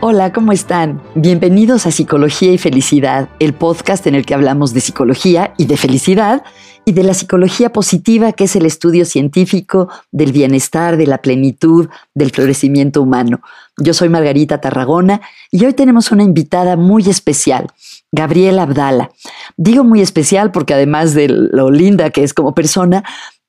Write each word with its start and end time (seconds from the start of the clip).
Hola, 0.00 0.32
¿cómo 0.32 0.52
están? 0.52 1.02
Bienvenidos 1.16 1.84
a 1.84 1.90
Psicología 1.90 2.52
y 2.52 2.58
Felicidad, 2.58 3.28
el 3.40 3.52
podcast 3.52 4.06
en 4.06 4.14
el 4.14 4.24
que 4.24 4.32
hablamos 4.32 4.72
de 4.72 4.80
psicología 4.80 5.54
y 5.58 5.66
de 5.66 5.76
felicidad 5.76 6.44
y 6.84 6.92
de 6.92 7.02
la 7.02 7.14
psicología 7.14 7.72
positiva, 7.72 8.32
que 8.32 8.44
es 8.44 8.54
el 8.54 8.64
estudio 8.64 9.04
científico 9.04 9.88
del 10.12 10.30
bienestar, 10.30 10.98
de 10.98 11.08
la 11.08 11.18
plenitud, 11.18 11.88
del 12.14 12.30
florecimiento 12.30 13.02
humano. 13.02 13.40
Yo 13.76 13.92
soy 13.92 14.08
Margarita 14.08 14.60
Tarragona 14.60 15.20
y 15.50 15.64
hoy 15.64 15.72
tenemos 15.72 16.12
una 16.12 16.22
invitada 16.22 16.76
muy 16.76 17.02
especial, 17.10 17.66
Gabriela 18.12 18.62
Abdala. 18.62 19.10
Digo 19.56 19.82
muy 19.82 20.00
especial 20.00 20.52
porque 20.52 20.74
además 20.74 21.12
de 21.14 21.26
lo 21.26 21.72
linda 21.72 22.10
que 22.10 22.22
es 22.22 22.34
como 22.34 22.54
persona, 22.54 23.02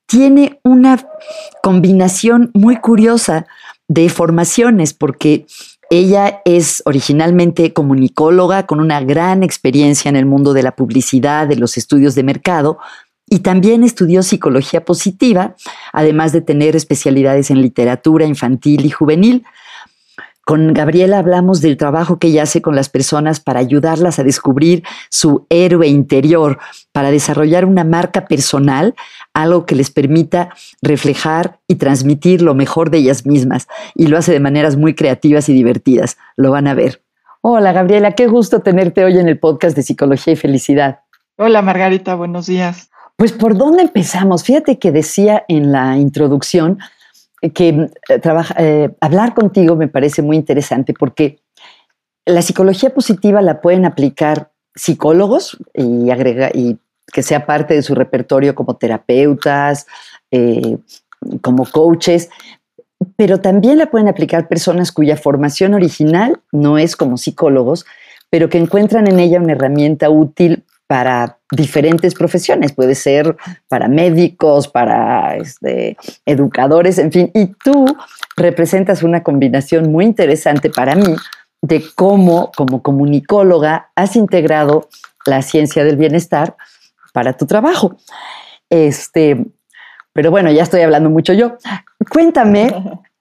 tiene 0.08 0.60
una 0.64 1.06
combinación 1.62 2.50
muy 2.56 2.78
curiosa 2.78 3.46
de 3.88 4.10
formaciones, 4.10 4.96
porque 4.96 5.46
ella 5.90 6.42
es 6.46 6.84
originalmente 6.86 7.74
comunicóloga 7.74 8.68
con 8.68 8.80
una 8.80 9.02
gran 9.02 9.42
experiencia 9.44 10.10
en 10.10 10.16
el 10.16 10.26
mundo 10.26 10.54
de 10.54 10.64
la 10.64 10.76
publicidad, 10.76 11.48
de 11.48 11.56
los 11.56 11.78
estudios 11.78 12.14
de 12.16 12.24
mercado, 12.24 12.78
y 13.28 13.40
también 13.40 13.84
estudió 13.84 14.24
psicología 14.24 14.86
positiva, 14.86 15.56
además 15.94 16.32
de 16.32 16.42
tener 16.42 16.76
especialidades 16.76 17.52
en 17.52 17.62
literatura 17.62 18.26
infantil 18.26 18.86
y 18.86 18.90
juvenil. 18.90 19.46
Con 20.50 20.74
Gabriela 20.74 21.20
hablamos 21.20 21.62
del 21.62 21.78
trabajo 21.78 22.18
que 22.18 22.30
ella 22.30 22.42
hace 22.42 22.60
con 22.60 22.76
las 22.76 22.90
personas 22.90 23.40
para 23.40 23.60
ayudarlas 23.60 24.18
a 24.18 24.24
descubrir 24.24 24.82
su 25.12 25.46
héroe 25.52 25.88
interior, 25.88 26.58
para 26.92 27.12
desarrollar 27.12 27.66
una 27.66 27.84
marca 27.84 28.26
personal, 28.26 28.96
algo 29.36 29.68
que 29.68 29.76
les 29.76 29.92
permita 29.92 30.50
reflejar 30.82 31.60
y 31.68 31.76
transmitir 31.76 32.42
lo 32.42 32.56
mejor 32.56 32.90
de 32.90 32.98
ellas 32.98 33.28
mismas. 33.28 33.68
Y 33.94 34.08
lo 34.08 34.18
hace 34.18 34.32
de 34.32 34.40
maneras 34.40 34.76
muy 34.76 34.96
creativas 34.96 35.50
y 35.50 35.54
divertidas. 35.54 36.18
Lo 36.36 36.50
van 36.50 36.66
a 36.66 36.74
ver. 36.74 37.04
Hola 37.42 37.72
Gabriela, 37.72 38.14
qué 38.14 38.26
gusto 38.26 38.62
tenerte 38.62 39.06
hoy 39.06 39.20
en 39.20 39.28
el 39.28 39.38
podcast 39.38 39.76
de 39.76 39.84
Psicología 39.84 40.34
y 40.34 40.36
Felicidad. 40.36 41.02
Hola 41.38 41.62
Margarita, 41.62 42.16
buenos 42.16 42.48
días. 42.48 42.90
Pues 43.18 43.34
por 43.34 43.56
dónde 43.56 43.84
empezamos? 43.84 44.44
Fíjate 44.44 44.80
que 44.80 44.92
decía 44.92 45.46
en 45.48 45.72
la 45.72 45.98
introducción 45.98 46.80
que 47.54 47.70
eh, 47.70 48.22
eh, 48.58 48.90
hablar 49.00 49.34
contigo 49.34 49.76
me 49.76 49.88
parece 49.88 50.22
muy 50.22 50.36
interesante 50.36 50.94
porque 50.94 51.40
la 52.26 52.42
psicología 52.42 52.94
positiva 52.94 53.42
la 53.42 53.62
pueden 53.62 53.86
aplicar 53.86 54.52
psicólogos 54.76 55.58
y, 55.74 56.10
agrega, 56.12 56.52
y 56.54 56.78
que 57.12 57.24
sea 57.24 57.46
parte 57.46 57.74
de 57.74 57.82
su 57.82 57.96
repertorio 57.96 58.56
como 58.56 58.76
terapeutas, 58.76 59.88
eh, 60.32 60.78
como 61.42 61.66
coaches, 61.66 62.30
pero 63.16 63.40
también 63.40 63.78
la 63.78 63.90
pueden 63.90 64.08
aplicar 64.08 64.48
personas 64.48 64.92
cuya 64.92 65.18
formación 65.18 65.74
original 65.74 66.42
no 66.52 66.78
es 66.78 66.96
como 66.96 67.18
psicólogos, 67.18 67.86
pero 68.30 68.50
que 68.50 68.58
encuentran 68.58 69.08
en 69.08 69.20
ella 69.20 69.40
una 69.40 69.54
herramienta 69.54 70.10
útil 70.10 70.64
para 70.90 71.38
diferentes 71.52 72.16
profesiones, 72.16 72.74
puede 72.74 72.96
ser 72.96 73.38
para 73.68 73.88
médicos, 73.88 74.68
para 74.68 75.36
este, 75.38 75.98
educadores, 76.26 76.98
en 76.98 77.12
fin, 77.12 77.30
y 77.36 77.46
tú 77.64 77.86
representas 78.36 79.04
una 79.04 79.22
combinación 79.22 79.92
muy 79.92 80.06
interesante 80.06 80.72
para 80.72 80.96
mí 80.96 81.16
de 81.62 81.84
cómo 81.94 82.52
como 82.58 82.82
comunicóloga 82.82 83.92
has 83.94 84.16
integrado 84.16 84.90
la 85.28 85.44
ciencia 85.44 85.84
del 85.84 85.96
bienestar 85.96 86.58
para 87.14 87.34
tu 87.34 87.46
trabajo. 87.46 87.96
Este, 88.72 89.46
pero 90.12 90.32
bueno, 90.32 90.52
ya 90.52 90.64
estoy 90.64 90.82
hablando 90.82 91.12
mucho 91.12 91.34
yo. 91.34 91.58
Cuéntame, 92.10 92.74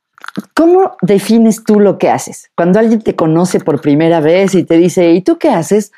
¿cómo 0.55 0.97
defines 1.03 1.65
tú 1.65 1.81
lo 1.81 1.99
que 1.99 2.09
haces? 2.09 2.51
Cuando 2.57 2.79
alguien 2.79 3.03
te 3.03 3.15
conoce 3.15 3.61
por 3.61 3.83
primera 3.83 4.21
vez 4.21 4.55
y 4.55 4.65
te 4.65 4.79
dice, 4.79 5.11
¿y 5.11 5.21
tú 5.21 5.37
qué 5.37 5.51
haces? 5.51 5.93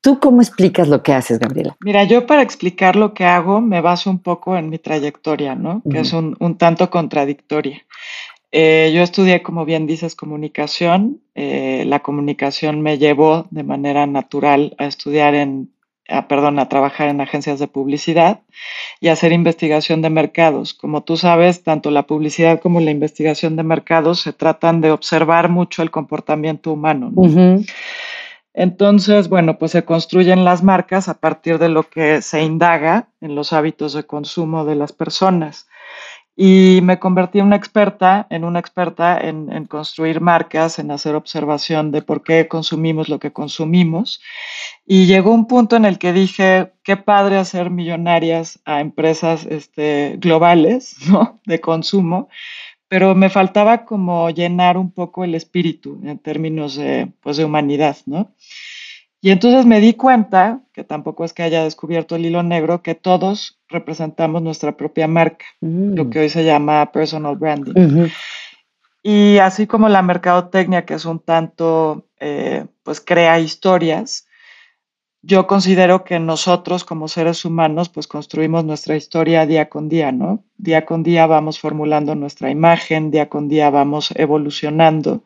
¿Tú 0.00 0.18
cómo 0.18 0.40
explicas 0.40 0.88
lo 0.88 1.02
que 1.02 1.12
haces, 1.12 1.38
Gabriela? 1.38 1.76
Mira, 1.80 2.04
yo 2.04 2.26
para 2.26 2.42
explicar 2.42 2.96
lo 2.96 3.12
que 3.12 3.24
hago 3.24 3.60
me 3.60 3.82
baso 3.82 4.08
un 4.08 4.18
poco 4.18 4.56
en 4.56 4.70
mi 4.70 4.78
trayectoria, 4.78 5.54
¿no? 5.54 5.82
Que 5.90 6.00
es 6.00 6.12
un, 6.14 6.36
tanto 6.56 6.88
contradictoria. 6.88 7.84
Eh, 8.50 8.90
yo 8.94 9.02
estudié, 9.02 9.42
como 9.42 9.66
bien 9.66 9.86
dices, 9.86 10.16
comunicación. 10.16 11.20
Eh, 11.34 11.84
la 11.86 12.00
comunicación 12.00 12.80
me 12.80 12.96
llevó 12.96 13.46
de 13.50 13.62
manera 13.62 14.06
natural 14.06 14.74
a 14.78 14.86
estudiar 14.86 15.34
en, 15.34 15.70
perdón, 16.28 16.58
a 16.58 16.68
trabajar 16.68 17.08
en 17.08 17.20
agencias 17.20 17.58
de 17.58 17.68
publicidad 17.68 18.40
y 19.00 19.08
hacer 19.08 19.32
investigación 19.32 20.02
de 20.02 20.10
mercados. 20.10 20.74
Como 20.74 21.02
tú 21.02 21.18
sabes, 21.18 21.62
tanto 21.62 21.90
la 21.90 22.06
publicidad 22.06 22.60
como 22.60 22.80
la 22.80 22.90
investigación 22.90 23.54
de 23.54 23.62
mercados 23.62 24.20
se 24.20 24.32
tratan 24.32 24.80
de 24.80 24.90
observar 24.90 25.50
mucho 25.50 25.82
el 25.82 25.90
comportamiento 25.90 26.72
humano. 26.72 27.12
¿no? 27.14 27.62
Entonces, 28.52 29.28
bueno, 29.28 29.58
pues 29.58 29.72
se 29.72 29.84
construyen 29.84 30.44
las 30.44 30.62
marcas 30.62 31.08
a 31.08 31.14
partir 31.20 31.58
de 31.58 31.68
lo 31.68 31.84
que 31.84 32.20
se 32.20 32.42
indaga 32.42 33.08
en 33.20 33.34
los 33.34 33.52
hábitos 33.52 33.92
de 33.92 34.04
consumo 34.04 34.64
de 34.64 34.74
las 34.74 34.92
personas. 34.92 35.68
Y 36.36 36.80
me 36.82 36.98
convertí 36.98 37.38
en 37.38 37.46
una 37.46 37.56
experta, 37.56 38.26
en 38.30 38.44
una 38.44 38.60
experta 38.60 39.18
en, 39.20 39.66
construir 39.66 40.22
marcas, 40.22 40.78
en 40.78 40.90
hacer 40.90 41.14
observación 41.14 41.90
de 41.92 42.00
por 42.00 42.22
qué 42.22 42.48
consumimos 42.48 43.08
lo 43.10 43.18
que 43.18 43.30
consumimos. 43.30 44.22
Y 44.86 45.04
llegó 45.06 45.32
un 45.32 45.46
punto 45.46 45.76
en 45.76 45.84
el 45.84 45.98
que 45.98 46.14
dije, 46.14 46.72
qué 46.82 46.96
padre 46.96 47.36
hacer 47.36 47.68
millonarias 47.68 48.58
a 48.64 48.80
empresas 48.80 49.44
este, 49.44 50.16
globales 50.18 50.96
de 51.44 51.60
consumo 51.60 52.30
pero 52.90 53.14
me 53.14 53.30
faltaba 53.30 53.84
como 53.84 54.30
llenar 54.30 54.76
un 54.76 54.90
poco 54.90 55.22
el 55.22 55.36
espíritu 55.36 56.00
en 56.02 56.18
términos 56.18 56.74
de, 56.74 57.12
pues, 57.22 57.36
de 57.36 57.44
humanidad, 57.44 57.96
¿no? 58.04 58.32
Y 59.20 59.30
entonces 59.30 59.64
me 59.64 59.78
di 59.78 59.94
cuenta, 59.94 60.62
que 60.72 60.82
tampoco 60.82 61.24
es 61.24 61.32
que 61.32 61.44
haya 61.44 61.62
descubierto 61.62 62.16
el 62.16 62.26
hilo 62.26 62.42
negro, 62.42 62.82
que 62.82 62.96
todos 62.96 63.60
representamos 63.68 64.42
nuestra 64.42 64.76
propia 64.76 65.06
marca, 65.06 65.44
lo 65.60 66.06
mm. 66.06 66.10
que 66.10 66.18
hoy 66.18 66.30
se 66.30 66.44
llama 66.44 66.90
personal 66.90 67.36
branding. 67.36 68.08
Y 69.04 69.38
así 69.38 69.68
como 69.68 69.88
la 69.88 70.02
mercadotecnia, 70.02 70.84
que 70.84 70.94
es 70.94 71.04
un 71.04 71.20
tanto, 71.20 72.08
eh, 72.18 72.66
pues 72.82 73.00
crea 73.00 73.38
historias, 73.38 74.26
yo 75.22 75.46
considero 75.46 76.04
que 76.04 76.18
nosotros 76.18 76.84
como 76.84 77.08
seres 77.08 77.44
humanos 77.44 77.88
pues 77.90 78.06
construimos 78.06 78.64
nuestra 78.64 78.96
historia 78.96 79.46
día 79.46 79.68
con 79.68 79.88
día, 79.88 80.12
¿no? 80.12 80.42
Día 80.56 80.86
con 80.86 81.02
día 81.02 81.26
vamos 81.26 81.60
formulando 81.60 82.14
nuestra 82.14 82.50
imagen, 82.50 83.10
día 83.10 83.28
con 83.28 83.48
día 83.48 83.68
vamos 83.70 84.12
evolucionando. 84.16 85.22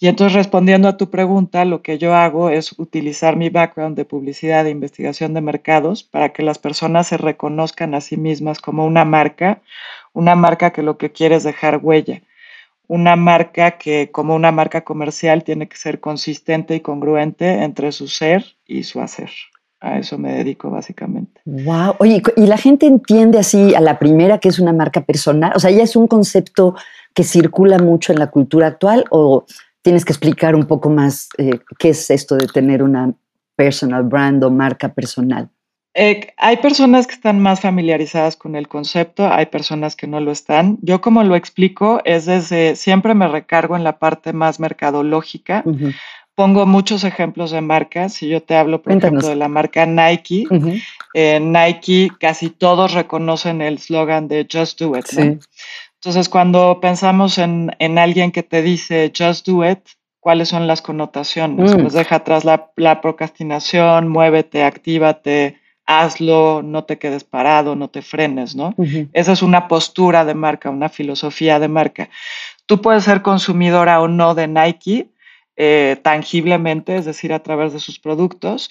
Y 0.00 0.06
entonces 0.06 0.34
respondiendo 0.34 0.88
a 0.88 0.96
tu 0.96 1.10
pregunta, 1.10 1.64
lo 1.64 1.82
que 1.82 1.98
yo 1.98 2.14
hago 2.14 2.50
es 2.50 2.78
utilizar 2.78 3.36
mi 3.36 3.50
background 3.50 3.96
de 3.96 4.04
publicidad 4.04 4.66
e 4.66 4.70
investigación 4.70 5.34
de 5.34 5.40
mercados 5.40 6.04
para 6.04 6.32
que 6.32 6.42
las 6.42 6.58
personas 6.58 7.08
se 7.08 7.18
reconozcan 7.18 7.94
a 7.94 8.00
sí 8.00 8.16
mismas 8.16 8.60
como 8.60 8.86
una 8.86 9.04
marca, 9.04 9.60
una 10.12 10.36
marca 10.36 10.72
que 10.72 10.82
lo 10.82 10.98
que 10.98 11.12
quiere 11.12 11.34
es 11.36 11.42
dejar 11.42 11.80
huella 11.82 12.22
una 12.88 13.16
marca 13.16 13.72
que 13.72 14.10
como 14.10 14.34
una 14.34 14.50
marca 14.50 14.82
comercial 14.82 15.44
tiene 15.44 15.68
que 15.68 15.76
ser 15.76 16.00
consistente 16.00 16.74
y 16.74 16.80
congruente 16.80 17.62
entre 17.62 17.92
su 17.92 18.08
ser 18.08 18.44
y 18.66 18.82
su 18.82 19.00
hacer. 19.00 19.30
A 19.80 19.98
eso 19.98 20.18
me 20.18 20.32
dedico 20.32 20.70
básicamente. 20.70 21.40
Wow. 21.44 21.94
Oye, 21.98 22.20
¿y 22.36 22.46
la 22.46 22.56
gente 22.56 22.86
entiende 22.86 23.38
así 23.38 23.74
a 23.74 23.80
la 23.80 23.98
primera 23.98 24.38
que 24.38 24.48
es 24.48 24.58
una 24.58 24.72
marca 24.72 25.02
personal? 25.02 25.52
O 25.54 25.60
sea, 25.60 25.70
¿ya 25.70 25.84
es 25.84 25.94
un 25.94 26.08
concepto 26.08 26.74
que 27.14 27.22
circula 27.22 27.78
mucho 27.78 28.12
en 28.12 28.18
la 28.18 28.28
cultura 28.28 28.66
actual 28.66 29.04
o 29.10 29.44
tienes 29.82 30.04
que 30.04 30.12
explicar 30.12 30.56
un 30.56 30.66
poco 30.66 30.90
más 30.90 31.28
eh, 31.38 31.60
qué 31.78 31.90
es 31.90 32.10
esto 32.10 32.36
de 32.36 32.46
tener 32.46 32.82
una 32.82 33.14
personal 33.54 34.02
brand 34.02 34.42
o 34.42 34.50
marca 34.50 34.92
personal? 34.92 35.48
Eh, 35.94 36.32
hay 36.36 36.58
personas 36.58 37.06
que 37.06 37.14
están 37.14 37.40
más 37.40 37.60
familiarizadas 37.60 38.36
con 38.36 38.54
el 38.54 38.68
concepto, 38.68 39.26
hay 39.26 39.46
personas 39.46 39.96
que 39.96 40.06
no 40.06 40.20
lo 40.20 40.30
están. 40.30 40.78
Yo 40.82 41.00
como 41.00 41.24
lo 41.24 41.34
explico 41.34 42.00
es 42.04 42.26
desde, 42.26 42.76
siempre 42.76 43.14
me 43.14 43.26
recargo 43.26 43.74
en 43.74 43.84
la 43.84 43.98
parte 43.98 44.32
más 44.32 44.60
mercadológica. 44.60 45.64
Pongo 46.34 46.66
muchos 46.66 47.02
ejemplos 47.02 47.50
de 47.50 47.62
marcas. 47.62 48.14
Si 48.14 48.28
yo 48.28 48.40
te 48.42 48.54
hablo, 48.54 48.80
por 48.80 48.92
ejemplo, 48.92 49.26
de 49.26 49.34
la 49.34 49.48
marca 49.48 49.86
Nike, 49.86 50.46
en 51.14 51.52
Nike 51.52 52.10
casi 52.20 52.50
todos 52.50 52.92
reconocen 52.92 53.60
el 53.60 53.78
slogan 53.78 54.28
de 54.28 54.46
Just 54.50 54.78
Do 54.78 54.96
It. 54.96 55.06
Entonces, 55.94 56.28
cuando 56.28 56.78
pensamos 56.80 57.38
en, 57.38 57.98
alguien 57.98 58.30
que 58.30 58.44
te 58.44 58.62
dice 58.62 59.12
Just 59.16 59.48
Do 59.48 59.68
It, 59.68 59.80
¿cuáles 60.20 60.48
son 60.48 60.68
las 60.68 60.80
connotaciones? 60.80 61.74
Pues 61.74 61.92
deja 61.92 62.16
atrás 62.16 62.44
la, 62.44 62.70
la 62.76 63.00
procrastinación, 63.00 64.06
muévete, 64.06 64.62
actívate, 64.62 65.58
hazlo, 65.88 66.62
no 66.62 66.84
te 66.84 66.98
quedes 66.98 67.24
parado, 67.24 67.74
no 67.74 67.88
te 67.88 68.02
frenes, 68.02 68.54
¿no? 68.54 68.74
Esa 69.14 69.32
es 69.32 69.42
una 69.42 69.68
postura 69.68 70.26
de 70.26 70.34
marca, 70.34 70.68
una 70.68 70.90
filosofía 70.90 71.58
de 71.58 71.68
marca. 71.68 72.10
Tú 72.66 72.82
puedes 72.82 73.04
ser 73.04 73.22
consumidora 73.22 73.98
o 74.02 74.06
no 74.06 74.34
de 74.34 74.48
Nike, 74.48 75.08
eh, 75.56 75.96
tangiblemente, 76.02 76.94
es 76.96 77.06
decir, 77.06 77.32
a 77.32 77.42
través 77.42 77.72
de 77.72 77.80
sus 77.80 77.98
productos, 77.98 78.70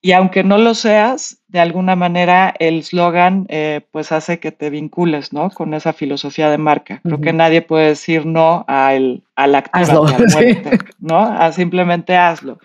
Y 0.00 0.12
aunque 0.12 0.44
no 0.44 0.58
lo 0.58 0.74
seas, 0.74 1.38
de 1.48 1.60
alguna 1.60 1.96
manera 1.96 2.54
el 2.58 2.84
slogan 2.84 3.46
eh, 3.48 3.80
pues 3.90 4.12
hace 4.12 4.38
que 4.38 4.52
te 4.52 4.68
vincules, 4.68 5.32
¿no? 5.32 5.48
Con 5.48 5.72
esa 5.72 5.94
filosofía 5.94 6.50
de 6.50 6.58
marca. 6.58 7.00
Creo 7.02 7.22
que 7.22 7.32
nadie 7.32 7.62
puede 7.62 7.86
decir 7.88 8.26
no 8.26 8.66
a 8.68 8.92
el, 8.92 9.22
al 9.34 9.54
activo, 9.54 10.06
¿no? 10.98 11.20
A 11.20 11.52
simplemente 11.52 12.16
hazlo. 12.18 12.58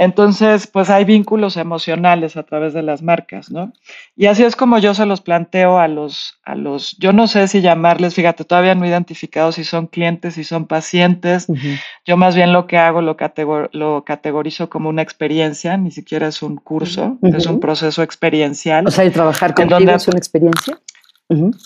Entonces, 0.00 0.68
pues 0.68 0.90
hay 0.90 1.04
vínculos 1.04 1.56
emocionales 1.56 2.36
a 2.36 2.44
través 2.44 2.72
de 2.72 2.82
las 2.82 3.02
marcas, 3.02 3.50
¿no? 3.50 3.72
Y 4.16 4.26
así 4.26 4.44
es 4.44 4.54
como 4.54 4.78
yo 4.78 4.94
se 4.94 5.04
los 5.06 5.20
planteo 5.20 5.80
a 5.80 5.88
los, 5.88 6.38
a 6.44 6.54
los, 6.54 6.96
yo 6.98 7.12
no 7.12 7.26
sé 7.26 7.48
si 7.48 7.60
llamarles, 7.60 8.14
fíjate, 8.14 8.44
todavía 8.44 8.76
no 8.76 8.84
he 8.84 8.88
identificado 8.88 9.50
si 9.50 9.64
son 9.64 9.88
clientes, 9.88 10.34
si 10.34 10.44
son 10.44 10.66
pacientes. 10.66 11.48
Yo 12.06 12.16
más 12.16 12.36
bien 12.36 12.52
lo 12.52 12.68
que 12.68 12.78
hago 12.78 13.02
lo, 13.02 13.16
lo 13.72 14.04
categorizo 14.04 14.70
como 14.70 14.88
una 14.88 15.02
experiencia, 15.02 15.76
ni 15.76 15.90
siquiera 15.90 16.28
es 16.28 16.42
un 16.42 16.58
curso, 16.58 17.18
es 17.22 17.46
un 17.46 17.58
proceso 17.58 18.04
experiencial. 18.04 18.86
O 18.86 18.92
sea, 18.92 19.02
el 19.02 19.12
trabajar 19.12 19.52
con 19.52 19.66
donde 19.66 19.94
es 19.94 20.06
una 20.06 20.18
experiencia. 20.18 20.78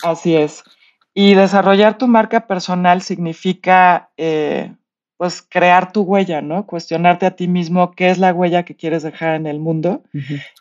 Así 0.02 0.37
es. 0.37 0.64
Y 1.12 1.34
desarrollar 1.34 1.99
tu 1.99 2.08
marca 2.08 2.46
personal 2.46 3.02
significa 3.02 4.08
eh, 4.17 4.73
pues 5.22 5.40
crear 5.40 5.92
tu 5.92 6.00
huella, 6.00 6.42
¿no? 6.42 6.66
Cuestionarte 6.66 7.26
a 7.26 7.36
ti 7.36 7.46
mismo 7.46 7.92
qué 7.92 8.10
es 8.10 8.19
la 8.19 8.34
huella 8.34 8.64
que 8.64 8.74
quieres 8.74 9.04
dejar 9.04 9.36
en 9.36 9.46
el 9.46 9.60
mundo 9.60 10.02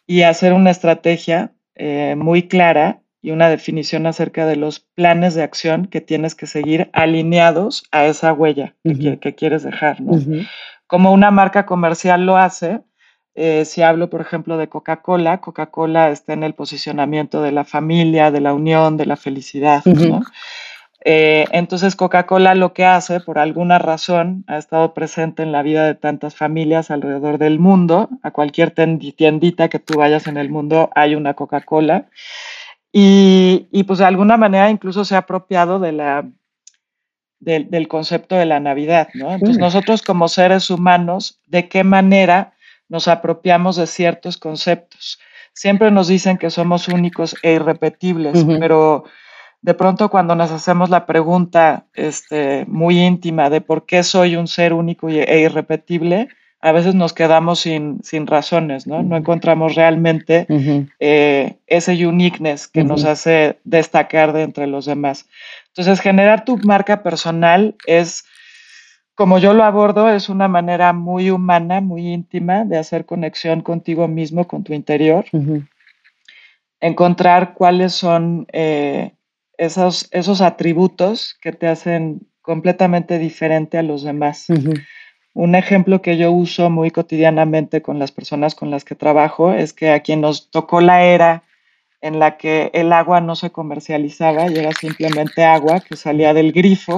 y 0.05 0.21
hacer 0.21 0.53
una 0.53 0.69
estrategia 0.69 1.51
eh, 1.73 2.13
muy 2.15 2.47
clara 2.47 3.01
y 3.23 3.31
una 3.31 3.49
definición 3.49 4.05
acerca 4.05 4.45
de 4.45 4.57
los 4.57 4.79
planes 4.79 5.33
de 5.33 5.41
acción 5.41 5.87
que 5.87 5.99
tienes 5.99 6.35
que 6.35 6.45
seguir 6.45 6.91
alineados 6.93 7.85
a 7.91 8.05
esa 8.05 8.33
huella 8.33 8.75
que, 8.83 9.33
quieres 9.33 9.63
dejar, 9.63 9.99
¿no? 9.99 10.19
Como 10.85 11.11
una 11.11 11.31
marca 11.31 11.65
comercial 11.65 12.27
lo 12.27 12.37
hace, 12.37 12.81
eh, 13.33 13.65
si 13.65 13.81
hablo, 13.81 14.11
por 14.11 14.21
ejemplo, 14.21 14.57
de 14.57 14.69
Coca-Cola, 14.69 15.41
Coca-Cola 15.41 16.11
está 16.11 16.33
en 16.33 16.43
el 16.43 16.53
posicionamiento 16.53 17.41
de 17.41 17.51
la 17.51 17.65
familia, 17.65 18.29
de 18.29 18.41
la 18.41 18.53
unión, 18.53 18.95
de 18.95 19.07
la 19.07 19.15
felicidad, 19.15 19.83
¿no? 19.85 20.21
Eh, 21.03 21.45
entonces 21.51 21.95
Coca-Cola 21.95 22.53
lo 22.53 22.73
que 22.73 22.85
hace, 22.85 23.19
por 23.19 23.39
alguna 23.39 23.79
razón, 23.79 24.43
ha 24.47 24.57
estado 24.57 24.93
presente 24.93 25.41
en 25.41 25.51
la 25.51 25.63
vida 25.63 25.85
de 25.85 25.95
tantas 25.95 26.35
familias 26.35 26.91
alrededor 26.91 27.37
del 27.37 27.59
mundo. 27.59 28.09
A 28.21 28.31
cualquier 28.31 28.71
tiendita 28.71 29.67
que 29.69 29.79
tú 29.79 29.97
vayas 29.97 30.27
en 30.27 30.37
el 30.37 30.49
mundo 30.49 30.89
hay 30.95 31.15
una 31.15 31.33
Coca-Cola. 31.33 32.05
Y, 32.93 33.83
pues 33.87 33.99
de 33.99 34.05
alguna 34.05 34.37
manera 34.37 34.69
incluso 34.69 35.05
se 35.05 35.15
ha 35.15 35.19
apropiado 35.19 35.79
de 35.79 35.93
la, 35.93 36.29
del 37.39 37.87
concepto 37.87 38.35
de 38.35 38.45
la 38.45 38.59
Navidad, 38.59 39.07
¿no? 39.13 39.31
Entonces 39.31 39.57
nosotros 39.57 40.01
como 40.01 40.27
seres 40.27 40.69
humanos, 40.69 41.39
¿de 41.47 41.69
qué 41.69 41.83
manera 41.83 42.53
nos 42.89 43.07
apropiamos 43.07 43.77
de 43.77 43.87
ciertos 43.87 44.37
conceptos? 44.37 45.19
Siempre 45.53 45.89
nos 45.89 46.09
dicen 46.09 46.37
que 46.37 46.49
somos 46.49 46.89
únicos 46.89 47.35
e 47.43 47.53
irrepetibles, 47.53 48.45
pero 48.59 49.05
de 49.61 49.73
pronto 49.73 50.09
cuando 50.09 50.35
nos 50.35 50.51
hacemos 50.51 50.89
la 50.89 51.05
pregunta 51.05 51.85
este, 51.93 52.65
muy 52.67 52.99
íntima 52.99 53.49
de 53.49 53.61
por 53.61 53.85
qué 53.85 54.03
soy 54.03 54.35
un 54.35 54.47
ser 54.47 54.73
único 54.73 55.07
e 55.09 55.39
irrepetible, 55.39 56.29
a 56.61 56.71
veces 56.71 56.93
nos 56.93 57.13
quedamos 57.13 57.59
sin, 57.59 58.03
sin 58.03 58.27
razones, 58.27 58.85
¿no? 58.85 59.01
No 59.01 59.17
encontramos 59.17 59.73
realmente 59.73 60.45
eh, 60.99 61.55
ese 61.65 62.05
uniqueness 62.05 62.67
que 62.67 62.83
nos 62.83 63.03
hace 63.03 63.59
destacar 63.63 64.31
de 64.31 64.43
entre 64.43 64.67
los 64.67 64.85
demás. 64.85 65.27
Entonces, 65.69 65.99
generar 65.99 66.45
tu 66.45 66.57
marca 66.59 67.01
personal 67.01 67.75
es, 67.87 68.25
como 69.15 69.39
yo 69.39 69.53
lo 69.53 69.63
abordo, 69.63 70.09
es 70.09 70.29
una 70.29 70.47
manera 70.47 70.93
muy 70.93 71.31
humana, 71.31 71.81
muy 71.81 72.07
íntima 72.13 72.63
de 72.63 72.77
hacer 72.77 73.05
conexión 73.05 73.61
contigo 73.61 74.07
mismo, 74.07 74.47
con 74.47 74.63
tu 74.63 74.73
interior. 74.73 75.25
Encontrar 76.79 77.53
cuáles 77.55 77.93
son... 77.93 78.45
Eh, 78.53 79.13
esos, 79.61 80.07
esos 80.09 80.41
atributos 80.41 81.37
que 81.39 81.51
te 81.51 81.67
hacen 81.67 82.27
completamente 82.41 83.19
diferente 83.19 83.77
a 83.77 83.83
los 83.83 84.01
demás. 84.01 84.47
Un 85.33 85.53
ejemplo 85.53 86.01
que 86.01 86.17
yo 86.17 86.31
uso 86.31 86.71
muy 86.71 86.89
cotidianamente 86.89 87.83
con 87.83 87.99
las 87.99 88.11
personas 88.11 88.55
con 88.55 88.71
las 88.71 88.83
que 88.83 88.95
trabajo 88.95 89.53
es 89.53 89.71
que 89.71 89.91
a 89.91 89.99
quien 89.99 90.19
nos 90.19 90.49
tocó 90.49 90.81
la 90.81 91.03
era 91.03 91.43
en 92.01 92.17
la 92.17 92.37
que 92.37 92.71
el 92.73 92.91
agua 92.91 93.21
no 93.21 93.35
se 93.35 93.51
comercializaba 93.51 94.49
y 94.49 94.57
era 94.57 94.71
simplemente 94.71 95.43
agua 95.43 95.79
que 95.79 95.95
salía 95.95 96.33
del 96.33 96.51
grifo 96.53 96.97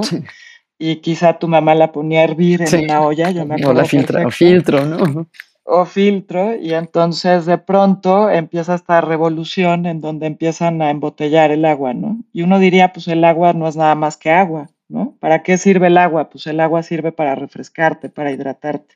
y 0.78 0.96
quizá 0.96 1.38
tu 1.38 1.48
mamá 1.48 1.74
la 1.74 1.92
ponía 1.92 2.20
a 2.20 2.24
hervir 2.24 2.62
en 2.62 2.84
una 2.84 3.02
olla, 3.02 3.30
yo 3.30 3.44
me 3.44 3.56
acuerdo. 3.56 3.72
O 3.72 3.74
la 3.74 3.84
filtra, 3.84 4.30
filtro, 4.30 4.86
¿no? 4.86 5.26
O 5.64 5.86
filtro 5.86 6.54
y 6.56 6.74
entonces 6.74 7.46
de 7.46 7.58
pronto 7.58 8.30
empieza 8.30 8.74
esta 8.74 9.00
revolución 9.00 9.86
en 9.86 10.00
donde 10.00 10.26
empiezan 10.26 10.82
a 10.82 10.90
embotellar 10.90 11.50
el 11.50 11.64
agua, 11.64 11.94
¿no? 11.94 12.18
Y 12.32 12.42
uno 12.42 12.58
diría, 12.58 12.92
pues 12.92 13.08
el 13.08 13.24
agua 13.24 13.54
no 13.54 13.66
es 13.66 13.76
nada 13.76 13.94
más 13.94 14.16
que 14.18 14.30
agua, 14.30 14.68
¿no? 14.88 15.16
¿Para 15.20 15.42
qué 15.42 15.56
sirve 15.58 15.86
el 15.88 15.96
agua? 15.98 16.28
Pues 16.28 16.46
el 16.46 16.60
agua 16.60 16.82
sirve 16.82 17.12
para 17.12 17.34
refrescarte, 17.34 18.10
para 18.10 18.30
hidratarte. 18.30 18.94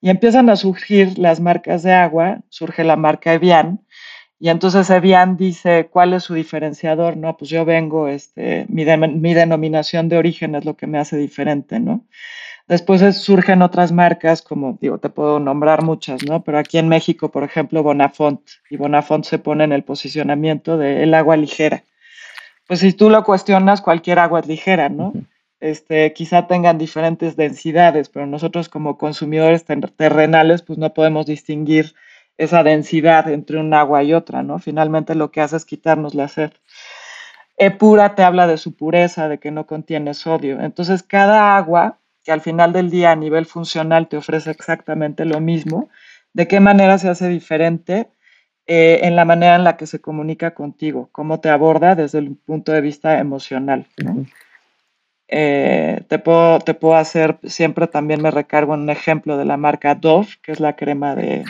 Y 0.00 0.10
empiezan 0.10 0.48
a 0.48 0.56
surgir 0.56 1.18
las 1.18 1.40
marcas 1.40 1.82
de 1.82 1.92
agua, 1.92 2.40
surge 2.48 2.84
la 2.84 2.96
marca 2.96 3.34
Evian, 3.34 3.80
y 4.38 4.48
entonces 4.48 4.88
Evian 4.88 5.36
dice, 5.36 5.88
¿cuál 5.90 6.14
es 6.14 6.22
su 6.24 6.34
diferenciador? 6.34 7.16
No, 7.16 7.36
pues 7.36 7.50
yo 7.50 7.66
vengo, 7.66 8.08
este, 8.08 8.64
mi, 8.70 8.86
mi 8.86 9.34
denominación 9.34 10.08
de 10.08 10.16
origen 10.16 10.54
es 10.54 10.64
lo 10.64 10.76
que 10.76 10.86
me 10.86 10.98
hace 10.98 11.18
diferente, 11.18 11.78
¿no? 11.78 12.06
Después 12.68 13.16
surgen 13.16 13.62
otras 13.62 13.90
marcas, 13.92 14.42
como 14.42 14.78
digo, 14.80 14.98
te 14.98 15.08
puedo 15.08 15.40
nombrar 15.40 15.82
muchas, 15.82 16.24
¿no? 16.24 16.44
Pero 16.44 16.58
aquí 16.58 16.78
en 16.78 16.88
México, 16.88 17.30
por 17.30 17.42
ejemplo, 17.42 17.82
Bonafont, 17.82 18.40
y 18.70 18.76
Bonafont 18.76 19.24
se 19.24 19.38
pone 19.38 19.64
en 19.64 19.72
el 19.72 19.82
posicionamiento 19.82 20.78
del 20.78 20.98
el 20.98 21.14
agua 21.14 21.36
ligera. 21.36 21.82
Pues 22.66 22.80
si 22.80 22.92
tú 22.92 23.10
lo 23.10 23.24
cuestionas, 23.24 23.80
cualquier 23.80 24.20
agua 24.20 24.40
es 24.40 24.46
ligera, 24.46 24.88
¿no? 24.88 25.12
Este, 25.58 26.12
quizá 26.12 26.46
tengan 26.46 26.78
diferentes 26.78 27.36
densidades, 27.36 28.08
pero 28.08 28.26
nosotros 28.26 28.68
como 28.68 28.96
consumidores 28.96 29.64
terrenales, 29.64 30.62
pues 30.62 30.78
no 30.78 30.94
podemos 30.94 31.26
distinguir 31.26 31.94
esa 32.38 32.62
densidad 32.62 33.28
entre 33.28 33.58
un 33.58 33.74
agua 33.74 34.02
y 34.02 34.14
otra, 34.14 34.42
¿no? 34.42 34.58
Finalmente 34.58 35.14
lo 35.14 35.30
que 35.30 35.42
hace 35.42 35.56
es 35.56 35.66
quitarnos 35.66 36.14
la 36.14 36.28
sed. 36.28 36.52
Epura 37.58 38.14
te 38.14 38.22
habla 38.22 38.46
de 38.46 38.56
su 38.56 38.74
pureza, 38.74 39.28
de 39.28 39.38
que 39.38 39.50
no 39.50 39.66
contiene 39.66 40.14
sodio. 40.14 40.58
Entonces, 40.60 41.02
cada 41.02 41.58
agua 41.58 41.98
que 42.24 42.32
al 42.32 42.40
final 42.40 42.72
del 42.72 42.90
día 42.90 43.12
a 43.12 43.16
nivel 43.16 43.46
funcional 43.46 44.08
te 44.08 44.16
ofrece 44.16 44.50
exactamente 44.50 45.24
lo 45.24 45.40
mismo, 45.40 45.88
de 46.32 46.46
qué 46.46 46.60
manera 46.60 46.98
se 46.98 47.08
hace 47.08 47.28
diferente 47.28 48.08
eh, 48.66 49.00
en 49.02 49.16
la 49.16 49.24
manera 49.24 49.56
en 49.56 49.64
la 49.64 49.76
que 49.76 49.86
se 49.86 50.00
comunica 50.00 50.54
contigo, 50.54 51.08
cómo 51.10 51.40
te 51.40 51.48
aborda 51.48 51.94
desde 51.96 52.18
el 52.18 52.36
punto 52.36 52.72
de 52.72 52.80
vista 52.80 53.18
emocional. 53.18 53.86
Eh, 55.26 56.02
te, 56.08 56.18
puedo, 56.18 56.60
te 56.60 56.74
puedo 56.74 56.94
hacer, 56.94 57.38
siempre 57.44 57.86
también 57.86 58.22
me 58.22 58.30
recargo 58.30 58.74
en 58.74 58.80
un 58.80 58.90
ejemplo 58.90 59.36
de 59.36 59.44
la 59.44 59.56
marca 59.56 59.94
Dove, 59.94 60.28
que 60.42 60.52
es 60.52 60.60
la 60.60 60.76
crema 60.76 61.14
de... 61.14 61.44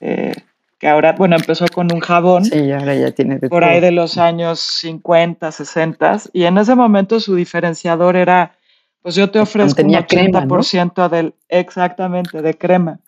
Eh, 0.00 0.32
que 0.78 0.88
ahora, 0.88 1.12
bueno, 1.12 1.36
empezó 1.36 1.66
con 1.66 1.92
un 1.92 2.00
jabón. 2.00 2.44
Sí, 2.44 2.70
ahora 2.70 2.94
ya 2.94 3.10
tiene 3.10 3.38
Por 3.38 3.64
ahí 3.64 3.80
de 3.80 3.90
los 3.90 4.16
años 4.16 4.60
50, 4.60 5.50
60, 5.50 6.18
y 6.32 6.44
en 6.44 6.58
ese 6.58 6.76
momento 6.76 7.18
su 7.18 7.34
diferenciador 7.34 8.16
era 8.16 8.57
pues 9.02 9.14
yo 9.14 9.30
te 9.30 9.38
ofrezco 9.40 9.82
un 9.82 9.92
80% 9.92 11.08
del, 11.08 11.34
exactamente, 11.48 12.42
de 12.42 12.54
crema. 12.56 13.00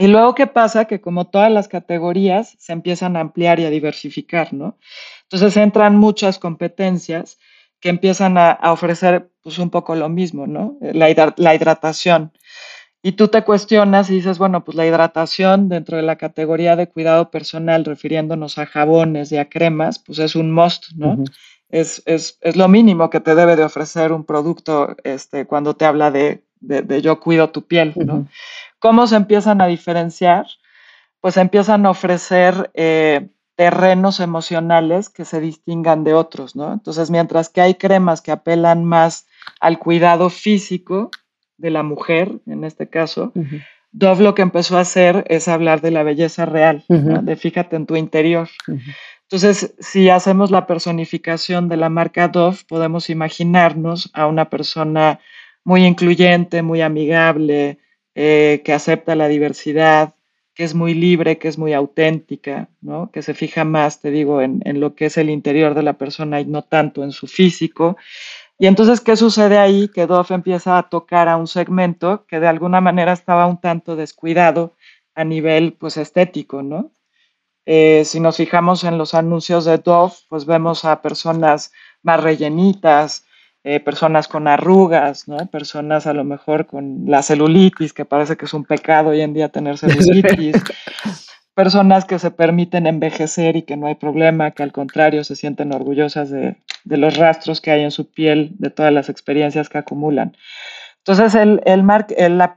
Y 0.00 0.06
luego, 0.06 0.34
¿qué 0.34 0.46
pasa? 0.46 0.84
Que 0.84 1.00
como 1.00 1.26
todas 1.26 1.50
las 1.50 1.66
categorías 1.66 2.54
se 2.58 2.72
empiezan 2.72 3.16
a 3.16 3.20
ampliar 3.20 3.58
y 3.58 3.64
a 3.64 3.70
diversificar, 3.70 4.54
¿no? 4.54 4.78
Entonces 5.24 5.56
entran 5.56 5.96
muchas 5.96 6.38
competencias 6.38 7.38
que 7.80 7.88
empiezan 7.88 8.38
a, 8.38 8.58
ofrecer 8.72 9.30
pues 9.42 9.58
un 9.58 9.70
poco 9.70 9.96
lo 9.96 10.08
mismo, 10.08 10.46
¿no? 10.46 10.78
La, 10.80 11.34
la, 11.36 11.54
hidratación. 11.54 12.32
Y 13.02 13.12
tú 13.12 13.28
te 13.28 13.42
cuestionas 13.42 14.10
y 14.10 14.14
dices, 14.14 14.38
bueno, 14.38 14.64
pues 14.64 14.76
la 14.76 14.86
hidratación 14.86 15.68
dentro 15.68 15.96
de 15.96 16.02
la 16.02 16.16
categoría 16.16 16.76
de 16.76 16.88
cuidado 16.88 17.30
personal, 17.30 17.84
refiriéndonos 17.84 18.58
a 18.58 18.66
jabones 18.66 19.30
y 19.32 19.36
a 19.36 19.48
cremas, 19.48 19.98
pues 19.98 20.18
es 20.18 20.34
un 20.36 20.52
must, 20.52 20.92
¿no? 20.96 21.24
Es, 21.68 22.02
es, 22.06 22.38
es, 22.40 22.56
lo 22.56 22.68
mínimo 22.68 23.10
que 23.10 23.20
te 23.20 23.34
debe 23.34 23.56
de 23.56 23.64
ofrecer 23.64 24.12
un 24.12 24.24
producto 24.24 24.96
este, 25.04 25.46
cuando 25.46 25.74
te 25.74 25.84
habla 25.84 26.10
de, 26.10 26.44
de, 26.60 27.02
yo 27.02 27.20
cuido 27.20 27.50
tu 27.50 27.66
piel, 27.66 27.92
¿no? 27.96 28.26
¿Cómo 28.78 29.06
se 29.06 29.16
empiezan 29.16 29.60
a 29.60 29.66
diferenciar? 29.66 30.46
Pues 31.20 31.36
empiezan 31.36 31.84
a 31.84 31.90
ofrecer 31.90 32.70
eh, 32.74 33.28
terrenos 33.56 34.20
emocionales 34.20 35.08
que 35.08 35.24
se 35.24 35.40
distingan 35.40 36.04
de 36.04 36.14
otros, 36.14 36.54
¿no? 36.54 36.72
Entonces, 36.72 37.10
mientras 37.10 37.48
que 37.48 37.60
hay 37.60 37.74
cremas 37.74 38.22
que 38.22 38.30
apelan 38.30 38.84
más 38.84 39.26
al 39.60 39.78
cuidado 39.78 40.30
físico 40.30 41.10
de 41.56 41.70
la 41.70 41.82
mujer, 41.82 42.32
en 42.46 42.64
este 42.64 42.88
caso, 42.88 43.32
Dove 43.90 44.22
lo 44.22 44.34
que 44.34 44.42
empezó 44.42 44.76
a 44.76 44.82
hacer 44.82 45.24
es 45.28 45.48
hablar 45.48 45.80
de 45.80 45.90
la 45.90 46.02
belleza 46.02 46.44
real, 46.44 46.84
de 46.88 47.36
fíjate 47.36 47.74
en 47.74 47.86
tu 47.86 47.96
interior. 47.96 48.48
Entonces, 49.30 49.74
si 49.78 50.08
hacemos 50.08 50.50
la 50.50 50.66
personificación 50.66 51.68
de 51.68 51.76
la 51.76 51.90
marca 51.90 52.28
Dove, 52.28 52.56
podemos 52.66 53.10
imaginarnos 53.10 54.10
a 54.14 54.26
una 54.26 54.48
persona 54.48 55.20
muy 55.64 55.84
incluyente, 55.84 56.62
muy 56.62 56.80
amigable, 56.80 57.78
eh, 58.14 58.62
que 58.64 58.72
acepta 58.72 59.14
la 59.14 59.28
diversidad, 59.28 60.14
que 60.54 60.64
es 60.64 60.74
muy 60.74 60.94
libre, 60.94 61.36
que 61.36 61.48
es 61.48 61.58
muy 61.58 61.74
auténtica, 61.74 62.70
¿no? 62.80 63.10
que 63.12 63.20
se 63.20 63.34
fija 63.34 63.64
más, 63.64 64.00
te 64.00 64.10
digo, 64.10 64.40
en, 64.40 64.62
lo 64.80 64.94
que 64.94 65.06
es 65.06 65.18
el 65.18 65.28
interior 65.28 65.74
de 65.74 65.82
la 65.82 65.98
persona 65.98 66.40
y 66.40 66.46
no 66.46 66.62
tanto 66.62 67.04
en 67.04 67.12
su 67.12 67.26
físico. 67.26 67.98
Y 68.58 68.66
entonces, 68.66 69.02
¿qué 69.02 69.14
sucede 69.14 69.58
ahí? 69.58 69.88
Que 69.88 70.06
Dove 70.06 70.34
empieza 70.34 70.78
a 70.78 70.88
tocar 70.88 71.28
a 71.28 71.36
un 71.36 71.46
segmento 71.46 72.24
que 72.26 72.40
de 72.40 72.46
alguna 72.46 72.80
manera 72.80 73.12
estaba 73.12 73.46
un 73.46 73.60
tanto 73.60 73.94
descuidado 73.94 74.74
a 75.14 75.22
nivel 75.24 75.74
pues, 75.74 75.98
estético, 75.98 76.62
¿no? 76.62 76.92
Eh, 77.70 78.06
si 78.06 78.18
nos 78.18 78.38
fijamos 78.38 78.82
en 78.84 78.96
los 78.96 79.12
anuncios 79.12 79.66
de 79.66 79.76
Dove, 79.76 80.14
pues 80.30 80.46
vemos 80.46 80.86
a 80.86 81.02
personas 81.02 81.70
más 82.02 82.18
rellenitas, 82.18 83.26
eh, 83.62 83.78
personas 83.78 84.26
con 84.26 84.48
arrugas, 84.48 85.28
¿no? 85.28 85.36
Personas 85.48 86.06
a 86.06 86.14
lo 86.14 86.24
mejor 86.24 86.64
con 86.64 87.02
la 87.04 87.22
celulitis, 87.22 87.92
que 87.92 88.06
parece 88.06 88.38
que 88.38 88.46
es 88.46 88.54
un 88.54 88.64
pecado 88.64 89.10
hoy 89.10 89.20
en 89.20 89.34
día 89.34 89.50
tener 89.50 89.76
celulitis. 89.78 90.56
personas 91.52 92.06
que 92.06 92.18
se 92.18 92.30
permiten 92.30 92.86
envejecer 92.86 93.56
y 93.56 93.62
que 93.64 93.76
no 93.76 93.86
hay 93.86 93.96
problema, 93.96 94.52
que 94.52 94.62
al 94.62 94.72
contrario 94.72 95.22
se 95.22 95.36
sienten 95.36 95.74
orgullosas 95.74 96.30
de, 96.30 96.56
los 96.86 97.18
rastros 97.18 97.60
que 97.60 97.70
hay 97.70 97.82
en 97.82 97.90
su 97.90 98.10
piel, 98.10 98.52
de 98.58 98.70
todas 98.70 98.94
las 98.94 99.10
experiencias 99.10 99.68
que 99.68 99.76
acumulan. 99.76 100.34
Entonces, 101.04 101.34
el, 101.34 101.60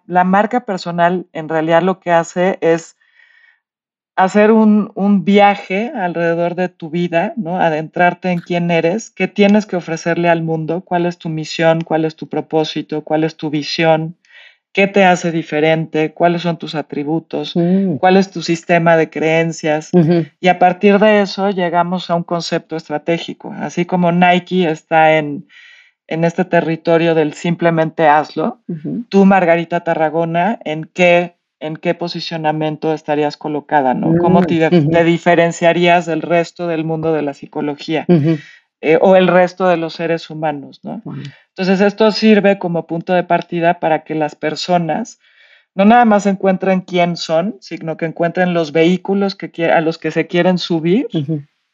la 0.07 0.23
marca 0.23 0.63
personal 0.63 1.25
en 1.33 1.49
realidad 1.49 1.81
lo 1.81 1.99
que 1.99 2.11
hace 2.11 2.57
es 2.61 2.95
hacer 4.15 4.51
un, 4.51 4.91
viaje 5.23 5.91
alrededor 5.95 6.55
de 6.55 6.69
tu 6.69 6.89
vida, 6.89 7.33
¿no? 7.37 7.59
Adentrarte 7.59 8.31
en 8.31 8.39
quién 8.39 8.71
eres, 8.71 9.09
qué 9.09 9.27
tienes 9.27 9.65
que 9.65 9.75
ofrecerle 9.75 10.29
al 10.29 10.43
mundo, 10.43 10.81
cuál 10.81 11.05
es 11.05 11.17
tu 11.17 11.29
misión, 11.29 11.81
cuál 11.81 12.05
es 12.05 12.15
tu 12.15 12.27
propósito, 12.27 13.03
cuál 13.03 13.23
es 13.23 13.35
tu 13.35 13.49
visión, 13.49 14.15
qué 14.73 14.87
te 14.87 15.03
hace 15.05 15.31
diferente, 15.31 16.13
cuáles 16.13 16.41
son 16.43 16.57
tus 16.57 16.75
atributos, 16.75 17.55
mm. 17.55 17.97
cuál 17.97 18.17
es 18.17 18.31
tu 18.31 18.41
sistema 18.41 18.97
de 18.97 19.09
creencias. 19.09 19.91
Y 20.39 20.47
a 20.47 20.59
partir 20.59 20.99
de 20.99 21.21
eso 21.21 21.49
llegamos 21.49 22.09
a 22.09 22.15
un 22.15 22.23
concepto 22.23 22.75
estratégico. 22.75 23.53
Así 23.57 23.85
como 23.85 24.11
Nike 24.11 24.69
está 24.69 25.17
en, 25.17 25.45
este 26.07 26.43
territorio 26.43 27.15
del 27.15 27.33
simplemente 27.33 28.05
hazlo, 28.07 28.59
tú, 29.07 29.23
Margarita 29.23 29.81
Tarragona, 29.81 30.59
¿en 30.65 30.83
qué 30.83 31.37
en 31.61 31.77
qué 31.77 31.93
posicionamiento 31.93 32.93
estarías 32.93 33.37
colocada, 33.37 33.93
¿no? 33.93 34.17
¿Cómo 34.19 34.43
te, 34.43 34.69
diferenciarías 35.03 36.05
del 36.05 36.21
resto 36.21 36.67
del 36.67 36.83
mundo 36.83 37.13
de 37.13 37.21
la 37.21 37.33
psicología 37.33 38.05
eh, 38.81 38.97
o 38.99 39.15
el 39.15 39.27
resto 39.27 39.67
de 39.67 39.77
los 39.77 39.93
seres 39.93 40.29
humanos, 40.29 40.81
¿no? 40.83 41.01
Entonces 41.49 41.81
esto 41.81 42.11
sirve 42.11 42.57
como 42.57 42.87
punto 42.87 43.13
de 43.13 43.23
partida 43.23 43.79
para 43.79 44.03
que 44.03 44.15
las 44.15 44.35
personas 44.35 45.19
no 45.75 45.85
nada 45.85 46.03
más 46.05 46.25
encuentren 46.25 46.81
quién 46.81 47.15
son, 47.15 47.57
sino 47.61 47.95
que 47.95 48.05
encuentren 48.05 48.53
los 48.53 48.71
vehículos 48.71 49.35
que, 49.35 49.65
a 49.65 49.79
los 49.81 49.97
que 49.97 50.11
se 50.11 50.27
quieren 50.27 50.57
subir 50.57 51.07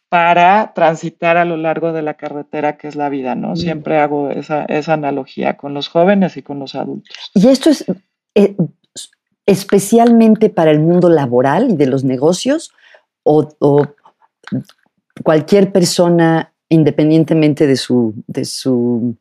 para 0.10 0.74
transitar 0.74 1.38
a 1.38 1.46
lo 1.46 1.58
largo 1.58 1.94
de 1.94 2.02
la 2.02 2.14
carretera 2.14 2.78
que 2.78 2.88
es 2.88 2.96
la 2.96 3.10
vida, 3.10 3.36
¿no? 3.36 3.56
Siempre 3.56 3.98
hago 3.98 4.30
esa, 4.30 4.66
esa 4.66 4.94
analogía 4.94 5.58
con 5.58 5.74
los 5.74 5.88
jóvenes 5.88 6.38
y 6.38 6.44
con 6.44 6.60
los 6.60 6.76
adultos. 6.76 7.32
Y 7.34 7.48
esto 7.48 7.70
es, 7.70 7.86
eh, 8.36 8.56
especialmente 9.48 10.50
para 10.50 10.72
el 10.72 10.80
mundo 10.80 11.10
laboral 11.10 11.72
y 11.72 11.76
de 11.76 11.88
los 11.88 12.04
negocios 12.04 12.72
o, 13.24 13.88
cualquier 15.24 15.72
persona 15.72 16.54
independientemente 16.70 17.66
de 17.66 17.76
su, 17.76 18.14
de 18.28 18.46
su, 18.46 19.16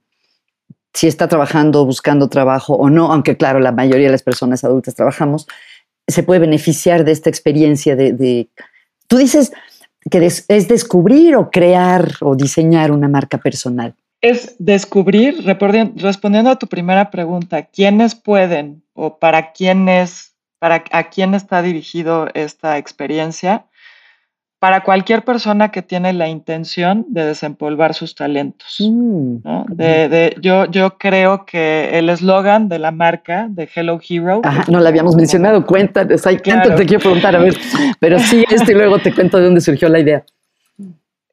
si 0.93 1.07
está 1.07 1.27
trabajando, 1.27 1.87
buscando 1.87 2.29
trabajo 2.29 2.75
o 2.75 2.91
no, 2.91 3.11
aunque 3.13 3.37
claro, 3.37 3.61
la 3.61 3.73
mayoría 3.73 4.07
de 4.07 4.13
las 4.13 4.23
personas 4.23 4.63
adultas 4.63 4.95
trabajamos, 4.95 5.47
se 6.07 6.23
puede 6.23 6.41
beneficiar 6.41 7.05
de 7.05 7.13
esta 7.13 7.31
experiencia 7.31 7.97
de, 7.97 8.49
tú 9.07 9.17
dices 9.17 9.53
que 10.11 10.25
es 10.27 10.69
descubrir 10.69 11.37
o 11.37 11.51
crear 11.51 12.13
o 12.21 12.37
diseñar 12.37 12.91
una 12.91 13.09
marca 13.09 13.39
personal. 13.39 13.95
Es 14.29 14.57
descubrir, 14.59 15.45
respondiendo 15.45 16.51
a 16.51 16.57
tu 16.57 16.67
primera 16.67 17.11
pregunta, 17.11 17.63
¿quiénes 17.63 18.15
pueden 18.15 18.83
o 18.95 19.19
para 19.19 19.53
quién 19.53 19.89
es, 19.89 20.35
para 20.59 20.85
a 20.91 21.05
quién 21.05 21.35
está 21.35 21.63
dirigido 21.63 22.29
esta 22.35 22.79
experiencia, 22.79 23.67
para 24.59 24.83
cualquier 24.83 25.23
persona 25.23 25.71
que 25.71 25.83
tiene 25.83 26.13
la 26.13 26.29
intención 26.29 27.05
de 27.09 27.27
desempolvar 27.27 27.95
sus 27.95 28.15
talentos. 28.15 28.79
Mm, 28.81 29.37
de, 29.69 30.35
yo, 30.41 30.65
yo 30.67 30.97
creo 30.99 31.45
que 31.45 31.91
el 31.99 32.09
eslogan 32.09 32.69
de 32.69 32.79
la 32.79 32.91
marca 32.91 33.47
de 33.51 33.69
Hello 33.73 34.01
Hero. 34.09 34.41
no 34.69 34.81
la 34.81 34.89
habíamos 34.89 35.15
mencionado, 35.15 35.65
cuéntanos, 35.65 36.27
hay 36.27 36.39
tanto 36.39 36.75
te 36.75 36.87
quiero 36.87 37.03
preguntar, 37.03 37.37
a 37.37 37.39
ver, 37.39 37.55
pero 38.01 38.19
sí, 38.19 38.45
esto 38.51 38.73
y 38.73 38.75
luego 38.75 38.99
te 38.99 39.15
cuento 39.15 39.39
de 39.39 39.45
dónde 39.45 39.61
surgió 39.61 39.89
la 39.89 40.01
idea. 40.01 40.25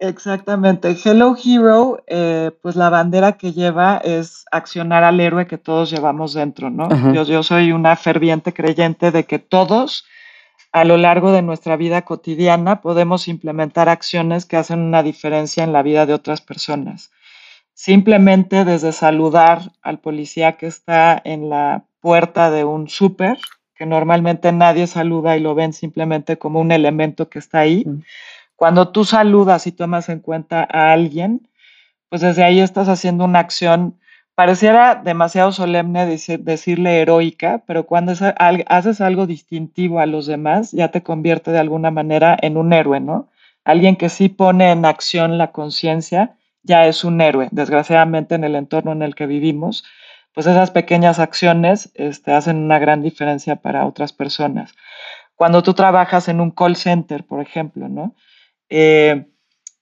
Exactamente. 0.03 0.97
Hello 1.01 1.33
Hero, 1.41 2.03
eh, 2.07 2.51
pues 2.61 2.75
la 2.75 2.89
bandera 2.89 3.37
que 3.37 3.53
lleva 3.53 4.01
es 4.03 4.43
accionar 4.51 5.05
al 5.05 5.21
héroe 5.21 5.47
que 5.47 5.57
todos 5.57 5.89
llevamos 5.89 6.33
dentro, 6.33 6.69
¿no? 6.69 6.89
Yo, 7.13 7.23
yo, 7.23 7.41
soy 7.41 7.71
una 7.71 7.95
ferviente 7.95 8.51
creyente 8.53 9.11
de 9.11 9.23
que 9.23 9.39
todos 9.39 10.05
a 10.73 10.83
lo 10.83 10.97
largo 10.97 11.31
de 11.31 11.41
nuestra 11.41 11.77
vida 11.77 12.01
cotidiana 12.01 12.81
podemos 12.81 13.29
implementar 13.29 13.87
acciones 13.87 14.45
que 14.45 14.57
hacen 14.57 14.79
una 14.79 15.03
diferencia 15.03 15.63
en 15.63 15.71
la 15.71 15.83
vida 15.83 16.05
de 16.05 16.13
otras 16.13 16.41
personas. 16.41 17.11
Simplemente 17.73 18.65
desde 18.65 18.91
saludar 18.91 19.71
al 19.81 19.99
policía 19.99 20.57
que 20.57 20.67
está 20.67 21.21
en 21.23 21.49
la 21.49 21.85
puerta 22.01 22.51
de 22.51 22.65
un 22.65 22.89
súper, 22.89 23.37
que 23.73 23.85
normalmente 23.85 24.51
nadie 24.51 24.85
saluda 24.85 25.37
y 25.37 25.39
lo 25.39 25.55
ven 25.55 25.71
simplemente 25.71 26.37
como 26.37 26.59
un 26.59 26.73
elemento 26.73 27.29
que 27.29 27.39
está 27.39 27.59
ahí. 27.59 27.85
Cuando 28.55 28.89
tú 28.89 29.05
saludas 29.05 29.67
y 29.67 29.71
tomas 29.71 30.09
en 30.09 30.19
cuenta 30.19 30.67
a 30.71 30.93
alguien, 30.93 31.49
pues 32.09 32.21
desde 32.21 32.43
ahí 32.43 32.59
estás 32.59 32.89
haciendo 32.89 33.25
una 33.25 33.39
acción, 33.39 33.99
pareciera 34.35 34.95
demasiado 34.95 35.51
solemne 35.51 36.05
decirle 36.05 37.01
heroica, 37.01 37.63
pero 37.65 37.85
cuando 37.85 38.13
haces 38.67 39.01
algo 39.01 39.27
distintivo 39.27 39.99
a 39.99 40.05
los 40.05 40.25
demás, 40.25 40.71
ya 40.71 40.89
te 40.89 41.03
convierte 41.03 41.51
de 41.51 41.59
alguna 41.59 41.91
manera 41.91 42.37
en 42.41 42.57
un 42.57 42.73
héroe, 42.73 42.99
¿no? 42.99 43.29
Alguien 43.65 43.95
que 43.95 44.09
sí 44.09 44.29
pone 44.29 44.71
en 44.71 44.85
acción 44.85 45.37
la 45.37 45.51
conciencia, 45.51 46.35
ya 46.63 46.85
es 46.85 47.03
un 47.03 47.21
héroe. 47.21 47.47
Desgraciadamente 47.51 48.35
en 48.35 48.43
el 48.43 48.55
entorno 48.55 48.91
en 48.91 49.01
el 49.01 49.15
que 49.15 49.25
vivimos, 49.25 49.83
pues 50.33 50.47
esas 50.47 50.71
pequeñas 50.71 51.19
acciones 51.19 51.91
este, 51.95 52.31
hacen 52.31 52.57
una 52.57 52.79
gran 52.79 53.01
diferencia 53.01 53.57
para 53.57 53.85
otras 53.85 54.13
personas. 54.13 54.73
Cuando 55.35 55.63
tú 55.63 55.73
trabajas 55.73 56.27
en 56.27 56.41
un 56.41 56.51
call 56.51 56.75
center, 56.75 57.25
por 57.25 57.41
ejemplo, 57.41 57.87
¿no? 57.87 58.15
Eh, 58.75 59.27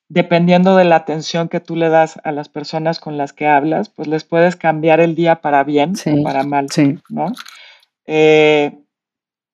dependiendo 0.10 0.76
de 0.76 0.84
la 0.84 0.98
atención 0.98 1.48
que 1.48 1.62
tú 1.62 1.78
le 1.78 1.88
das 1.88 2.20
a 2.26 2.34
las 2.34 2.50
personas 2.50 3.00
con 3.00 3.18
las 3.18 3.32
que 3.32 3.48
hablas, 3.48 3.88
pues 3.88 4.10
les 4.10 4.26
puedes 4.26 4.58
cambiar 4.58 5.00
el 5.00 5.16
día 5.16 5.40
para 5.40 5.64
bien 5.64 5.94
o 6.06 6.24
para 6.24 6.44
mal, 6.44 6.68
¿no? 7.08 7.32
Eh, 8.06 8.78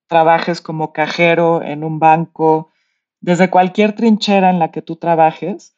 trabajes 0.08 0.60
como 0.60 0.92
cajero 0.92 1.62
en 1.62 1.84
un 1.84 2.00
banco, 2.00 2.72
desde 3.22 3.52
cualquier 3.52 3.94
trinchera 3.94 4.50
en 4.50 4.58
la 4.58 4.72
que 4.72 4.82
tú 4.82 4.96
trabajes, 4.96 5.76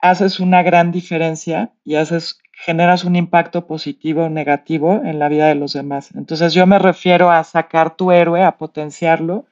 haces 0.00 0.40
una 0.40 0.64
gran 0.64 0.90
diferencia 0.90 1.72
y 1.84 1.94
haces, 1.94 2.40
generas 2.64 3.02
un 3.02 3.16
impacto 3.16 3.66
positivo 3.66 4.24
o 4.24 4.28
negativo 4.28 5.00
en 5.04 5.18
la 5.18 5.28
vida 5.28 5.48
de 5.48 5.56
los 5.56 5.72
demás. 5.72 6.10
Entonces 6.14 6.54
yo 6.54 6.64
me 6.64 6.78
refiero 6.78 7.28
a 7.32 7.42
sacar 7.42 7.96
tu 7.96 8.12
héroe, 8.12 8.44
a 8.44 8.56
potenciarlo. 8.56 9.46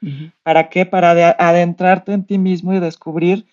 ¿Para 0.44 0.68
qué? 0.68 0.86
Para 0.86 1.10
adentrarte 1.10 2.12
en 2.12 2.24
ti 2.24 2.38
mismo 2.38 2.72
y 2.72 2.78
descubrir 2.78 3.48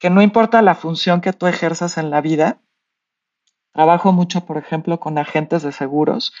que 0.00 0.10
no 0.10 0.20
importa 0.20 0.62
la 0.62 0.74
función 0.74 1.20
que 1.20 1.32
tú 1.32 1.46
ejerzas 1.46 1.96
en 1.96 2.10
la 2.10 2.20
vida. 2.20 2.58
Trabajo 3.72 4.12
mucho, 4.12 4.44
por 4.44 4.58
ejemplo, 4.58 4.98
con 4.98 5.16
agentes 5.16 5.62
de 5.62 5.70
seguros, 5.70 6.32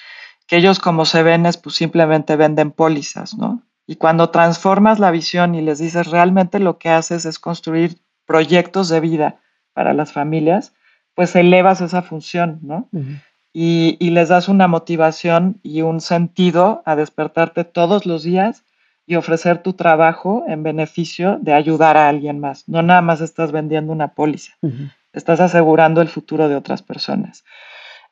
que 0.48 0.56
ellos 0.56 0.80
como 0.80 1.04
se 1.04 1.22
ven 1.22 1.46
es 1.46 1.58
pues 1.58 1.76
simplemente 1.76 2.34
venden 2.34 2.72
pólizas, 2.72 3.36
¿no? 3.36 3.62
Y 3.86 3.96
cuando 3.96 4.30
transformas 4.30 4.98
la 4.98 5.12
visión 5.12 5.54
y 5.54 5.62
les 5.62 5.78
dices 5.78 6.08
realmente 6.08 6.58
lo 6.58 6.78
que 6.78 6.88
haces 6.88 7.24
es 7.24 7.38
construir 7.38 8.00
proyectos 8.26 8.88
de 8.88 8.98
vida 8.98 9.40
para 9.72 9.94
las 9.94 10.12
familias, 10.12 10.72
pues 11.18 11.34
elevas 11.34 11.80
esa 11.80 12.02
función, 12.02 12.60
¿no? 12.62 12.88
y, 13.52 13.96
les 14.10 14.28
das 14.28 14.46
una 14.46 14.68
motivación 14.68 15.58
y 15.64 15.82
un 15.82 16.00
sentido 16.00 16.80
a 16.86 16.94
despertarte 16.94 17.64
todos 17.64 18.06
los 18.06 18.22
días 18.22 18.62
y 19.04 19.16
ofrecer 19.16 19.60
tu 19.60 19.72
trabajo 19.72 20.44
en 20.46 20.62
beneficio 20.62 21.36
de 21.40 21.54
ayudar 21.54 21.96
a 21.96 22.08
alguien 22.08 22.38
más. 22.38 22.68
No 22.68 22.82
nada 22.82 23.02
más 23.02 23.20
estás 23.20 23.50
vendiendo 23.50 23.92
una 23.92 24.14
póliza, 24.14 24.52
estás 25.12 25.40
asegurando 25.40 26.02
el 26.02 26.08
futuro 26.08 26.48
de 26.48 26.54
otras 26.54 26.82
personas. 26.82 27.42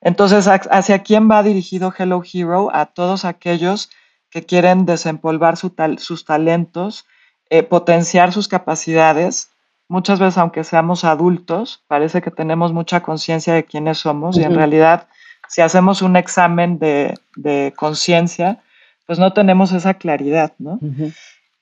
Entonces, 0.00 0.48
¿hacia 0.48 1.04
quién 1.04 1.30
va 1.30 1.44
dirigido 1.44 1.94
Hello 1.96 2.24
Hero? 2.24 2.70
A 2.74 2.86
todos 2.86 3.24
aquellos 3.24 3.88
que 4.30 4.42
quieren 4.42 4.84
desempolvar 4.84 5.56
sus 5.56 6.24
talentos, 6.24 7.06
eh, 7.50 7.62
potenciar 7.62 8.32
sus 8.32 8.48
capacidades, 8.48 9.50
muchas 9.88 10.18
veces, 10.18 10.38
aunque 10.38 10.64
seamos 10.64 11.04
adultos, 11.04 11.84
parece 11.86 12.22
que 12.22 12.30
tenemos 12.30 12.72
mucha 12.72 13.02
conciencia 13.02 13.54
de 13.54 13.64
quiénes 13.64 13.98
somos 13.98 14.36
y 14.36 14.42
en 14.42 14.54
realidad, 14.54 15.08
si 15.48 15.62
hacemos 15.62 16.02
un 16.02 16.16
examen 16.16 16.78
de, 16.78 17.72
conciencia, 17.76 18.62
pues 19.06 19.18
no 19.18 19.32
tenemos 19.32 19.72
esa 19.72 19.94
claridad, 19.94 20.52
¿no? 20.58 20.78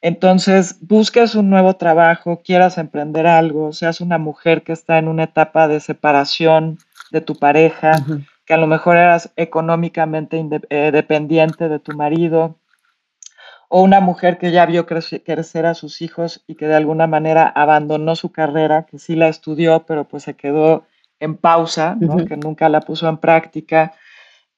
Entonces, 0.01 0.77
busques 0.83 1.35
un 1.35 1.49
nuevo 1.49 1.77
trabajo, 1.77 2.43
quieras 2.45 2.77
emprender 2.77 3.27
algo, 3.27 3.73
seas 3.73 4.03
una 4.03 4.19
mujer 4.19 4.63
que 4.63 4.73
está 4.73 4.99
en 4.99 5.09
una 5.09 5.25
etapa 5.25 5.67
de 5.67 5.81
separación 5.81 6.79
de 7.11 7.23
tu 7.23 7.37
pareja, 7.37 7.93
que 8.45 8.53
a 8.53 8.59
lo 8.59 8.67
mejor 8.67 8.97
eras 8.97 9.31
económicamente 9.37 10.47
eh, 10.69 10.91
dependiente 10.93 11.71
de 11.71 11.79
tu 11.79 11.97
marido, 11.97 12.57
o 13.77 13.83
una 13.83 13.99
mujer 13.99 14.39
que 14.39 14.53
ya 14.53 14.67
vio 14.67 14.87
crecer 14.87 15.67
a 15.67 15.75
sus 15.75 16.01
hijos 16.01 16.45
y 16.47 16.55
que 16.55 16.69
de 16.69 16.77
alguna 16.77 17.09
manera 17.09 17.49
abandonó 17.49 18.15
su 18.15 18.31
carrera, 18.31 18.87
que 18.87 19.01
sí 19.01 19.17
la 19.17 19.27
estudió, 19.27 19.85
pero 19.85 20.05
pues 20.05 20.23
se 20.23 20.35
quedó 20.35 20.85
en 21.19 21.37
pausa, 21.37 21.97
que 22.29 22.37
nunca 22.37 22.69
la 22.69 22.83
puso 22.83 23.09
en 23.09 23.17
práctica, 23.17 23.93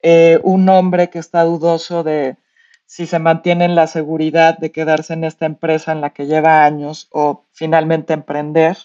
eh, 0.03 0.39
un 0.43 0.69
hombre 0.69 1.09
que 1.09 1.19
está 1.19 1.45
dudoso 1.45 2.05
de 2.05 2.37
si 2.85 3.07
se 3.07 3.19
mantiene 3.19 3.65
en 3.65 3.75
la 3.75 3.87
seguridad 3.87 4.59
de 4.59 4.71
quedarse 4.71 5.15
en 5.15 5.25
esta 5.25 5.47
empresa 5.47 5.93
en 5.93 6.03
la 6.03 6.11
que 6.11 6.27
lleva 6.27 6.67
años 6.67 7.09
o 7.11 7.47
finalmente 7.53 8.13
emprender, 8.13 8.77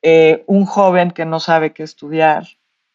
eh, 0.00 0.44
un 0.46 0.64
joven 0.64 1.10
que 1.10 1.26
no 1.26 1.40
sabe 1.40 1.74
qué 1.74 1.82
estudiar 1.82 2.46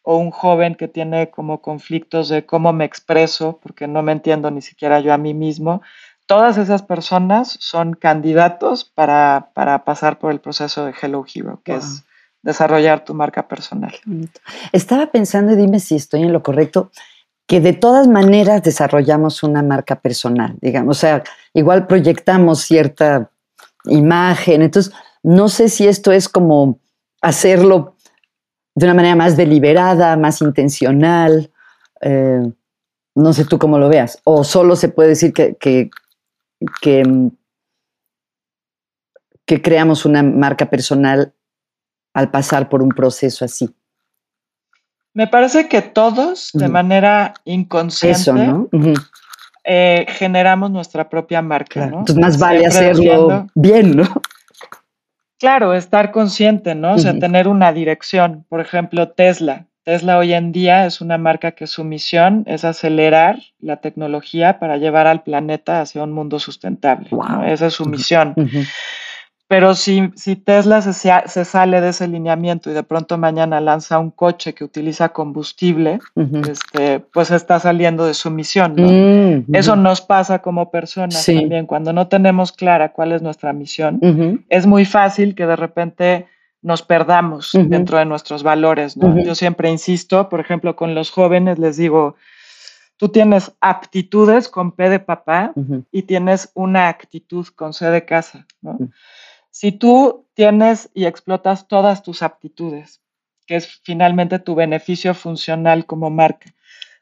o 0.02 0.16
un 0.16 0.32
joven 0.32 0.74
que 0.74 0.88
tiene 0.88 1.30
como 1.30 1.62
conflictos 1.62 2.28
de 2.28 2.44
cómo 2.44 2.72
me 2.72 2.84
expreso 2.84 3.60
porque 3.62 3.86
no 3.86 4.02
me 4.02 4.10
entiendo 4.10 4.50
ni 4.50 4.60
siquiera 4.60 4.98
yo 4.98 5.12
a 5.12 5.18
mí 5.18 5.34
mismo, 5.34 5.82
todas 6.26 6.58
esas 6.58 6.82
personas 6.82 7.56
son 7.60 7.94
candidatos 7.94 8.84
para, 8.84 9.50
pasar 9.84 10.18
por 10.18 10.32
el 10.32 10.40
proceso 10.40 10.86
de 10.86 10.94
Hello 11.00 11.24
Hero, 11.32 11.60
que 11.64 11.76
es 11.76 12.04
desarrollar 12.42 13.04
tu 13.04 13.14
marca 13.14 13.46
personal. 13.46 13.94
Estaba 14.72 15.06
pensando, 15.10 15.52
y 15.52 15.56
dime 15.56 15.80
si 15.80 15.96
estoy 15.96 16.22
en 16.22 16.32
lo 16.32 16.42
correcto, 16.42 16.90
que 17.46 17.60
de 17.60 17.72
todas 17.72 18.08
maneras 18.08 18.62
desarrollamos 18.62 19.42
una 19.42 19.62
marca 19.62 19.96
personal, 19.96 20.56
digamos, 20.60 20.98
o 20.98 21.00
sea, 21.00 21.22
igual 21.52 21.86
proyectamos 21.86 22.60
cierta 22.60 23.30
imagen, 23.84 24.62
entonces 24.62 24.92
no 25.22 25.48
sé 25.48 25.68
si 25.68 25.86
esto 25.86 26.12
es 26.12 26.28
como 26.28 26.78
hacerlo 27.20 27.96
de 28.74 28.86
una 28.86 28.94
manera 28.94 29.16
más 29.16 29.36
deliberada, 29.36 30.16
más 30.16 30.40
intencional, 30.40 31.50
eh, 32.00 32.42
no 33.14 33.32
sé 33.32 33.44
tú 33.44 33.58
cómo 33.58 33.78
lo 33.78 33.88
veas, 33.88 34.18
o 34.24 34.44
solo 34.44 34.76
se 34.76 34.88
puede 34.88 35.10
decir 35.10 35.32
que, 35.32 35.54
que, 35.56 35.90
que, 36.80 37.02
que 39.44 39.62
creamos 39.62 40.04
una 40.04 40.22
marca 40.22 40.68
personal 40.68 41.34
al 42.14 42.30
pasar 42.30 42.68
por 42.68 42.82
un 42.82 42.90
proceso 42.90 43.44
así. 43.44 43.74
Me 45.14 45.26
parece 45.26 45.68
que 45.68 45.82
todos, 45.82 46.50
de 46.54 46.68
manera 46.68 47.34
inconsciente, 47.44 48.32
eh, 49.64 50.06
generamos 50.08 50.70
nuestra 50.70 51.08
propia 51.08 51.42
marca, 51.42 51.86
¿no? 51.86 51.98
Entonces 52.00 52.18
más 52.18 52.38
vale 52.38 52.66
hacerlo 52.66 53.46
bien, 53.54 53.96
¿no? 53.96 54.04
Claro, 55.38 55.74
estar 55.74 56.12
consciente, 56.12 56.74
¿no? 56.74 56.94
O 56.94 56.98
sea, 56.98 57.18
tener 57.18 57.48
una 57.48 57.72
dirección. 57.72 58.46
Por 58.48 58.60
ejemplo, 58.60 59.10
Tesla. 59.10 59.66
Tesla 59.84 60.16
hoy 60.18 60.32
en 60.32 60.52
día 60.52 60.86
es 60.86 61.00
una 61.00 61.18
marca 61.18 61.52
que 61.52 61.66
su 61.66 61.82
misión 61.82 62.44
es 62.46 62.64
acelerar 62.64 63.40
la 63.60 63.78
tecnología 63.78 64.58
para 64.60 64.76
llevar 64.76 65.08
al 65.08 65.22
planeta 65.22 65.80
hacia 65.80 66.04
un 66.04 66.12
mundo 66.12 66.38
sustentable. 66.38 67.08
Esa 67.46 67.66
es 67.66 67.74
su 67.74 67.84
misión. 67.86 68.34
Pero 69.48 69.74
si, 69.74 70.10
si 70.14 70.36
Tesla 70.36 70.80
se, 70.80 70.94
se, 70.94 71.44
sale 71.44 71.80
de 71.82 71.90
ese 71.90 72.08
lineamiento 72.08 72.70
y 72.70 72.72
de 72.72 72.84
pronto 72.84 73.18
mañana 73.18 73.60
lanza 73.60 73.98
un 73.98 74.10
coche 74.10 74.54
que 74.54 74.64
utiliza 74.64 75.10
combustible, 75.10 75.98
este, 76.48 77.00
pues 77.00 77.30
está 77.30 77.58
saliendo 77.60 78.06
de 78.06 78.14
su 78.14 78.30
misión. 78.30 78.76
Mm, 78.78 79.54
Eso 79.54 79.76
nos 79.76 80.00
pasa 80.00 80.38
como 80.38 80.70
personas 80.70 81.26
también. 81.26 81.66
Cuando 81.66 81.92
no 81.92 82.06
tenemos 82.06 82.52
clara 82.52 82.92
cuál 82.92 83.12
es 83.12 83.20
nuestra 83.20 83.52
misión, 83.52 84.00
es 84.48 84.64
muy 84.64 84.86
fácil 84.86 85.34
que 85.34 85.44
de 85.44 85.56
repente 85.56 86.26
nos 86.62 86.82
perdamos 86.82 87.50
dentro 87.52 87.98
de 87.98 88.04
nuestros 88.04 88.42
valores. 88.42 88.96
Yo 89.24 89.34
siempre 89.34 89.70
insisto, 89.70 90.28
por 90.28 90.40
ejemplo, 90.40 90.76
con 90.76 90.94
los 90.94 91.10
jóvenes 91.10 91.58
les 91.58 91.76
digo, 91.76 92.16
tú 92.96 93.08
tienes 93.08 93.52
aptitudes 93.60 94.48
con 94.48 94.72
P 94.72 94.88
de 94.88 95.00
papá 95.00 95.52
y 95.90 96.02
tienes 96.02 96.50
una 96.54 96.88
actitud 96.88 97.46
con 97.48 97.74
C 97.74 97.86
de 97.90 98.04
casa. 98.04 98.46
¿no? 98.60 98.78
Si 99.50 99.72
tú 99.72 100.26
tienes 100.34 100.88
y 100.94 101.04
explotas 101.04 101.66
todas 101.66 102.02
tus 102.02 102.22
aptitudes, 102.22 103.02
que 103.46 103.56
es 103.56 103.80
finalmente 103.82 104.38
tu 104.38 104.54
beneficio 104.54 105.14
funcional 105.14 105.84
como 105.84 106.10
marca, 106.10 106.54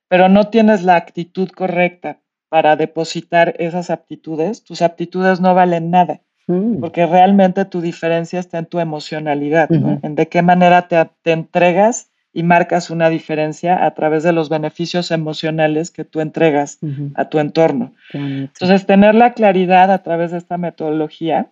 pero 0.08 0.28
no 0.28 0.48
tienes 0.48 0.82
la 0.82 0.96
actitud 0.96 1.50
correcta 1.50 2.18
para 2.48 2.76
depositar 2.76 3.54
esas 3.58 3.90
aptitudes, 3.90 4.64
tus 4.64 4.82
aptitudes 4.82 5.40
no 5.40 5.54
valen 5.54 5.90
nada, 5.90 6.22
mm. 6.50 6.80
porque 6.80 7.06
realmente 7.06 7.64
tu 7.64 7.80
diferencia 7.80 8.40
está 8.40 8.58
en 8.58 8.66
tu 8.66 8.80
emocionalidad, 8.80 9.70
en 9.70 10.14
de 10.14 10.28
qué 10.28 10.42
manera 10.42 10.88
te, 10.88 11.32
entregas 11.32 12.10
y 12.32 12.42
marcas 12.42 12.90
una 12.90 13.08
diferencia 13.08 13.84
a 13.84 13.94
través 13.94 14.22
de 14.22 14.32
los 14.32 14.48
beneficios 14.48 15.10
emocionales 15.10 15.90
que 15.90 16.04
tú 16.04 16.20
entregas 16.20 16.78
a 17.14 17.24
tu 17.26 17.38
entorno. 17.38 17.92
Entonces, 18.12 18.86
tener 18.86 19.14
la 19.14 19.32
claridad 19.32 19.90
a 19.90 20.02
través 20.02 20.30
de 20.30 20.38
esta 20.38 20.56
metodología 20.56 21.48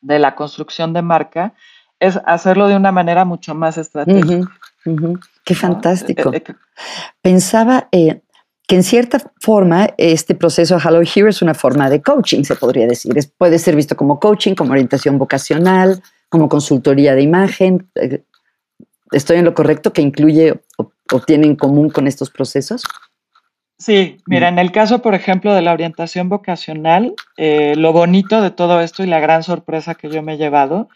de 0.00 0.18
la 0.18 0.34
construcción 0.34 0.92
de 0.92 1.02
marca 1.02 1.54
es 2.00 2.18
hacerlo 2.26 2.68
de 2.68 2.76
una 2.76 2.92
manera 2.92 3.24
mucho 3.24 3.54
más 3.54 3.78
estratégica. 3.78 4.48
Qué 5.44 5.54
fantástico. 5.54 6.32
Eh, 6.32 6.42
eh, 6.46 6.54
Pensaba 7.22 7.88
eh, 7.92 8.20
que 8.68 8.76
en 8.76 8.82
cierta 8.84 9.18
forma 9.40 9.88
este 9.96 10.34
proceso 10.34 10.76
Hello 10.76 11.00
Here 11.00 11.30
es 11.30 11.40
una 11.40 11.54
forma 11.54 11.88
de 11.88 12.02
coaching, 12.02 12.44
se 12.44 12.54
podría 12.54 12.86
decir. 12.86 13.14
puede 13.38 13.58
ser 13.58 13.74
visto 13.74 13.96
como 13.96 14.20
coaching, 14.20 14.54
como 14.54 14.72
orientación 14.72 15.18
vocacional, 15.18 16.02
como 16.28 16.50
consultoría 16.50 17.14
de 17.14 17.22
imagen. 17.22 17.88
¿Estoy 19.10 19.38
en 19.38 19.46
lo 19.46 19.54
correcto 19.54 19.94
que 19.94 20.02
incluye 20.02 20.60
o, 20.76 20.92
o 21.10 21.20
tiene 21.20 21.46
en 21.46 21.56
común 21.56 21.88
con 21.88 22.06
estos 22.06 22.28
procesos? 22.28 22.82
Sí, 23.78 24.18
mira, 24.26 24.48
en 24.48 24.58
el 24.58 24.70
caso, 24.70 25.00
por 25.00 25.14
ejemplo, 25.14 25.54
de 25.54 25.62
la 25.62 25.72
orientación 25.72 26.28
vocacional, 26.28 27.14
eh, 27.38 27.74
lo 27.74 27.94
bonito 27.94 28.42
de 28.42 28.50
todo 28.50 28.82
esto 28.82 29.02
y 29.02 29.06
la 29.06 29.20
gran 29.20 29.44
sorpresa 29.44 29.94
que 29.94 30.10
yo 30.10 30.20
me 30.22 30.34
he 30.34 30.36
llevado 30.36 30.90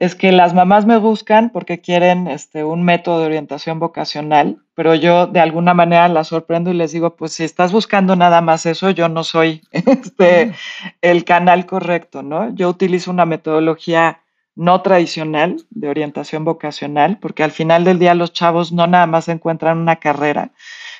es 0.00 0.14
que 0.14 0.32
las 0.32 0.54
mamás 0.54 0.86
me 0.86 0.96
buscan 0.96 1.50
porque 1.50 1.80
quieren 1.80 2.26
este, 2.28 2.64
un 2.64 2.82
método 2.82 3.20
de 3.20 3.26
orientación 3.26 3.78
vocacional, 3.78 4.58
pero 4.74 4.94
yo 4.94 5.26
de 5.26 5.40
alguna 5.40 5.74
manera 5.74 6.08
las 6.08 6.28
sorprendo 6.28 6.70
y 6.70 6.74
les 6.74 6.92
digo, 6.92 7.16
pues 7.16 7.32
si 7.32 7.44
estás 7.44 7.72
buscando 7.72 8.14
nada 8.14 8.40
más 8.40 8.66
eso, 8.66 8.90
yo 8.90 9.08
no 9.08 9.24
soy 9.24 9.62
este, 9.72 10.54
el 11.02 11.24
canal 11.24 11.66
correcto, 11.66 12.22
¿no? 12.22 12.54
Yo 12.54 12.68
utilizo 12.68 13.10
una 13.10 13.26
metodología 13.26 14.22
no 14.54 14.82
tradicional 14.82 15.64
de 15.70 15.88
orientación 15.88 16.44
vocacional, 16.44 17.18
porque 17.18 17.44
al 17.44 17.52
final 17.52 17.84
del 17.84 17.98
día 17.98 18.14
los 18.14 18.32
chavos 18.32 18.72
no 18.72 18.86
nada 18.86 19.06
más 19.06 19.28
encuentran 19.28 19.78
una 19.78 19.96
carrera, 19.96 20.50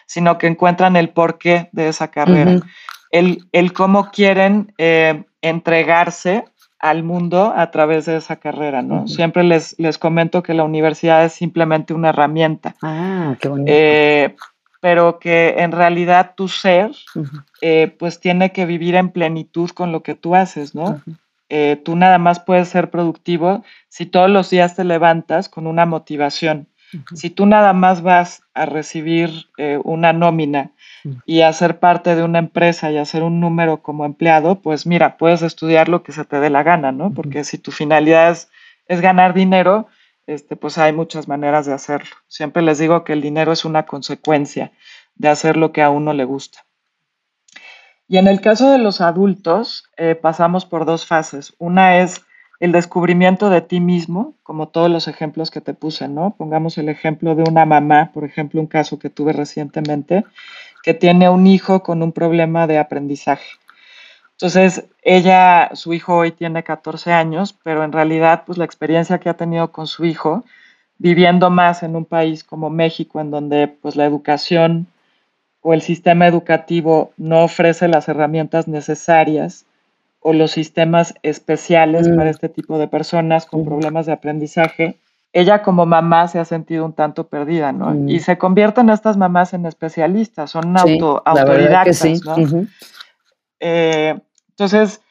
sino 0.06 0.38
que 0.38 0.46
encuentran 0.46 0.96
el 0.96 1.10
porqué 1.10 1.68
de 1.72 1.88
esa 1.88 2.08
carrera, 2.08 2.60
el, 3.10 3.72
cómo 3.72 4.10
quieren 4.10 4.72
eh, 4.78 5.24
entregarse 5.42 6.44
al 6.78 7.02
mundo 7.02 7.52
a 7.56 7.70
través 7.70 8.06
de 8.06 8.16
esa 8.16 8.36
carrera, 8.36 8.82
¿no? 8.82 9.08
Siempre 9.08 9.42
les, 9.42 9.78
les 9.78 9.98
comento 9.98 10.42
que 10.42 10.54
la 10.54 10.64
universidad 10.64 11.24
es 11.24 11.32
simplemente 11.32 11.94
una 11.94 12.10
herramienta. 12.10 12.76
Ah, 12.82 13.36
qué 13.40 13.48
bonito. 13.48 13.70
Eh, 13.74 14.36
pero 14.80 15.18
que 15.18 15.56
en 15.58 15.72
realidad 15.72 16.34
tu 16.36 16.46
ser, 16.46 16.92
eh, 17.60 17.94
pues 17.98 18.20
tiene 18.20 18.52
que 18.52 18.64
vivir 18.64 18.94
en 18.94 19.10
plenitud 19.10 19.70
con 19.70 19.90
lo 19.90 20.02
que 20.02 20.14
tú 20.14 20.34
haces, 20.34 20.74
¿no? 20.74 21.00
tú 21.82 21.96
nada 21.96 22.18
más 22.18 22.40
puedes 22.40 22.68
ser 22.68 22.90
productivo 22.90 23.64
si 23.88 24.04
todos 24.04 24.28
los 24.28 24.50
días 24.50 24.76
te 24.76 24.84
levantas 24.84 25.48
con 25.48 25.66
una 25.66 25.86
motivación. 25.86 26.68
Si 27.14 27.30
tú 27.30 27.46
nada 27.46 27.72
más 27.72 28.02
vas 28.02 28.42
a 28.54 28.64
recibir 28.64 29.50
eh, 29.58 29.78
una 29.84 30.12
nómina 30.12 30.70
y 31.26 31.42
a 31.42 31.52
ser 31.52 31.78
parte 31.78 32.14
de 32.16 32.22
una 32.22 32.38
empresa 32.38 32.90
y 32.90 32.96
hacer 32.96 33.22
un 33.22 33.40
número 33.40 33.82
como 33.82 34.04
empleado, 34.04 34.60
pues 34.60 34.86
mira, 34.86 35.16
puedes 35.16 35.42
estudiar 35.42 35.88
lo 35.88 36.02
que 36.02 36.12
se 36.12 36.24
te 36.24 36.40
dé 36.40 36.50
la 36.50 36.62
gana, 36.62 36.90
¿no? 36.92 37.12
Porque 37.12 37.44
si 37.44 37.58
tu 37.58 37.72
finalidad 37.72 38.30
es, 38.86 39.00
ganar 39.00 39.34
dinero, 39.34 39.88
este, 40.26 40.56
pues 40.56 40.78
hay 40.78 40.92
muchas 40.92 41.28
maneras 41.28 41.66
de 41.66 41.74
hacerlo. 41.74 42.16
Siempre 42.26 42.62
les 42.62 42.78
digo 42.78 43.04
que 43.04 43.12
el 43.12 43.20
dinero 43.20 43.52
es 43.52 43.64
una 43.64 43.84
consecuencia 43.84 44.72
de 45.14 45.28
hacer 45.28 45.56
lo 45.56 45.72
que 45.72 45.82
a 45.82 45.90
uno 45.90 46.14
le 46.14 46.24
gusta. 46.24 46.64
Y 48.06 48.16
en 48.16 48.26
el 48.26 48.40
caso 48.40 48.70
de 48.70 48.78
los 48.78 49.02
adultos, 49.02 49.84
eh, 49.98 50.14
pasamos 50.14 50.64
por 50.64 50.86
dos 50.86 51.04
fases. 51.04 51.54
Una 51.58 51.98
es 51.98 52.22
el 52.60 52.72
descubrimiento 52.72 53.50
de 53.50 53.60
ti 53.60 53.80
mismo, 53.80 54.34
como 54.42 54.68
todos 54.68 54.90
los 54.90 55.06
ejemplos 55.06 55.50
que 55.50 55.60
te 55.60 55.74
puse, 55.74 56.08
¿no? 56.08 56.34
Pongamos 56.36 56.76
el 56.78 56.88
ejemplo 56.88 57.34
de 57.34 57.44
una 57.48 57.64
mamá, 57.64 58.10
por 58.12 58.24
ejemplo, 58.24 58.60
un 58.60 58.66
caso 58.66 58.98
que 58.98 59.10
tuve 59.10 59.32
recientemente, 59.32 60.24
que 60.82 60.94
tiene 60.94 61.28
un 61.28 61.46
hijo 61.46 61.82
con 61.82 62.02
un 62.02 62.12
problema 62.12 62.66
de 62.66 62.78
aprendizaje. 62.78 63.46
Entonces, 64.32 64.84
ella, 65.02 65.70
su 65.74 65.92
hijo 65.94 66.16
hoy 66.16 66.32
tiene 66.32 66.62
14 66.62 67.12
años, 67.12 67.56
pero 67.62 67.84
en 67.84 67.92
realidad, 67.92 68.42
pues 68.46 68.58
la 68.58 68.64
experiencia 68.64 69.18
que 69.18 69.28
ha 69.28 69.34
tenido 69.34 69.70
con 69.70 69.86
su 69.86 70.04
hijo, 70.04 70.44
viviendo 70.98 71.50
más 71.50 71.82
en 71.82 71.94
un 71.94 72.04
país 72.04 72.42
como 72.42 72.70
México, 72.70 73.20
en 73.20 73.30
donde 73.30 73.68
pues 73.68 73.94
la 73.94 74.04
educación 74.04 74.88
o 75.60 75.74
el 75.74 75.82
sistema 75.82 76.26
educativo 76.26 77.12
no 77.16 77.44
ofrece 77.44 77.88
las 77.88 78.08
herramientas 78.08 78.68
necesarias 78.68 79.64
o 80.20 80.32
los 80.32 80.50
sistemas 80.50 81.14
especiales 81.22 82.08
para 82.08 82.24
mm. 82.24 82.34
este 82.34 82.48
tipo 82.48 82.78
de 82.78 82.88
personas 82.88 83.46
con 83.46 83.64
problemas 83.64 84.06
de 84.06 84.12
aprendizaje, 84.12 85.00
ella 85.32 85.62
como 85.62 85.86
mamá 85.86 86.28
se 86.28 86.38
ha 86.38 86.44
sentido 86.44 86.84
un 86.84 86.92
tanto 86.92 87.28
perdida, 87.28 87.72
¿no? 87.72 87.90
Mm. 87.90 88.08
Y 88.08 88.20
se 88.20 88.38
convierten 88.38 88.90
estas 88.90 89.16
mamás 89.16 89.54
en 89.54 89.66
especialistas, 89.66 90.50
son 90.50 90.76
auto, 90.76 91.22
autodidactas, 91.24 92.24
¿no? 92.24 92.66
Eh, 93.60 94.18
entonces, 94.50 95.02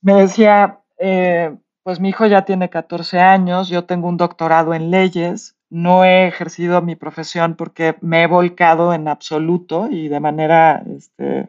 me 0.00 0.14
decía, 0.14 0.80
eh, 0.98 1.54
pues 1.82 2.00
mi 2.00 2.10
hijo 2.10 2.26
ya 2.26 2.44
tiene 2.44 2.70
14 2.70 3.20
años, 3.20 3.68
yo 3.68 3.84
tengo 3.84 4.08
un 4.08 4.16
doctorado 4.16 4.74
en 4.74 4.90
leyes, 4.90 5.56
no 5.70 6.04
he 6.04 6.26
ejercido 6.26 6.82
mi 6.82 6.96
profesión 6.96 7.54
porque 7.54 7.96
me 8.00 8.22
he 8.22 8.26
volcado 8.26 8.92
en 8.92 9.08
absoluto 9.08 9.88
y 9.90 10.08
de 10.08 10.20
manera, 10.20 10.82
este, 10.94 11.48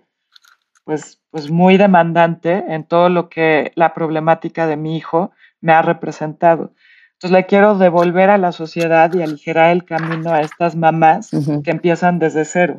pues, 0.83 1.21
pues 1.29 1.49
muy 1.49 1.77
demandante 1.77 2.63
en 2.67 2.83
todo 2.83 3.09
lo 3.09 3.29
que 3.29 3.71
la 3.75 3.93
problemática 3.93 4.67
de 4.67 4.77
mi 4.77 4.97
hijo 4.97 5.31
me 5.61 5.73
ha 5.73 5.81
representado. 5.81 6.73
Entonces 7.13 7.31
le 7.31 7.45
quiero 7.45 7.77
devolver 7.77 8.29
a 8.29 8.37
la 8.37 8.51
sociedad 8.51 9.13
y 9.13 9.21
aligerar 9.21 9.71
el 9.71 9.85
camino 9.85 10.31
a 10.31 10.41
estas 10.41 10.75
mamás 10.75 11.31
que 11.63 11.71
empiezan 11.71 12.19
desde 12.19 12.43
cero. 12.43 12.77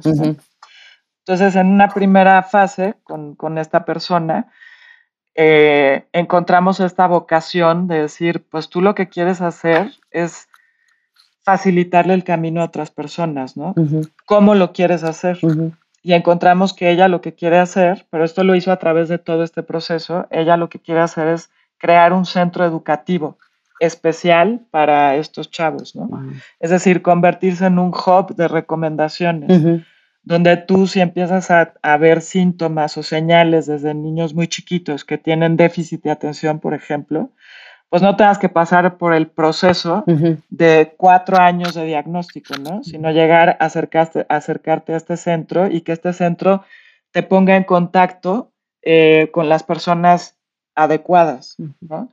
Entonces, 1.26 1.56
en 1.56 1.68
una 1.68 1.88
primera 1.88 2.42
fase 2.42 2.96
con, 3.02 3.34
con 3.34 3.56
esta 3.56 3.86
persona, 3.86 4.48
eh, 5.34 6.06
encontramos 6.12 6.80
esta 6.80 7.06
vocación 7.06 7.88
de 7.88 8.02
decir, 8.02 8.44
pues 8.50 8.68
tú 8.68 8.82
lo 8.82 8.94
que 8.94 9.08
quieres 9.08 9.40
hacer 9.40 9.90
es 10.10 10.48
facilitarle 11.42 12.14
el 12.14 12.24
camino 12.24 12.60
a 12.60 12.66
otras 12.66 12.90
personas, 12.90 13.56
¿no? 13.56 13.74
¿Cómo 14.26 14.54
lo 14.54 14.72
quieres 14.72 15.02
hacer? 15.04 15.38
Y 16.04 16.12
encontramos 16.12 16.72
que 16.72 16.90
ella 16.90 17.08
lo 17.08 17.20
que 17.20 17.34
quiere 17.34 17.58
hacer, 17.58 18.06
pero 18.10 18.24
esto 18.24 18.44
lo 18.44 18.54
hizo 18.54 18.70
a 18.70 18.78
través 18.78 19.08
de 19.08 19.18
todo 19.18 19.42
este 19.42 19.64
proceso, 19.64 20.28
ella 20.30 20.56
lo 20.56 20.68
que 20.68 20.78
quiere 20.78 21.00
hacer 21.00 21.26
es 21.28 21.50
crear 21.78 22.12
un 22.12 22.26
centro 22.26 22.64
educativo 22.64 23.38
especial 23.80 24.60
para 24.70 25.16
estos 25.16 25.50
chavos, 25.50 25.96
¿no? 25.96 26.08
Es 26.60 26.70
decir, 26.70 27.02
convertirse 27.02 27.66
en 27.66 27.78
un 27.80 27.88
hub 27.88 28.36
de 28.36 28.46
recomendaciones 28.46 29.82
donde 30.24 30.56
tú 30.56 30.86
si 30.86 31.00
empiezas 31.00 31.50
a, 31.50 31.96
ver 31.98 32.22
síntomas 32.22 32.96
o 32.96 33.02
señales 33.02 33.66
desde 33.66 33.94
niños 33.94 34.34
muy 34.34 34.48
chiquitos 34.48 35.04
que 35.04 35.18
tienen 35.18 35.56
déficit 35.56 36.02
de 36.02 36.10
atención, 36.10 36.60
por 36.60 36.74
ejemplo, 36.74 37.30
pues 37.88 38.02
no 38.02 38.16
tengas 38.16 38.38
que 38.38 38.48
pasar 38.48 38.96
por 38.98 39.14
el 39.14 39.28
proceso 39.28 40.04
de 40.48 40.94
cuatro 40.96 41.38
años 41.38 41.74
de 41.74 41.84
diagnóstico, 41.84 42.54
¿no? 42.58 42.82
Sino 42.82 43.10
llegar 43.12 43.50
a 43.60 43.66
acercarte, 43.66 44.26
acercarte 44.28 44.94
a 44.94 44.96
este 44.96 45.16
centro 45.16 45.70
y 45.70 45.82
que 45.82 45.92
este 45.92 46.12
centro 46.12 46.64
te 47.12 47.22
ponga 47.22 47.54
en 47.54 47.64
contacto 47.64 48.52
eh, 48.82 49.30
con 49.32 49.48
las 49.48 49.62
personas 49.62 50.36
adecuadas, 50.74 51.56
¿no? 51.80 52.12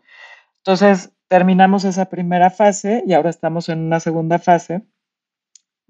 Entonces, 0.58 1.12
terminamos 1.28 1.86
esa 1.86 2.06
primera 2.06 2.52
fase 2.52 3.04
y 3.08 3.14
ahora 3.14 3.32
estamos 3.32 3.68
en 3.70 3.80
una 3.80 4.00
segunda 4.00 4.38
fase 4.38 4.84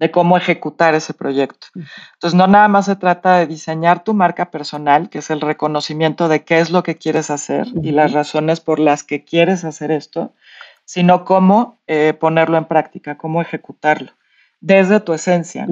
de 0.02 0.10
cómo 0.10 0.36
ejecutar 0.36 0.96
ese 0.96 1.14
proyecto. 1.14 1.68
Entonces, 2.14 2.34
no 2.34 2.48
nada 2.48 2.66
más 2.66 2.86
se 2.86 2.96
trata 2.96 3.36
de 3.36 3.46
diseñar 3.46 4.02
tu 4.02 4.14
marca 4.14 4.50
personal, 4.50 5.08
que 5.08 5.18
es 5.18 5.30
el 5.30 5.40
reconocimiento 5.40 6.26
de 6.26 6.42
qué 6.42 6.58
es 6.58 6.70
lo 6.70 6.82
que 6.82 6.96
quieres 6.96 7.30
hacer 7.30 7.68
y 7.84 7.92
las 7.92 8.10
razones 8.10 8.58
por 8.58 8.80
las 8.80 9.04
que 9.04 9.22
quieres 9.22 9.64
hacer 9.64 9.92
esto, 9.92 10.32
sino 10.84 11.24
cómo 11.24 11.78
eh, 11.86 12.14
ponerlo 12.14 12.58
en 12.58 12.64
práctica, 12.64 13.16
cómo 13.16 13.40
ejecutarlo, 13.40 14.10
desde 14.60 14.98
tu 14.98 15.12
esencia. 15.12 15.68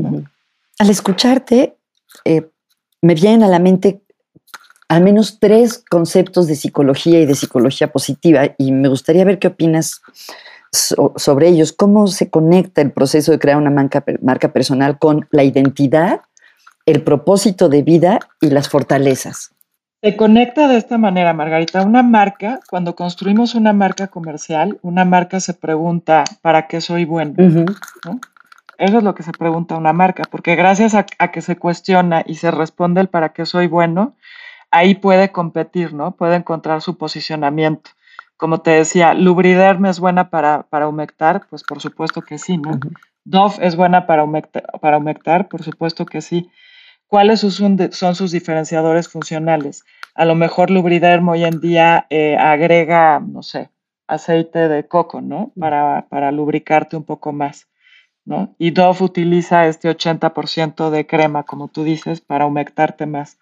Al 0.79 0.91
escucharte, 0.91 1.75
eh, 2.25 2.49
me 3.03 3.17
vienen 3.17 3.43
a 3.43 3.49
la 3.49 3.59
mente 3.59 4.01
al 4.87 5.03
menos 5.03 5.41
tres 5.41 5.83
conceptos 5.91 6.47
de 6.47 6.55
psicología 6.55 7.19
y 7.19 7.27
de 7.27 7.35
psicología 7.35 7.91
positiva 7.91 8.55
y 8.59 8.71
me 8.71 8.87
gustaría 8.87 9.25
ver 9.25 9.41
qué 9.41 9.49
opinas 9.49 10.03
sobre 10.73 11.49
ellos, 11.49 11.73
cómo 11.73 12.07
se 12.07 12.31
conecta 12.31 12.81
el 12.81 12.93
proceso 12.93 13.33
de 13.33 13.39
crear 13.39 13.59
una 13.59 13.71
marca, 13.71 14.05
marca 14.23 14.53
personal 14.53 14.99
con 14.99 15.27
la 15.31 15.43
identidad, 15.43 16.23
el 16.87 17.03
propósito 17.03 17.69
de 17.69 17.83
vida 17.83 18.21
y 18.41 18.51
las 18.51 18.69
fortalezas. 18.69 19.55
Se 20.03 20.17
conecta 20.17 20.67
de 20.67 20.79
esta 20.79 20.97
manera, 20.97 21.35
Margarita. 21.35 21.83
Una 21.83 22.03
marca, 22.03 22.61
cuando 22.71 22.95
construimos 22.95 23.55
una 23.55 23.73
marca 23.73 24.07
comercial, 24.07 24.79
una 24.81 25.05
marca 25.05 25.41
se 25.41 25.53
pregunta, 25.53 26.25
¿para 26.41 26.69
qué 26.69 26.81
soy 26.81 27.05
bueno? 27.05 27.35
Eso 28.79 28.99
es 28.99 29.05
lo 29.05 29.15
que 29.15 29.23
se 29.23 29.33
pregunta 29.33 29.77
una 29.77 29.93
marca, 29.93 30.23
porque 30.31 30.57
gracias 30.57 30.95
a, 30.95 31.05
a, 31.19 31.31
que 31.31 31.43
se 31.43 31.57
cuestiona 31.57 32.23
y 32.27 32.37
se 32.37 32.51
responde 32.51 33.03
el 33.03 33.09
para 33.09 33.35
qué 33.35 33.45
soy 33.45 33.67
bueno, 33.67 34.15
ahí 34.71 34.95
puede 34.95 35.33
competir, 35.33 35.93
¿no? 35.93 36.13
Puede 36.13 36.37
encontrar 36.37 36.81
su 36.81 36.97
posicionamiento 36.97 37.91
como 38.41 38.63
te 38.63 38.71
decía, 38.71 39.13
Lubriderm 39.13 39.85
es 39.85 40.01
buena 40.01 40.31
para, 40.31 40.63
para 40.63 40.89
humectar, 40.89 41.47
pues 41.51 41.63
por 41.63 41.79
supuesto 41.81 42.23
que 42.23 42.39
sí, 42.39 42.57
¿no? 42.57 42.81
Dove 43.23 43.57
es 43.61 43.77
buena 43.77 44.07
para 44.07 44.25
humectar, 44.25 44.65
para 44.81 44.97
humectar, 44.97 45.47
por 45.49 45.63
supuesto 45.63 46.07
que 46.07 46.23
sí. 46.23 46.51
¿Cuáles 47.07 47.41
son, 47.41 48.15
sus 48.15 48.33
diferenciadores 48.33 49.09
funcionales? 49.09 49.85
A 50.15 50.25
lo 50.25 50.35
mejor 50.37 50.71
Lubriderm 50.71 51.29
hoy 51.29 51.45
en 51.45 51.61
día 51.61 52.07
eh, 52.09 52.39
agrega, 52.39 53.21
no 53.21 53.43
sé, 53.43 53.69
aceite 54.09 54.69
de 54.69 54.89
coco, 54.89 55.21
¿no? 55.21 55.53
Para, 55.61 56.07
para 56.09 56.33
lubricarte 56.33 56.97
un 56.97 57.05
poco 57.05 57.33
más, 57.33 57.69
¿no? 58.25 58.55
Y 58.59 58.71
Dove 58.71 59.05
utiliza 59.05 59.67
este 59.67 59.91
80% 59.91 60.89
de 60.89 61.07
crema, 61.07 61.43
como 61.43 61.69
tú 61.69 61.85
dices, 61.85 62.23
para 62.23 62.47
humectarte 62.47 63.05
más. 63.05 63.39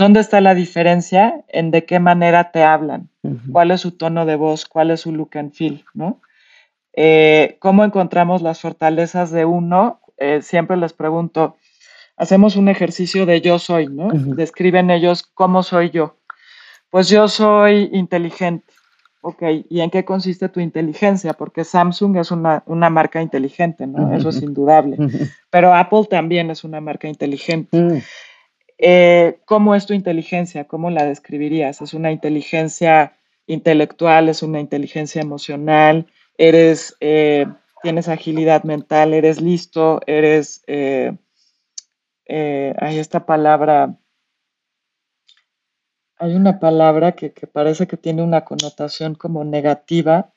¿Dónde 0.00 0.20
está 0.20 0.40
la 0.40 0.54
diferencia 0.54 1.44
en 1.48 1.70
de 1.70 1.84
qué 1.84 2.00
manera 2.00 2.52
te 2.52 2.62
hablan? 2.62 3.10
¿Cuál 3.52 3.70
es 3.70 3.82
su 3.82 3.90
tono 3.90 4.24
de 4.24 4.34
voz? 4.34 4.64
¿Cuál 4.64 4.90
es 4.90 5.00
su 5.00 5.12
look 5.12 5.36
and 5.36 5.52
feel? 5.52 5.84
¿no? 5.92 6.22
Eh, 6.94 7.58
¿Cómo 7.60 7.84
encontramos 7.84 8.40
las 8.40 8.62
fortalezas 8.62 9.30
de 9.30 9.44
uno? 9.44 10.00
Eh, 10.16 10.40
siempre 10.40 10.78
les 10.78 10.94
pregunto, 10.94 11.58
hacemos 12.16 12.56
un 12.56 12.70
ejercicio 12.70 13.26
de 13.26 13.42
yo 13.42 13.58
soy, 13.58 13.88
¿no? 13.88 14.08
Describen 14.10 14.90
ellos 14.90 15.22
cómo 15.34 15.62
soy 15.62 15.90
yo. 15.90 16.16
Pues 16.88 17.10
yo 17.10 17.28
soy 17.28 17.90
inteligente. 17.92 18.72
Ok, 19.20 19.42
¿y 19.68 19.80
en 19.82 19.90
qué 19.90 20.06
consiste 20.06 20.48
tu 20.48 20.60
inteligencia? 20.60 21.34
Porque 21.34 21.62
Samsung 21.62 22.16
es 22.16 22.30
una, 22.30 22.62
marca 22.88 23.20
inteligente, 23.20 23.86
¿no? 23.86 24.14
Eso 24.14 24.30
es 24.30 24.40
indudable. 24.40 24.96
Pero 25.50 25.74
Apple 25.74 26.06
también 26.08 26.50
es 26.50 26.64
una 26.64 26.80
marca 26.80 27.06
inteligente. 27.06 28.02
Eh, 28.82 29.38
¿Cómo 29.44 29.74
es 29.74 29.84
tu 29.84 29.92
inteligencia? 29.92 30.66
¿Cómo 30.66 30.88
la 30.88 31.04
describirías? 31.04 31.82
¿Es 31.82 31.92
una 31.92 32.12
inteligencia 32.12 33.18
intelectual? 33.46 34.30
¿Es 34.30 34.42
una 34.42 34.58
inteligencia 34.58 35.20
emocional? 35.20 36.06
¿Eres, 36.38 36.96
eh, 37.00 37.46
tienes 37.82 38.08
agilidad 38.08 38.64
mental? 38.64 39.12
¿Eres 39.12 39.42
listo? 39.42 40.00
¿Eres, 40.06 40.64
eh, 40.66 41.12
hay 42.26 42.98
esta 42.98 43.26
palabra, 43.26 43.98
hay 46.16 46.34
una 46.34 46.58
palabra 46.58 47.12
que, 47.12 47.30
parece 47.52 47.86
que 47.86 47.98
tiene 47.98 48.22
una 48.22 48.46
connotación 48.46 49.14
como 49.14 49.44
negativa 49.44 50.32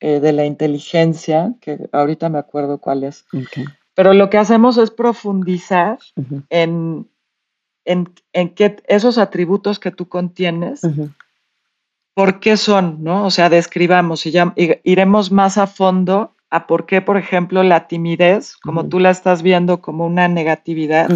de 0.00 0.32
la 0.32 0.44
inteligencia, 0.44 1.54
que 1.60 1.88
ahorita 1.90 2.28
me 2.28 2.38
acuerdo 2.38 2.78
cuál 2.78 3.02
es. 3.02 3.26
Pero 3.94 4.14
lo 4.14 4.30
que 4.30 4.38
hacemos 4.38 4.78
es 4.78 4.92
profundizar 4.92 5.98
en 6.50 7.08
en, 7.88 8.12
en 8.32 8.54
esos 8.86 9.18
atributos 9.18 9.80
que 9.80 9.90
tú 9.90 10.08
contienes, 10.08 10.82
¿por 12.14 12.38
qué 12.38 12.56
son? 12.56 13.02
¿no? 13.02 13.24
O 13.24 13.30
sea, 13.30 13.48
describamos 13.48 14.26
y 14.26 14.30
ya 14.30 14.52
iremos 14.84 15.32
más 15.32 15.58
a 15.58 15.66
fondo 15.66 16.34
a 16.50 16.66
por 16.66 16.86
qué, 16.86 17.00
por 17.00 17.16
ejemplo, 17.16 17.62
la 17.62 17.88
timidez, 17.88 18.56
como 18.56 18.88
tú 18.88 19.00
la 19.00 19.10
estás 19.10 19.42
viendo 19.42 19.80
como 19.80 20.06
una 20.06 20.28
negatividad, 20.28 21.10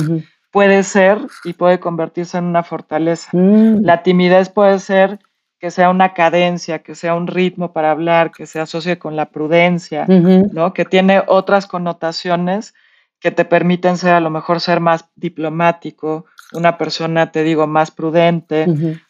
puede 0.51 0.83
ser 0.83 1.19
y 1.45 1.53
puede 1.53 1.79
convertirse 1.79 2.39
en 2.39 2.45
una 2.45 2.63
fortaleza. 2.63 3.31
Mm. 3.33 3.83
La 3.83 4.03
timidez 4.03 4.49
puede 4.49 4.79
ser 4.79 5.19
que 5.59 5.71
sea 5.71 5.91
una 5.91 6.13
cadencia, 6.13 6.81
que 6.81 6.95
sea 6.95 7.15
un 7.15 7.27
ritmo 7.27 7.73
para 7.73 7.93
hablar, 7.93 8.33
que 8.33 8.47
se 8.47 8.61
asocie 8.61 8.99
con 8.99 9.15
la 9.15 9.27
prudencia, 9.27 10.07
¿no? 10.09 10.75
Que 10.75 10.85
tiene 10.85 11.23
otras 11.27 11.67
connotaciones 11.67 12.75
que 13.23 13.31
te 13.31 13.45
permiten 13.45 13.97
ser 13.97 14.15
a 14.15 14.21
lo 14.21 14.31
mejor 14.31 14.61
ser 14.61 14.81
más 14.81 15.07
diplomático, 15.15 16.27
una 16.53 16.77
persona, 16.77 17.31
te 17.31 17.45
digo, 17.45 17.67
más 17.67 17.91
prudente, 17.91 18.67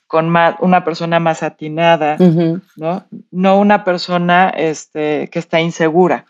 con 0.06 0.28
más, 0.28 0.56
una 0.60 0.84
persona 0.84 1.18
más 1.18 1.42
atinada, 1.42 2.16
¿no? 2.76 3.04
No 3.30 3.58
una 3.58 3.84
persona 3.84 4.50
este, 4.50 5.28
que 5.28 5.38
está 5.38 5.60
insegura. 5.60 6.26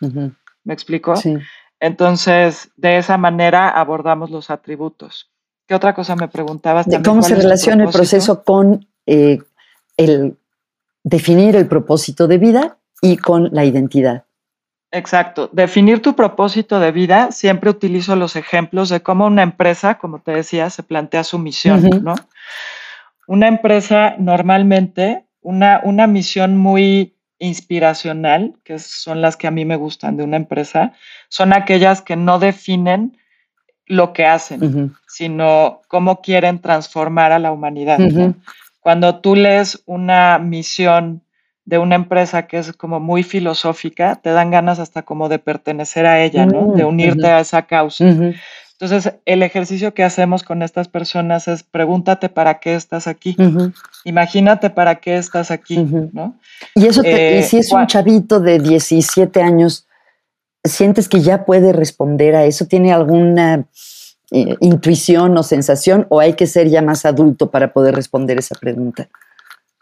¿Me 0.65 0.73
explico? 0.73 1.17
Sí. 1.17 1.37
Entonces, 1.81 2.71
de 2.77 2.99
esa 2.99 3.19
manera 3.19 3.69
abordamos 3.69 4.31
los 4.31 4.51
atributos. 4.51 5.29
¿Qué 5.67 5.75
otra 5.75 5.95
cosa 5.95 6.15
me 6.15 6.29
preguntabas? 6.29 6.87
¿Cómo 7.05 7.23
se 7.23 7.35
relaciona 7.35 7.85
el 7.85 7.91
proceso 7.91 8.45
con 8.45 8.87
eh, 9.07 9.41
el 9.97 10.37
definir 11.03 11.57
el 11.57 11.67
propósito 11.67 12.29
de 12.29 12.39
vida 12.39 12.77
y 13.01 13.17
con 13.17 13.49
la 13.53 13.65
identidad? 13.65 14.25
Exacto. 14.93 15.49
Definir 15.53 16.03
tu 16.03 16.15
propósito 16.15 16.79
de 16.79 16.93
vida, 16.93 17.33
siempre 17.33 17.71
utilizo 17.71 18.15
los 18.15 18.37
ejemplos 18.37 18.91
de 18.91 19.03
cómo 19.03 19.27
una 19.27 19.43
empresa, 19.43 19.97
como 19.97 20.21
te 20.21 20.33
decía, 20.33 20.69
se 20.69 20.83
plantea 20.83 21.25
su 21.25 21.39
misión, 21.39 21.89
¿no? 22.03 22.15
Una 23.27 23.49
empresa 23.49 24.15
normalmente, 24.19 25.25
una, 25.41 25.81
una 25.83 26.07
misión 26.07 26.59
muy 26.59 27.17
inspiracional, 27.39 28.55
que 28.65 28.79
son 28.79 29.23
las 29.23 29.37
que 29.37 29.47
a 29.47 29.51
mí 29.51 29.65
me 29.65 29.77
gustan 29.77 30.19
de 30.19 30.25
una 30.25 30.37
empresa, 30.37 30.93
son 31.29 31.55
aquellas 31.55 32.03
que 32.03 32.15
no 32.15 32.39
definen 32.39 33.17
lo 33.87 34.13
que 34.13 34.27
hacen, 34.27 34.95
sino 35.09 35.81
cómo 35.89 36.21
quieren 36.21 36.61
transformar 36.61 37.33
a 37.33 37.39
la 37.39 37.51
humanidad. 37.51 37.99
Cuando 38.81 39.21
tú 39.21 39.37
lees 39.37 39.83
una 39.87 40.39
misión 40.39 41.23
de 41.65 41.79
una 41.79 41.95
empresa 41.95 42.47
que 42.47 42.59
es 42.59 42.73
como 42.73 43.01
muy 43.01 43.23
filosófica, 43.23 44.17
te 44.17 44.31
dan 44.31 44.51
ganas 44.51 44.79
hasta 44.79 45.03
como 45.03 45.29
de 45.29 45.39
pertenecer 45.39 46.07
a 46.07 46.23
ella, 46.23 46.47
¿no? 46.47 46.73
De 46.75 46.85
mm, 46.85 46.89
unirte 46.89 47.27
a 47.27 47.41
esa 47.41 47.63
causa. 47.63 48.05
Entonces, 48.83 49.15
el 49.27 49.45
ejercicio 49.45 49.95
que 49.95 50.03
hacemos 50.03 50.43
con 50.43 50.61
estas 50.61 50.89
personas 50.89 51.47
es 51.47 51.63
pregúntate 51.63 52.29
para 52.29 52.59
qué 52.59 52.75
estás 52.75 53.07
aquí. 53.07 53.37
Imagínate 54.05 54.71
para 54.71 54.97
qué 54.97 55.17
estás 55.19 55.53
aquí, 55.53 55.79
¿no? 56.13 56.35
Y 56.75 56.87
eso, 56.87 57.03
eh, 57.05 57.45
si 57.45 57.59
es 57.59 57.71
un 57.71 57.87
chavito 57.87 58.41
de 58.41 58.59
17 58.59 59.41
años, 59.41 59.87
¿sientes 60.65 61.09
que 61.09 61.21
ya 61.21 61.45
puede 61.45 61.73
responder 61.73 62.35
a 62.35 62.45
eso? 62.45 62.67
¿Tiene 62.67 62.93
alguna 62.93 63.67
eh, 64.33 64.57
intuición 64.59 65.39
o 65.39 65.45
sensación 65.45 66.07
o 66.09 66.19
hay 66.19 66.33
que 66.33 66.49
ser 66.49 66.69
ya 66.69 66.83
más 66.83 67.05
adulto 67.05 67.53
para 67.53 67.73
poder 67.73 67.95
responder 67.95 68.39
esa 68.39 68.57
pregunta? 68.57 69.09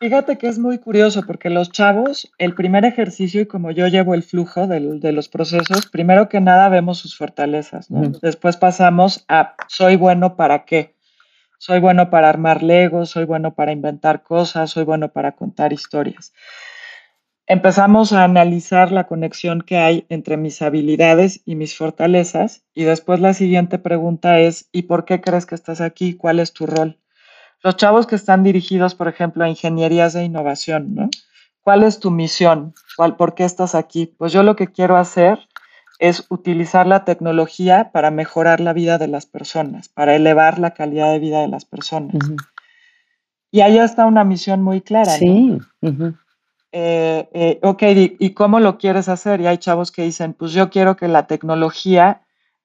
Fíjate 0.00 0.38
que 0.38 0.48
es 0.48 0.58
muy 0.58 0.78
curioso 0.78 1.26
porque 1.26 1.50
los 1.50 1.70
chavos, 1.72 2.32
el 2.38 2.54
primer 2.54 2.86
ejercicio 2.86 3.42
y 3.42 3.46
como 3.46 3.70
yo 3.70 3.86
llevo 3.86 4.14
el 4.14 4.22
flujo 4.22 4.66
de, 4.66 4.80
los 5.12 5.28
procesos, 5.28 5.88
primero 5.92 6.30
que 6.30 6.40
nada 6.40 6.70
vemos 6.70 6.96
sus 6.96 7.18
fortalezas, 7.18 7.88
Después 8.22 8.56
pasamos 8.56 9.26
a 9.28 9.56
soy 9.68 9.96
bueno 9.96 10.36
para 10.36 10.64
qué. 10.64 10.96
Soy 11.58 11.80
bueno 11.80 12.08
para 12.08 12.30
armar 12.30 12.62
legos, 12.62 13.10
soy 13.10 13.26
bueno 13.26 13.54
para 13.54 13.72
inventar 13.72 14.22
cosas, 14.22 14.70
soy 14.70 14.84
bueno 14.84 15.12
para 15.12 15.32
contar 15.32 15.74
historias. 15.74 16.32
Empezamos 17.46 18.14
a 18.14 18.24
analizar 18.24 18.92
la 18.92 19.06
conexión 19.06 19.60
que 19.60 19.76
hay 19.76 20.06
entre 20.08 20.38
mis 20.38 20.62
habilidades 20.62 21.42
y 21.44 21.56
mis 21.56 21.76
fortalezas 21.76 22.64
y 22.72 22.84
después 22.84 23.20
la 23.20 23.34
siguiente 23.34 23.78
pregunta 23.78 24.40
es 24.40 24.70
¿y 24.72 24.82
por 24.82 25.04
qué 25.04 25.20
crees 25.20 25.44
que 25.44 25.56
estás 25.56 25.82
aquí? 25.82 26.14
¿Cuál 26.14 26.40
es 26.40 26.54
tu 26.54 26.66
rol? 26.66 26.99
Los 27.62 27.76
chavos 27.76 28.06
que 28.06 28.14
están 28.14 28.42
dirigidos, 28.42 28.94
por 28.94 29.08
ejemplo, 29.08 29.44
a 29.44 29.48
ingenierías 29.48 30.12
de 30.12 30.24
innovación, 30.24 30.94
¿no? 30.94 31.10
¿Cuál 31.62 31.82
es 31.82 32.00
tu 32.00 32.10
misión? 32.10 32.74
¿Cuál, 32.96 33.16
¿Por 33.16 33.34
qué 33.34 33.44
estás 33.44 33.74
aquí? 33.74 34.06
Pues 34.06 34.32
yo 34.32 34.42
lo 34.42 34.56
que 34.56 34.68
quiero 34.68 34.96
hacer 34.96 35.38
es 35.98 36.24
utilizar 36.30 36.86
la 36.86 37.04
tecnología 37.04 37.90
para 37.92 38.10
mejorar 38.10 38.60
la 38.60 38.72
vida 38.72 38.96
de 38.96 39.06
las 39.06 39.26
personas, 39.26 39.90
para 39.90 40.16
elevar 40.16 40.58
la 40.58 40.72
calidad 40.72 41.12
de 41.12 41.18
vida 41.18 41.42
de 41.42 41.48
las 41.48 41.66
personas. 41.66 42.16
Y 43.50 43.60
ahí 43.60 43.78
está 43.78 44.06
una 44.06 44.24
misión 44.24 44.62
muy 44.62 44.80
clara. 44.80 45.10
Sí. 45.12 45.58
Eh, 46.72 47.28
eh, 47.32 47.58
ok, 47.62 47.82
¿y 48.18 48.30
cómo 48.30 48.60
lo 48.60 48.78
quieres 48.78 49.08
hacer? 49.08 49.42
Y 49.42 49.46
hay 49.46 49.58
chavos 49.58 49.92
que 49.92 50.02
dicen, 50.02 50.32
pues 50.32 50.52
yo 50.52 50.70
quiero 50.70 50.96
que 50.96 51.08
la 51.08 51.26
tecnología 51.26 52.22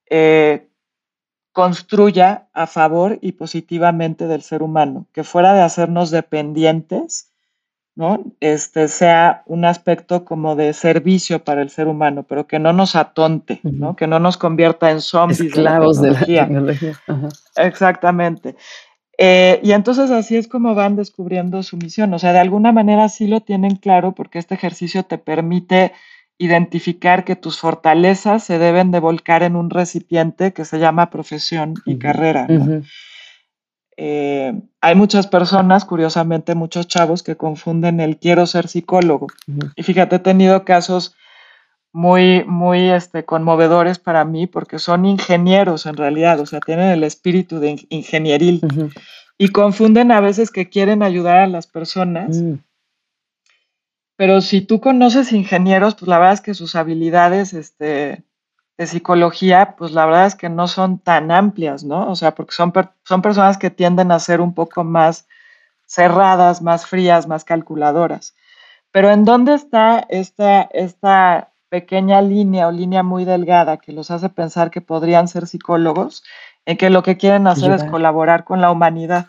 eh, 0.10 0.70
construya 1.56 2.50
a 2.52 2.68
favor 2.68 3.18
y 3.22 3.32
positivamente 3.32 4.28
del 4.28 4.42
ser 4.42 4.62
humano, 4.62 5.08
que 5.14 5.24
fuera 5.24 5.54
de 5.54 5.62
hacernos 5.62 6.12
dependientes, 6.12 7.32
¿no? 7.96 8.26
Este 8.42 8.90
sea 8.90 9.42
un 9.46 9.64
aspecto 9.64 10.26
como 10.26 10.58
de 10.58 10.74
servicio 10.74 11.46
para 11.46 11.62
el 11.62 11.70
ser 11.70 11.88
humano, 11.88 12.24
pero 12.28 12.46
que 12.46 12.60
no 12.60 12.74
nos 12.74 12.98
atonte, 12.98 13.62
¿no? 13.64 13.96
Que 13.96 14.06
no 14.06 14.20
nos 14.20 14.36
convierta 14.36 14.92
en 14.92 15.00
zombies 15.00 15.40
Esclavos 15.40 16.02
de 16.02 16.12
la 16.12 16.26
tecnología. 16.26 16.98
Exactamente. 17.56 18.58
Eh, 19.18 19.62
y 19.64 19.72
entonces 19.72 20.12
así 20.12 20.36
es 20.36 20.50
como 20.50 20.76
van 20.76 20.98
descubriendo 20.98 21.64
su 21.64 21.78
misión. 21.78 22.14
O 22.14 22.20
sea, 22.20 22.34
de 22.34 22.40
alguna 22.40 22.74
manera 22.74 23.08
sí 23.08 23.28
lo 23.28 23.40
tienen 23.40 23.78
claro 23.78 24.12
porque 24.12 24.40
este 24.40 24.56
ejercicio 24.56 25.04
te 25.04 25.18
permite 25.18 25.94
identificar 26.38 27.24
que 27.24 27.36
tus 27.36 27.60
fortalezas 27.60 28.44
se 28.44 28.60
deben 28.60 28.92
de 28.92 29.00
volcar 29.00 29.44
en 29.44 29.56
un 29.56 29.70
recipiente 29.70 30.54
que 30.54 30.66
se 30.66 30.80
llama 30.80 31.10
profesión 31.10 31.76
y 31.86 31.98
carrera. 31.98 32.48
Eh, 33.98 34.54
hay 34.82 34.96
muchas 34.96 35.28
personas, 35.28 35.86
curiosamente 35.86 36.54
muchos 36.54 36.88
chavos, 36.88 37.24
que 37.24 37.38
confunden 37.38 38.02
el 38.02 38.18
quiero 38.18 38.46
ser 38.46 38.68
psicólogo. 38.68 39.28
Y 39.76 39.84
fíjate, 39.84 40.18
he 40.18 40.20
tenido 40.20 40.66
casos 40.66 41.16
muy, 41.94 42.44
muy 42.44 42.90
este, 42.90 43.24
conmovedores 43.24 44.00
para 44.00 44.26
mí 44.26 44.48
porque 44.48 44.80
son 44.80 45.06
ingenieros 45.06 45.86
en 45.86 45.96
realidad, 45.96 46.42
o 46.42 46.46
sea, 46.46 46.60
tienen 46.60 46.90
el 46.90 47.06
espíritu 47.06 47.60
de 47.60 47.86
ingenieril 47.88 48.60
y 49.38 49.48
confunden 49.48 50.12
a 50.12 50.20
veces 50.20 50.52
que 50.52 50.68
quieren 50.68 51.04
ayudar 51.04 51.38
a 51.38 51.48
las 51.48 51.68
personas 51.68 52.38
mm. 52.38 52.56
Pero 54.18 54.42
si 54.42 54.62
tú 54.62 54.80
conoces 54.80 55.32
ingenieros, 55.34 55.96
pues 55.96 56.08
la 56.08 56.18
verdad 56.18 56.34
es 56.34 56.42
que 56.42 56.54
sus 56.54 56.76
habilidades 56.76 57.54
este, 57.54 58.24
de 58.78 58.88
psicología, 58.88 59.76
pues 59.78 59.92
la 59.92 60.06
verdad 60.06 60.28
es 60.28 60.36
que 60.36 60.50
no 60.50 60.68
son 60.68 61.00
tan 61.00 61.32
amplias, 61.32 61.84
¿no? 61.84 62.10
O 62.10 62.16
sea, 62.16 62.34
porque 62.34 62.54
son, 62.54 62.74
son 63.04 63.22
personas 63.22 63.58
que 63.58 63.70
tienden 63.70 64.12
a 64.12 64.20
ser 64.20 64.42
un 64.42 64.54
poco 64.54 64.84
más 64.84 65.28
cerradas, 65.86 66.62
más 66.62 66.86
frías, 66.86 67.28
más 67.28 67.44
calculadoras. 67.44 68.36
Pero 68.92 69.12
¿en 69.12 69.26
dónde 69.26 69.54
está 69.54 70.06
esta, 70.10 70.62
esta 70.62 71.52
pequeña 71.70 72.22
línea 72.22 72.68
o 72.68 72.72
línea 72.72 73.04
muy 73.04 73.26
delgada 73.26 73.78
que 73.78 73.92
los 73.92 74.12
hace 74.12 74.30
pensar 74.30 74.72
que 74.72 74.82
podrían 74.82 75.28
ser 75.28 75.48
psicólogos? 75.48 76.24
En 76.66 76.78
que 76.78 76.90
lo 76.90 77.04
que 77.04 77.18
quieren 77.18 77.46
hacer 77.48 77.72
es 77.72 77.84
colaborar 77.84 78.44
con 78.44 78.60
la 78.60 78.72
humanidad. 78.72 79.26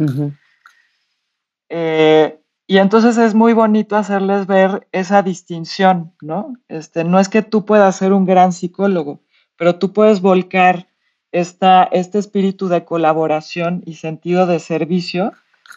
Y 2.69 2.79
entonces 2.79 3.17
es 3.17 3.35
muy 3.35 3.53
bonito 3.53 3.97
hacerles 3.97 4.47
ver 4.47 4.89
esa 4.91 5.23
distinción, 5.23 6.13
¿no? 6.21 6.55
Este, 6.69 7.05
no 7.05 7.21
es 7.21 7.29
que 7.29 7.43
tú 7.43 7.65
puedas 7.65 7.97
ser 7.97 8.13
un 8.13 8.25
gran 8.25 8.53
psicólogo, 8.53 9.21
pero 9.57 9.77
tú 9.79 9.93
puedes 9.93 10.21
volcar 10.21 10.89
esta, 11.31 11.85
este 11.93 12.19
espíritu 12.19 12.69
de 12.69 12.85
colaboración 12.85 13.83
y 13.87 13.95
sentido 13.95 14.47
de 14.47 14.59
servicio 14.59 15.33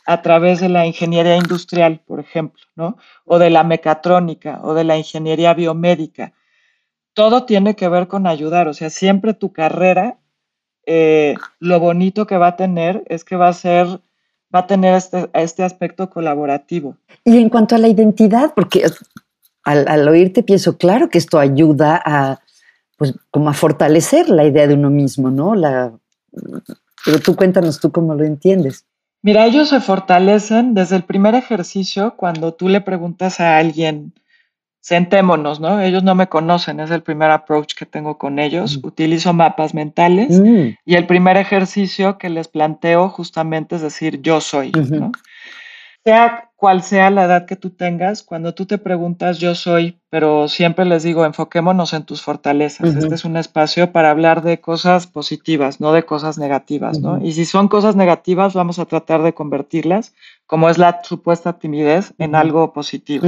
a 0.08 0.22
través 0.24 0.62
de 0.62 0.70
la 0.70 0.88
ingeniería 0.88 1.38
industrial, 1.38 2.02
por 2.08 2.20
ejemplo, 2.20 2.64
¿no? 2.76 2.98
O 3.26 3.38
de 3.38 3.52
la 3.52 3.64
mecatrónica 3.64 4.60
o 4.64 4.74
de 4.74 4.84
la 4.84 4.98
ingeniería 4.98 5.54
biomédica. 5.54 6.34
Todo 7.14 7.46
tiene 7.46 7.76
que 7.76 7.88
ver 7.88 8.08
con 8.08 8.26
ayudar, 8.26 8.68
o 8.68 8.74
sea, 8.74 8.90
siempre 8.90 9.36
tu 9.36 9.54
carrera, 9.54 10.18
eh, 10.88 11.36
lo 11.60 11.80
bonito 11.80 12.26
que 12.26 12.38
va 12.38 12.48
a 12.48 12.56
tener 12.56 13.04
es 13.08 13.24
que 13.24 13.36
va 13.36 13.50
a 13.50 13.54
ser 13.54 14.02
va 14.54 14.60
a 14.60 14.68
tener 14.68 14.96
este, 14.96 15.30
este 15.34 15.64
aspecto 15.64 16.10
colaborativo. 16.10 16.96
Y 17.24 17.38
en 17.38 17.50
cuanto 17.50 17.76
a 17.76 17.78
la 17.78 17.88
identidad, 17.88 18.54
porque 18.56 18.84
al, 19.64 20.08
oírte 20.08 20.44
pienso, 20.44 20.78
claro 20.78 21.10
que 21.10 21.18
esto 21.18 21.40
ayuda 21.40 22.02
a, 22.04 22.40
pues, 22.98 23.14
como 23.32 23.50
a 23.50 23.54
fortalecer 23.54 24.30
la 24.30 24.46
idea 24.46 24.68
de 24.68 24.74
uno 24.74 24.90
mismo, 24.90 25.30
¿no? 25.30 25.56
La, 25.56 25.92
pero 27.06 27.20
tú 27.20 27.36
cuéntanos 27.36 27.80
tú 27.80 27.92
cómo 27.92 28.16
lo 28.16 28.24
entiendes. 28.24 28.86
Mira, 29.22 29.46
ellos 29.46 29.70
se 29.70 29.82
fortalecen 29.82 30.74
desde 30.74 30.96
el 30.96 31.04
primer 31.04 31.36
ejercicio 31.36 32.16
cuando 32.16 32.54
tú 32.54 32.70
le 32.70 32.82
preguntas 32.82 33.40
a 33.40 33.58
alguien, 33.58 34.14
sentémonos, 34.82 35.60
¿no? 35.60 35.82
Ellos 35.82 36.04
no 36.04 36.16
me 36.16 36.28
conocen, 36.28 36.80
es 36.80 36.92
el 36.92 37.04
primer 37.04 37.32
approach 37.32 37.74
que 37.74 37.86
tengo 37.86 38.18
con 38.18 38.40
ellos. 38.40 38.80
Utilizo 38.84 39.34
mapas 39.34 39.74
mentales 39.74 40.40
mm. 40.40 40.78
y 40.86 40.96
el 40.96 41.06
primer 41.06 41.38
ejercicio 41.38 42.18
que 42.18 42.30
les 42.30 42.48
planteo 42.48 43.10
justamente 43.10 43.76
es 43.76 43.82
decir, 43.82 44.22
yo 44.22 44.42
soy, 44.42 44.72
¿no? 44.72 45.12
Sea 46.04 46.50
cual 46.60 46.84
sea 46.84 47.10
la 47.10 47.24
edad 47.24 47.46
que 47.46 47.56
tú 47.56 47.70
tengas, 47.70 48.22
cuando 48.22 48.54
tú 48.54 48.66
te 48.66 48.78
preguntas 48.78 49.40
yo 49.40 49.56
soy, 49.56 49.98
pero 50.10 50.50
siempre 50.50 50.84
les 50.84 51.04
digo, 51.04 51.24
enfoquémonos 51.24 51.94
en 51.94 52.04
tus 52.04 52.22
fortalezas. 52.22 52.96
Este 52.96 53.16
es 53.16 53.24
un 53.24 53.38
espacio 53.38 53.94
para 53.94 54.12
hablar 54.12 54.42
de 54.42 54.60
cosas 54.60 55.08
positivas, 55.08 55.80
no 55.80 55.94
de 55.94 56.04
cosas 56.04 56.38
negativas, 56.38 57.00
¿no? 57.00 57.24
Y 57.24 57.32
si 57.32 57.46
son 57.46 57.70
cosas 57.70 57.96
negativas, 57.96 58.54
vamos 58.56 58.78
a 58.78 58.86
tratar 58.86 59.24
de 59.24 59.34
convertirlas, 59.34 60.14
como 60.48 60.70
es 60.70 60.78
la 60.78 61.02
supuesta 61.04 61.60
timidez, 61.60 62.14
en 62.18 62.36
algo 62.36 62.74
positivo. 62.74 63.26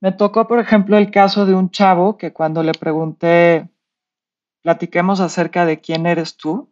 Me 0.00 0.12
tocó, 0.12 0.46
por 0.46 0.60
ejemplo, 0.60 0.96
el 0.96 1.10
caso 1.10 1.46
de 1.46 1.54
un 1.54 1.70
chavo 1.70 2.16
que 2.16 2.32
cuando 2.32 2.62
le 2.62 2.72
pregunté, 2.72 3.68
platiquemos 4.62 5.20
acerca 5.20 5.66
de 5.66 5.80
quién 5.80 6.06
eres 6.06 6.36
tú, 6.36 6.70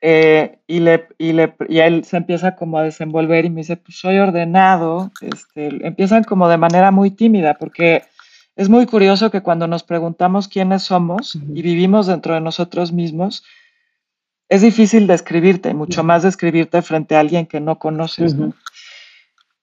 eh, 0.00 0.60
y, 0.66 0.78
le, 0.80 1.08
y, 1.18 1.32
le, 1.32 1.54
y 1.68 1.80
él 1.80 2.04
se 2.04 2.16
empieza 2.16 2.54
como 2.54 2.78
a 2.78 2.84
desenvolver 2.84 3.44
y 3.44 3.50
me 3.50 3.62
dice, 3.62 3.76
pues 3.76 3.98
soy 3.98 4.18
ordenado, 4.18 5.10
este, 5.20 5.86
empiezan 5.86 6.22
como 6.22 6.48
de 6.48 6.56
manera 6.56 6.90
muy 6.92 7.10
tímida, 7.10 7.54
porque 7.54 8.04
es 8.54 8.68
muy 8.68 8.86
curioso 8.86 9.30
que 9.30 9.40
cuando 9.40 9.66
nos 9.66 9.82
preguntamos 9.82 10.46
quiénes 10.46 10.84
somos 10.84 11.34
y 11.34 11.62
vivimos 11.62 12.06
dentro 12.06 12.34
de 12.34 12.40
nosotros 12.40 12.92
mismos, 12.92 13.44
es 14.48 14.62
difícil 14.62 15.06
describirte, 15.06 15.74
mucho 15.74 16.02
más 16.04 16.22
describirte 16.22 16.80
frente 16.82 17.16
a 17.16 17.20
alguien 17.20 17.46
que 17.46 17.60
no 17.60 17.78
conoces. 17.78 18.34
¿no? 18.34 18.54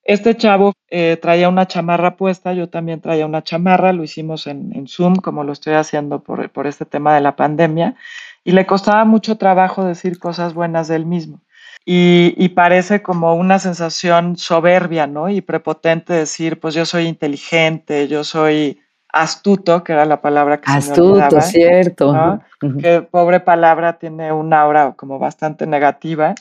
Este 0.05 0.37
chavo 0.37 0.73
eh, 0.91 1.17
traía 1.19 1.49
una 1.49 1.65
chamarra 1.65 2.15
puesta, 2.15 2.53
yo 2.53 2.69
también 2.69 3.01
traía 3.01 3.25
una 3.25 3.43
chamarra, 3.43 3.91
lo 3.91 4.03
hicimos 4.03 4.45
en, 4.45 4.87
Zoom, 4.87 5.15
como 5.15 5.43
lo 5.43 5.51
estoy 5.51 5.73
haciendo 5.73 6.21
por, 6.21 6.67
este 6.67 6.85
tema 6.85 7.15
de 7.15 7.21
la 7.21 7.35
pandemia, 7.35 7.95
y 8.43 8.51
le 8.51 8.67
costaba 8.67 9.03
mucho 9.03 9.39
trabajo 9.39 9.83
decir 9.83 10.19
cosas 10.19 10.53
buenas 10.53 10.87
del 10.87 11.07
mismo. 11.07 11.41
y, 11.87 12.49
parece 12.49 13.01
como 13.01 13.35
una 13.35 13.59
sensación 13.59 14.37
soberbia, 14.37 15.07
¿no? 15.07 15.29
Y 15.29 15.41
prepotente 15.41 16.13
decir, 16.13 16.59
pues 16.59 16.75
yo 16.75 16.85
soy 16.85 17.07
inteligente, 17.07 18.07
yo 18.07 18.23
soy 18.23 18.79
astuto, 19.15 19.83
que 19.83 19.93
era 19.93 20.05
la 20.05 20.21
palabra 20.21 20.59
que 20.59 20.71
astuto, 20.71 21.29
se 21.29 21.35
me 21.35 21.41
cierto. 21.41 22.13
¿no? 22.13 22.43
Que 22.79 23.01
pobre 23.01 23.39
palabra 23.39 23.97
tiene 23.97 24.31
una 24.31 24.61
aura 24.61 24.93
como 24.93 25.17
bastante 25.17 25.65
negativa. 25.65 26.35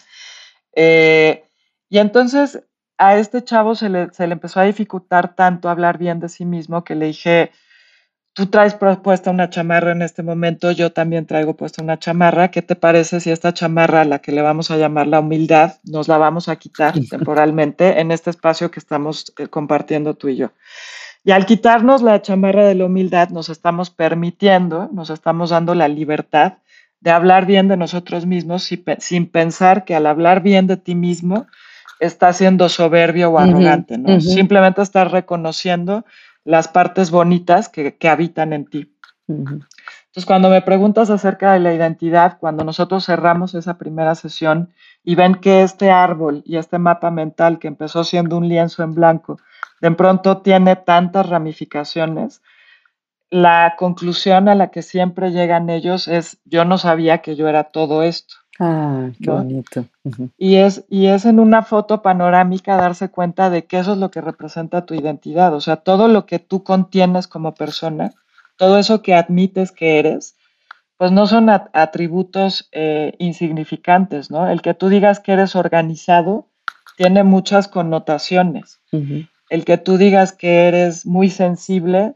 Eh, 0.74 1.44
y 1.88 1.98
entonces 1.98 2.62
a 2.98 3.16
este 3.16 3.42
chavo 3.42 3.74
se 3.74 3.88
le, 3.88 4.12
se 4.12 4.26
le 4.26 4.35
empezó 4.35 4.61
a 4.61 4.64
dificultar 4.64 5.35
tanto 5.35 5.68
hablar 5.68 5.98
bien 5.98 6.20
de 6.20 6.28
sí 6.28 6.44
mismo 6.44 6.85
que 6.85 6.94
le 6.94 7.07
dije, 7.07 7.50
tú 8.35 8.46
traes 8.46 8.74
puesta 8.74 9.30
una 9.30 9.48
chamarra 9.48 9.92
en 9.92 10.02
este 10.02 10.22
momento, 10.22 10.72
yo 10.72 10.92
también 10.92 11.26
traigo 11.26 11.54
puesta 11.57 11.83
una 11.83 11.98
chamarra. 11.98 12.50
¿Qué 12.50 12.62
te 12.62 12.76
parece 12.76 13.20
si 13.20 13.30
esta 13.30 13.54
chamarra, 13.54 14.02
a 14.02 14.04
la 14.04 14.18
que 14.18 14.33
le 14.33 14.42
vamos 14.42 14.70
a 14.70 14.76
llamar 14.76 15.07
la 15.07 15.20
humildad, 15.20 15.76
nos 15.85 16.09
la 16.09 16.18
vamos 16.18 16.48
a 16.48 16.57
quitar 16.57 16.94
temporalmente 17.11 18.00
en 18.00 18.11
este 18.11 18.30
espacio 18.30 18.70
que 18.70 18.80
estamos 18.80 19.33
eh, 19.38 19.46
compartiendo 19.46 20.14
tú 20.14 20.28
y 20.28 20.37
yo? 20.37 20.50
Y 21.22 21.30
al 21.30 21.46
quitarnos 21.46 22.02
la 22.02 22.20
chamarra 22.20 22.66
de 22.66 22.74
la 22.74 22.85
humildad, 22.85 23.30
nos 23.30 23.48
estamos 23.48 23.88
permitiendo, 23.88 24.90
nos 24.92 25.09
estamos 25.09 25.50
dando 25.50 25.74
la 25.74 25.88
libertad 25.88 26.59
de 27.00 27.11
hablar 27.11 27.46
bien 27.46 27.68
de 27.68 27.76
nosotros 27.76 28.26
mismos 28.26 28.68
sin 28.98 29.26
pensar 29.26 29.85
que 29.85 29.94
al 29.94 30.07
hablar 30.07 30.42
bien 30.42 30.66
de 30.66 30.76
ti 30.76 30.94
mismo 30.94 31.46
estás 32.05 32.37
siendo 32.37 32.69
soberbio 32.69 33.31
o 33.31 33.38
arrogante, 33.38 33.99
¿no? 33.99 34.21
Simplemente 34.21 34.83
estás 34.83 35.11
reconociendo 35.11 36.05
las 36.45 36.69
partes 36.69 37.11
bonitas 37.11 37.69
que, 37.69 37.97
habitan 38.09 38.53
en 38.53 38.67
ti. 38.67 38.95
Entonces, 39.27 40.27
cuando 40.27 40.51
me 40.51 40.62
preguntas 40.62 41.11
acerca 41.11 41.53
de 41.55 41.61
la 41.61 41.75
identidad, 41.75 42.38
cuando 42.38 42.62
nosotros 42.62 43.07
cerramos 43.07 43.55
esa 43.55 43.79
primera 43.79 44.14
sesión 44.14 44.73
y 45.03 45.14
ven 45.14 45.35
que 45.37 45.62
este 45.62 45.90
árbol 45.90 46.43
y 46.45 46.57
este 46.57 46.79
mapa 46.79 47.11
mental 47.11 47.59
que 47.59 47.69
empezó 47.69 48.05
siendo 48.05 48.37
un 48.37 48.49
lienzo 48.49 48.83
en 48.83 48.95
blanco, 48.95 49.38
de 49.81 49.90
pronto 49.90 50.38
tiene 50.38 50.77
tantas 50.77 51.29
ramificaciones, 51.29 52.43
la 53.31 53.75
conclusión 53.77 54.49
a 54.49 54.55
la 54.55 54.71
que 54.71 54.83
siempre 54.83 55.33
llegan 55.33 55.69
ellos 55.69 56.07
es, 56.07 56.38
yo 56.45 56.64
no 56.64 56.79
sabía 56.79 57.19
que 57.19 57.35
yo 57.35 57.49
era 57.49 57.64
todo 57.64 58.05
esto. 58.05 58.37
Ah, 58.61 59.11
qué 59.21 59.31
bonito. 59.31 59.85
y, 60.38 60.57
es, 60.57 60.85
y 60.88 61.07
es 61.07 61.25
en 61.25 61.40
una 61.40 61.62
foto 61.62 62.03
panorámica 62.03 62.77
darse 62.77 63.11
cuenta 63.11 63.51
de 63.51 63.64
que 63.64 63.79
eso 63.79 63.93
es 63.93 63.99
lo 63.99 64.11
que 64.11 64.21
representa 64.21 64.87
tu 64.87 64.95
identidad, 64.95 65.55
o 65.55 65.61
sea, 65.61 65.77
todo 65.77 66.07
lo 66.07 66.27
que 66.27 66.38
tú 66.38 66.62
contienes 66.62 67.27
como 67.27 67.55
persona, 67.55 68.12
todo 68.57 68.79
eso 68.79 69.03
que 69.03 69.14
admites 69.14 69.73
que 69.73 69.99
eres, 69.99 70.37
pues 70.97 71.11
no 71.11 71.27
son 71.27 71.51
atributos 71.51 72.69
eh, 72.73 73.14
insignificantes, 73.19 74.31
¿no? 74.31 74.49
El 74.49 74.62
que 74.62 74.75
tú 74.75 74.88
digas 74.88 75.19
que 75.19 75.33
eres 75.33 75.57
organizado 75.57 76.47
tiene 76.97 77.25
muchas 77.25 77.67
connotaciones. 77.67 78.81
El 79.51 79.64
que 79.64 79.79
tú 79.79 79.99
digas 79.99 80.33
que 80.33 80.69
eres 80.69 81.05
muy 81.05 81.29
sensible 81.29 82.14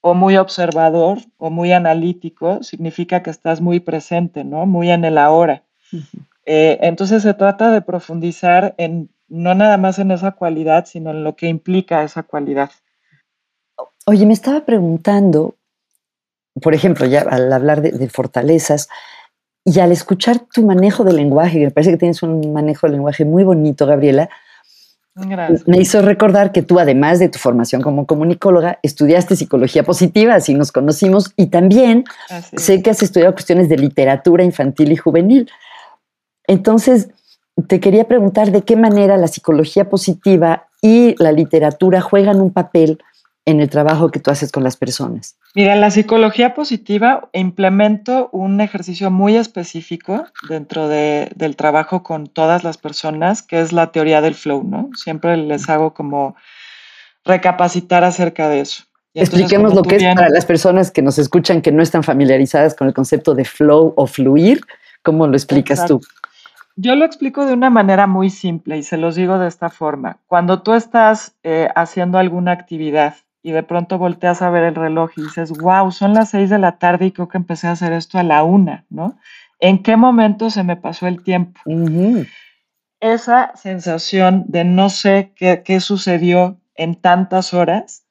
o 0.00 0.14
muy 0.14 0.36
observador 0.36 1.18
o 1.36 1.50
muy 1.50 1.72
analítico 1.72 2.62
significa 2.62 3.22
que 3.22 3.30
estás 3.30 3.60
muy 3.60 3.80
presente, 3.80 4.44
¿no? 4.44 4.64
Muy 4.66 4.90
en 4.90 5.04
el 5.04 5.18
ahora. 5.18 5.64
Eh, 6.46 6.78
entonces 6.82 7.22
se 7.22 7.34
trata 7.34 7.70
de 7.70 7.82
profundizar 7.82 8.74
en 8.78 9.10
no 9.28 9.54
nada 9.54 9.76
más 9.76 9.98
en 9.98 10.10
esa 10.10 10.32
cualidad, 10.32 10.86
sino 10.86 11.10
en 11.10 11.24
lo 11.24 11.36
que 11.36 11.46
implica 11.46 12.02
esa 12.02 12.24
cualidad. 12.24 12.70
Oye, 14.06 14.26
me 14.26 14.32
estaba 14.32 14.64
preguntando, 14.64 15.54
por 16.60 16.74
ejemplo, 16.74 17.06
ya 17.06 17.20
al 17.20 17.52
hablar 17.52 17.80
de, 17.80 18.08
fortalezas 18.08 18.88
y 19.64 19.78
al 19.78 19.92
escuchar 19.92 20.40
tu 20.52 20.66
manejo 20.66 21.04
del 21.04 21.16
lenguaje, 21.16 21.58
que 21.58 21.66
me 21.66 21.70
parece 21.70 21.92
que 21.92 21.98
tienes 21.98 22.22
un 22.22 22.52
manejo 22.52 22.86
del 22.86 22.94
lenguaje 22.94 23.24
muy 23.24 23.44
bonito, 23.44 23.86
Gabriela, 23.86 24.28
me 25.66 25.78
hizo 25.78 26.02
recordar 26.02 26.50
que 26.50 26.62
tú, 26.62 26.78
además 26.78 27.18
de 27.18 27.28
tu 27.28 27.38
formación 27.38 27.82
como 27.82 28.06
comunicóloga, 28.06 28.78
estudiaste 28.82 29.36
psicología 29.36 29.82
positiva, 29.82 30.34
así 30.34 30.54
nos 30.54 30.72
conocimos, 30.72 31.32
y 31.36 31.48
también 31.48 32.04
sé 32.56 32.82
que 32.82 32.90
has 32.90 33.02
estudiado 33.02 33.32
cuestiones 33.32 33.68
de 33.68 33.76
literatura 33.76 34.44
infantil 34.44 34.92
y 34.92 34.96
juvenil. 34.96 35.50
Entonces, 36.50 37.10
te 37.68 37.78
quería 37.78 38.08
preguntar 38.08 38.50
de 38.50 38.62
qué 38.62 38.74
manera 38.74 39.16
la 39.16 39.28
psicología 39.28 39.88
positiva 39.88 40.66
y 40.82 41.14
la 41.22 41.30
literatura 41.30 42.00
juegan 42.00 42.40
un 42.40 42.52
papel 42.52 42.98
en 43.44 43.60
el 43.60 43.70
trabajo 43.70 44.10
que 44.10 44.18
tú 44.18 44.32
haces 44.32 44.50
con 44.50 44.64
las 44.64 44.76
personas. 44.76 45.36
Mira, 45.54 45.74
en 45.74 45.80
la 45.80 45.92
psicología 45.92 46.52
positiva 46.54 47.28
implemento 47.32 48.30
un 48.32 48.60
ejercicio 48.60 49.12
muy 49.12 49.36
específico 49.36 50.24
dentro 50.48 50.88
del 50.88 51.54
trabajo 51.54 52.02
con 52.02 52.26
todas 52.26 52.64
las 52.64 52.78
personas, 52.78 53.42
que 53.42 53.60
es 53.60 53.72
la 53.72 53.92
teoría 53.92 54.20
del 54.20 54.34
flow, 54.34 54.64
¿no? 54.64 54.90
Siempre 54.96 55.36
les 55.36 55.68
hago 55.68 55.94
como 55.94 56.34
recapacitar 57.24 58.02
acerca 58.02 58.48
de 58.48 58.62
eso. 58.62 58.82
Expliquemos 59.14 59.72
lo 59.72 59.82
que 59.82 59.96
es 59.96 60.14
para 60.16 60.28
las 60.30 60.46
personas 60.46 60.90
que 60.90 61.00
nos 61.00 61.16
escuchan 61.16 61.62
que 61.62 61.70
no 61.70 61.80
están 61.80 62.02
familiarizadas 62.02 62.74
con 62.74 62.88
el 62.88 62.94
concepto 62.94 63.36
de 63.36 63.44
flow 63.44 63.94
o 63.96 64.08
fluir. 64.08 64.62
¿Cómo 65.04 65.28
lo 65.28 65.34
explicas 65.34 65.86
tú? 65.86 66.00
Yo 66.82 66.94
lo 66.94 67.04
explico 67.04 67.44
de 67.44 67.52
una 67.52 67.68
manera 67.68 68.06
muy 68.06 68.30
simple 68.30 68.78
y 68.78 68.82
se 68.82 68.96
los 68.96 69.14
digo 69.14 69.38
de 69.38 69.48
esta 69.48 69.68
forma. 69.68 70.18
Cuando 70.26 70.62
tú 70.62 70.72
estás 70.72 71.36
eh, 71.42 71.68
haciendo 71.76 72.16
alguna 72.16 72.52
actividad 72.52 73.16
y 73.42 73.52
de 73.52 73.62
pronto 73.62 73.98
volteas 73.98 74.40
a 74.40 74.48
ver 74.48 74.64
el 74.64 74.74
reloj 74.74 75.10
y 75.16 75.22
dices, 75.24 75.50
wow, 75.58 75.92
son 75.92 76.14
las 76.14 76.30
seis 76.30 76.48
de 76.48 76.58
la 76.58 76.78
tarde 76.78 77.04
y 77.04 77.12
creo 77.12 77.28
que 77.28 77.36
empecé 77.36 77.66
a 77.66 77.72
hacer 77.72 77.92
esto 77.92 78.16
a 78.16 78.22
la 78.22 78.44
una, 78.44 78.86
¿no? 78.88 79.18
¿En 79.58 79.82
qué 79.82 79.98
momento 79.98 80.48
se 80.48 80.64
me 80.64 80.76
pasó 80.76 81.06
el 81.06 81.22
tiempo? 81.22 81.60
Esa 82.98 83.54
sensación 83.56 84.44
de 84.48 84.64
no 84.64 84.88
sé 84.88 85.32
qué, 85.36 85.62
qué 85.62 85.80
sucedió 85.80 86.56
en 86.76 86.94
tantas 86.94 87.52
horas 87.52 88.06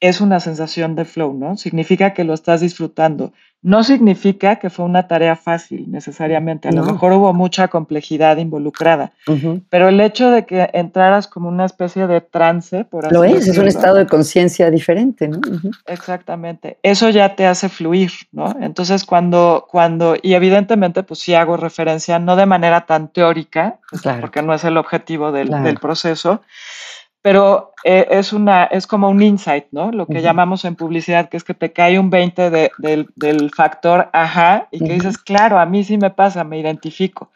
es 0.00 0.20
una 0.20 0.38
sensación 0.40 0.96
de 0.96 1.06
flow, 1.06 1.32
¿no? 1.32 1.56
Significa 1.56 2.12
que 2.12 2.24
lo 2.24 2.34
estás 2.34 2.60
disfrutando. 2.60 3.32
No 3.62 3.84
significa 3.84 4.56
que 4.56 4.70
fue 4.70 4.86
una 4.86 5.06
tarea 5.06 5.36
fácil 5.36 5.90
necesariamente, 5.90 6.68
a 6.68 6.72
lo 6.72 6.82
mejor 6.82 7.12
hubo 7.12 7.34
mucha 7.34 7.68
complejidad 7.68 8.38
involucrada, 8.38 9.12
pero 9.68 9.88
el 9.88 10.00
hecho 10.00 10.30
de 10.30 10.46
que 10.46 10.70
entraras 10.72 11.28
como 11.28 11.48
una 11.48 11.66
especie 11.66 12.06
de 12.06 12.22
trance, 12.22 12.84
por 12.84 13.04
así 13.04 13.14
Lo 13.14 13.22
es, 13.22 13.46
es 13.46 13.58
un 13.58 13.68
estado 13.68 13.96
de 13.96 14.06
conciencia 14.06 14.70
diferente, 14.70 15.28
¿no? 15.28 15.40
Exactamente, 15.86 16.78
eso 16.82 17.10
ya 17.10 17.36
te 17.36 17.46
hace 17.46 17.68
fluir, 17.68 18.12
¿no? 18.32 18.56
Entonces 18.62 19.04
cuando, 19.04 19.66
cuando, 19.70 20.16
y 20.22 20.32
evidentemente 20.32 21.02
pues 21.02 21.20
sí 21.20 21.34
hago 21.34 21.58
referencia, 21.58 22.18
no 22.18 22.36
de 22.36 22.46
manera 22.46 22.86
tan 22.86 23.08
teórica, 23.08 23.78
pues, 23.90 24.02
porque 24.20 24.40
no 24.40 24.54
es 24.54 24.64
el 24.64 24.78
objetivo 24.78 25.32
del, 25.32 25.50
del 25.50 25.76
proceso, 25.76 26.40
pero 27.22 27.72
eh, 27.84 28.06
es, 28.10 28.32
una, 28.32 28.64
es 28.64 28.86
como 28.86 29.08
un 29.08 29.22
insight, 29.22 29.66
¿no? 29.72 29.92
Lo 29.92 30.06
que 30.06 30.22
llamamos 30.22 30.64
en 30.64 30.74
publicidad, 30.74 31.28
que 31.28 31.36
es 31.36 31.44
que 31.44 31.54
te 31.54 31.72
cae 31.72 31.98
un 31.98 32.08
20 32.08 32.50
del, 32.50 33.50
factor 33.54 34.08
ajá 34.12 34.68
y 34.70 34.78
que 34.78 34.94
dices, 34.94 35.18
claro, 35.18 35.58
a 35.58 35.66
mí 35.66 35.84
sí 35.84 35.98
me 35.98 36.10
pasa, 36.10 36.44
me 36.44 36.58
identifico. 36.58 37.30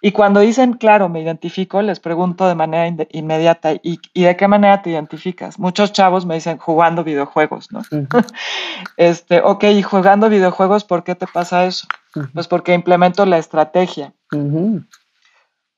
Y 0.00 0.12
cuando 0.12 0.40
dicen, 0.40 0.74
claro, 0.74 1.08
me 1.08 1.20
identifico, 1.20 1.82
les 1.82 1.98
pregunto 1.98 2.46
de 2.46 2.54
manera 2.54 3.06
inmediata, 3.10 3.72
¿y, 3.82 3.98
de 4.14 4.36
qué 4.36 4.46
manera 4.46 4.80
te 4.80 4.90
identificas? 4.90 5.58
Muchos 5.58 5.92
chavos 5.92 6.24
me 6.24 6.36
dicen, 6.36 6.56
jugando 6.58 7.02
videojuegos, 7.02 7.72
¿no? 7.72 7.82
este, 8.96 9.40
ok, 9.42 9.64
y 9.64 9.82
jugando 9.82 10.28
videojuegos, 10.30 10.84
¿por 10.84 11.02
qué 11.02 11.16
te 11.16 11.26
pasa 11.26 11.66
eso? 11.66 11.86
Pues 12.32 12.46
porque 12.46 12.74
implemento 12.74 13.26
la 13.26 13.38
estrategia 13.38 14.14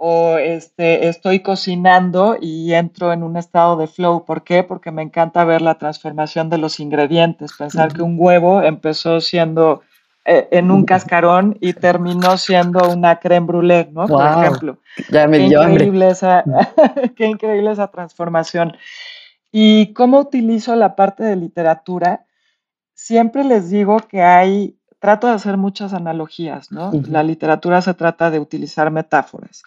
o 0.03 0.39
este, 0.39 1.09
estoy 1.09 1.41
cocinando 1.41 2.39
y 2.41 2.73
entro 2.73 3.13
en 3.13 3.23
un 3.23 3.37
estado 3.37 3.77
de 3.77 3.87
flow. 3.87 4.25
¿Por 4.25 4.45
qué? 4.45 4.63
Porque 4.63 4.91
me 4.91 5.03
encanta 5.03 5.45
ver 5.45 5.61
la 5.61 5.75
transformación 5.75 6.49
de 6.49 6.57
los 6.57 6.81
ingredientes, 6.81 7.53
pensar 7.53 7.93
que 7.93 8.01
un 8.01 8.17
huevo 8.19 8.63
empezó 8.63 9.21
siendo 9.21 9.83
eh, 10.25 10.49
en 10.53 10.71
un 10.71 10.87
cascarón 10.87 11.59
y 11.61 11.75
terminó 11.75 12.39
siendo 12.39 12.91
una 12.91 13.17
creme 13.17 13.47
brûlée, 13.47 13.91
¿no? 13.93 14.07
Por 14.07 14.27
ejemplo. 14.27 14.79
Ya 15.11 15.29
me 15.29 15.37
qué, 15.37 15.45
increíble 15.45 16.09
Esa, 16.09 16.45
qué 17.15 17.27
increíble 17.27 17.71
esa 17.71 17.89
transformación. 17.89 18.79
¿Y 19.53 19.93
cómo 19.93 20.19
utilizo 20.19 20.75
la 20.77 20.97
parte 20.97 21.25
de 21.25 21.37
literatura? 21.37 22.25
Siempre 22.95 23.45
les 23.45 23.69
digo 23.69 23.99
que 24.09 24.23
hay 24.23 24.79
trato 24.99 25.27
de 25.27 25.35
hacer 25.35 25.59
muchas 25.59 25.93
analogías, 25.93 26.73
¿no? 26.73 26.91
La 27.07 27.23
literatura 27.23 27.83
se 27.83 27.93
trata 27.93 28.31
de 28.31 28.39
utilizar 28.39 28.91
metáforas. 28.91 29.63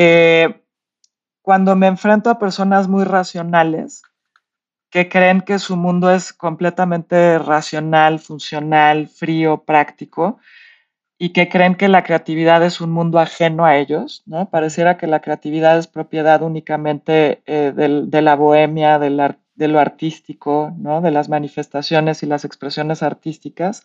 Eh, 0.00 0.62
cuando 1.42 1.74
me 1.74 1.88
enfrento 1.88 2.30
a 2.30 2.38
personas 2.38 2.86
muy 2.86 3.02
racionales, 3.02 4.02
que 4.90 5.08
creen 5.08 5.40
que 5.40 5.58
su 5.58 5.76
mundo 5.76 6.08
es 6.12 6.32
completamente 6.32 7.36
racional, 7.40 8.20
funcional, 8.20 9.08
frío, 9.08 9.64
práctico, 9.64 10.38
y 11.18 11.30
que 11.30 11.48
creen 11.48 11.74
que 11.74 11.88
la 11.88 12.04
creatividad 12.04 12.62
es 12.62 12.80
un 12.80 12.92
mundo 12.92 13.18
ajeno 13.18 13.64
a 13.64 13.76
ellos. 13.76 14.22
Pareciera 14.52 14.96
que 14.98 15.08
la 15.08 15.20
creatividad 15.20 15.76
es 15.76 15.88
propiedad 15.88 16.42
únicamente 16.42 17.42
eh, 17.46 17.72
de 17.74 18.22
la 18.22 18.36
bohemia, 18.36 19.00
de 19.00 19.10
lo 19.10 19.80
artístico. 19.80 20.72
De 21.02 21.10
las 21.10 21.28
manifestaciones 21.28 22.22
y 22.22 22.26
las 22.26 22.44
expresiones 22.44 23.02
artísticas 23.02 23.82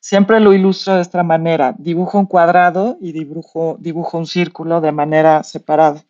siempre 0.00 0.40
lo 0.40 0.52
ilustro 0.52 0.94
de 0.94 1.02
esta 1.02 1.22
manera. 1.22 1.74
Dibujo 1.78 2.18
un 2.18 2.26
cuadrado 2.26 2.96
y 3.00 3.12
dibujo, 3.12 3.76
dibujo 3.80 4.18
un 4.18 4.26
círculo 4.26 4.80
de 4.80 4.92
manera 4.92 5.42
separada. 5.42 6.04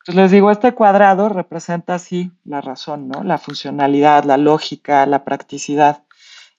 Entonces 0.00 0.14
les 0.14 0.30
digo, 0.30 0.50
este 0.50 0.72
cuadrado 0.72 1.28
representa 1.28 1.96
así 1.96 2.32
la 2.44 2.60
razón, 2.60 3.08
¿no? 3.08 3.22
La 3.22 3.36
funcionalidad, 3.36 4.24
la 4.24 4.38
lógica, 4.38 5.04
la 5.04 5.24
practicidad. 5.24 6.02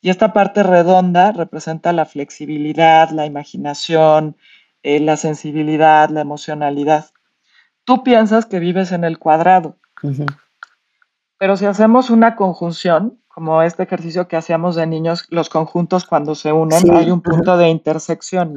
Y 0.02 0.10
esta 0.10 0.34
parte 0.34 0.64
redonda 0.64 1.32
representa 1.32 1.92
la 1.92 2.06
flexibilidad, 2.06 3.10
la 3.10 3.26
imaginación, 3.26 4.38
eh, 4.84 5.00
la 5.00 5.18
sensibilidad, 5.18 6.10
la 6.10 6.22
emocionalidad. 6.22 7.08
Tú 7.84 8.04
piensas 8.04 8.46
que 8.46 8.60
vives 8.60 8.92
en 8.92 9.04
el 9.04 9.18
cuadrado, 9.18 9.78
pero 11.38 11.58
si 11.58 11.66
hacemos 11.66 12.10
una 12.10 12.36
conjunción, 12.36 13.20
como 13.40 13.64
este 13.64 13.84
ejercicio 13.84 14.28
que 14.28 14.36
hacíamos 14.36 14.76
de 14.76 14.86
niños, 14.86 15.24
los 15.30 15.48
conjuntos 15.48 16.04
cuando 16.04 16.36
se 16.36 16.52
unen, 16.52 16.92
hay 16.92 17.10
un 17.10 17.22
punto 17.22 17.56
de 17.56 17.70
intersección. 17.70 18.54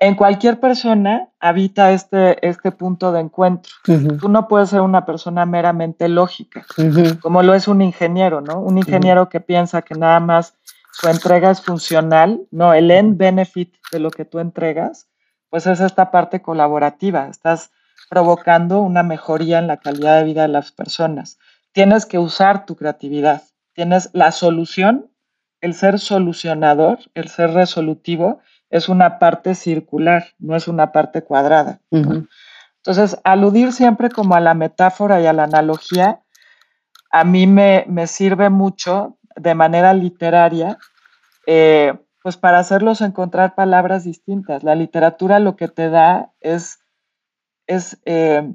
En 0.00 0.16
cualquier 0.16 0.58
persona 0.58 1.28
habita 1.38 1.92
este, 1.92 2.44
este 2.44 2.72
punto 2.72 3.12
de 3.12 3.20
encuentro. 3.20 3.72
Tú 4.20 4.28
no 4.28 4.48
puedes 4.48 4.70
ser 4.70 4.80
una 4.80 5.06
persona 5.06 5.46
meramente 5.46 6.08
lógica, 6.08 6.66
como 7.22 7.44
lo 7.44 7.54
es 7.54 7.68
un 7.68 7.80
ingeniero, 7.80 8.40
¿no? 8.40 8.58
Un 8.58 8.76
ingeniero 8.76 9.28
que 9.28 9.38
piensa 9.38 9.82
que 9.82 9.94
nada 9.94 10.18
más 10.18 10.54
su 10.90 11.08
entrega 11.08 11.52
es 11.52 11.60
funcional, 11.62 12.40
no, 12.50 12.74
el 12.74 12.90
end 12.90 13.16
benefit 13.16 13.72
de 13.92 14.00
lo 14.00 14.10
que 14.10 14.24
tú 14.24 14.40
entregas, 14.40 15.06
pues 15.48 15.68
es 15.68 15.78
esta 15.78 16.10
parte 16.10 16.42
colaborativa. 16.42 17.28
Estás 17.28 17.70
provocando 18.10 18.80
una 18.80 19.04
mejoría 19.04 19.60
en 19.60 19.68
la 19.68 19.76
calidad 19.76 20.18
de 20.18 20.24
vida 20.24 20.42
de 20.42 20.48
las 20.48 20.72
personas. 20.72 21.38
Tienes 21.70 22.04
que 22.04 22.18
usar 22.18 22.66
tu 22.66 22.74
creatividad. 22.74 23.42
Tienes 23.76 24.08
la 24.14 24.32
solución, 24.32 25.10
el 25.60 25.74
ser 25.74 25.98
solucionador, 25.98 26.98
el 27.12 27.28
ser 27.28 27.50
resolutivo 27.50 28.40
es 28.70 28.88
una 28.88 29.18
parte 29.18 29.54
circular, 29.54 30.28
no 30.38 30.56
es 30.56 30.66
una 30.66 30.92
parte 30.92 31.22
cuadrada. 31.22 31.82
Entonces, 31.90 33.20
aludir 33.22 33.74
siempre 33.74 34.08
como 34.08 34.34
a 34.34 34.40
la 34.40 34.54
metáfora 34.54 35.20
y 35.20 35.26
a 35.26 35.34
la 35.34 35.44
analogía, 35.44 36.22
a 37.10 37.24
mí 37.24 37.46
me, 37.46 37.84
sirve 38.06 38.48
mucho 38.48 39.18
de 39.36 39.54
manera 39.54 39.92
literaria, 39.92 40.78
eh, 41.46 41.92
pues 42.22 42.38
para 42.38 42.60
hacerlos 42.60 43.02
encontrar 43.02 43.54
palabras 43.54 44.04
distintas. 44.04 44.64
La 44.64 44.74
literatura 44.74 45.38
lo 45.38 45.54
que 45.54 45.68
te 45.68 45.90
da 45.90 46.32
es, 46.40 46.78
es 47.66 48.00
eh, 48.06 48.50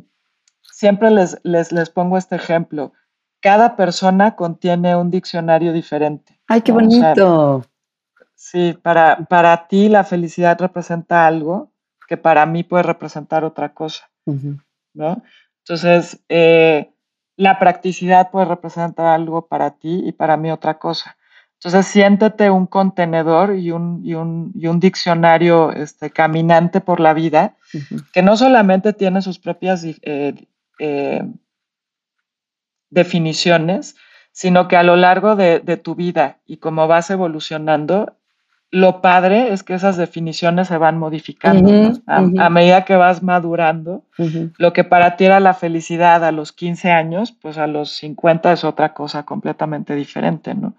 siempre 0.63 1.11
les, 1.11 1.39
les, 1.43 1.71
les, 1.71 1.91
pongo 1.91 2.17
este 2.17 2.37
ejemplo, 2.37 2.93
cada 3.41 3.75
persona 3.75 4.35
contiene 4.35 4.95
un 4.95 5.11
diccionario 5.11 5.73
diferente. 5.73 6.39
¡Ay, 6.47 6.61
qué 6.61 6.71
bonito! 6.71 7.65
Sí, 8.35 8.77
para, 8.81 9.25
para 9.29 9.67
ti 9.67 9.89
la 9.89 10.03
felicidad 10.03 10.59
representa 10.59 11.27
algo 11.27 11.71
que 12.07 12.17
para 12.17 12.45
mí 12.45 12.63
puede 12.63 12.83
representar 12.83 13.43
otra 13.43 13.73
cosa, 13.73 14.09
¿no? 14.93 15.23
Entonces, 15.59 16.19
eh, 16.27 16.91
la 17.37 17.59
practicidad 17.59 18.31
puede 18.31 18.45
representar 18.45 19.05
algo 19.07 19.47
para 19.47 19.71
ti 19.71 20.01
y 20.05 20.11
para 20.11 20.37
mí 20.37 20.51
otra 20.51 20.77
cosa. 20.77 21.17
Entonces, 21.53 21.85
siéntete 21.85 22.49
un 22.49 22.65
contenedor 22.65 23.55
y 23.55 23.71
un, 23.71 24.01
y 24.03 24.15
un, 24.15 24.51
y 24.55 24.67
un 24.67 24.79
diccionario 24.79 25.71
este, 25.71 26.09
caminante 26.09 26.81
por 26.81 26.99
la 26.99 27.13
vida, 27.13 27.55
que 28.11 28.23
no 28.23 28.35
solamente 28.35 28.93
tiene 28.93 29.21
sus 29.21 29.37
propias 29.37 29.83
eh, 29.83 30.33
eh, 30.79 31.23
definiciones, 32.91 33.95
sino 34.31 34.67
que 34.67 34.77
a 34.77 34.83
lo 34.83 34.95
largo 34.95 35.35
de, 35.35 35.59
de, 35.59 35.77
tu 35.77 35.95
vida 35.95 36.37
y 36.45 36.57
como 36.57 36.87
vas 36.87 37.09
evolucionando, 37.09 38.15
lo 38.71 39.01
padre 39.01 39.51
es 39.51 39.63
que 39.63 39.73
esas 39.73 39.97
definiciones 39.97 40.69
se 40.69 40.77
van 40.77 40.97
modificando 40.97 41.91
a, 42.07 42.49
medida 42.49 42.85
que 42.85 42.95
vas 42.95 43.21
madurando. 43.21 44.05
Lo 44.57 44.71
que 44.71 44.85
para 44.85 45.17
ti 45.17 45.25
era 45.25 45.41
la 45.41 45.53
felicidad 45.53 46.23
a 46.23 46.31
los 46.31 46.53
15 46.53 46.89
años, 46.89 47.33
pues 47.33 47.57
a 47.57 47.67
los 47.67 47.91
50 47.97 48.53
es 48.53 48.63
otra 48.63 48.93
cosa 48.93 49.23
completamente 49.23 49.93
diferente, 49.93 50.55
¿no? 50.55 50.73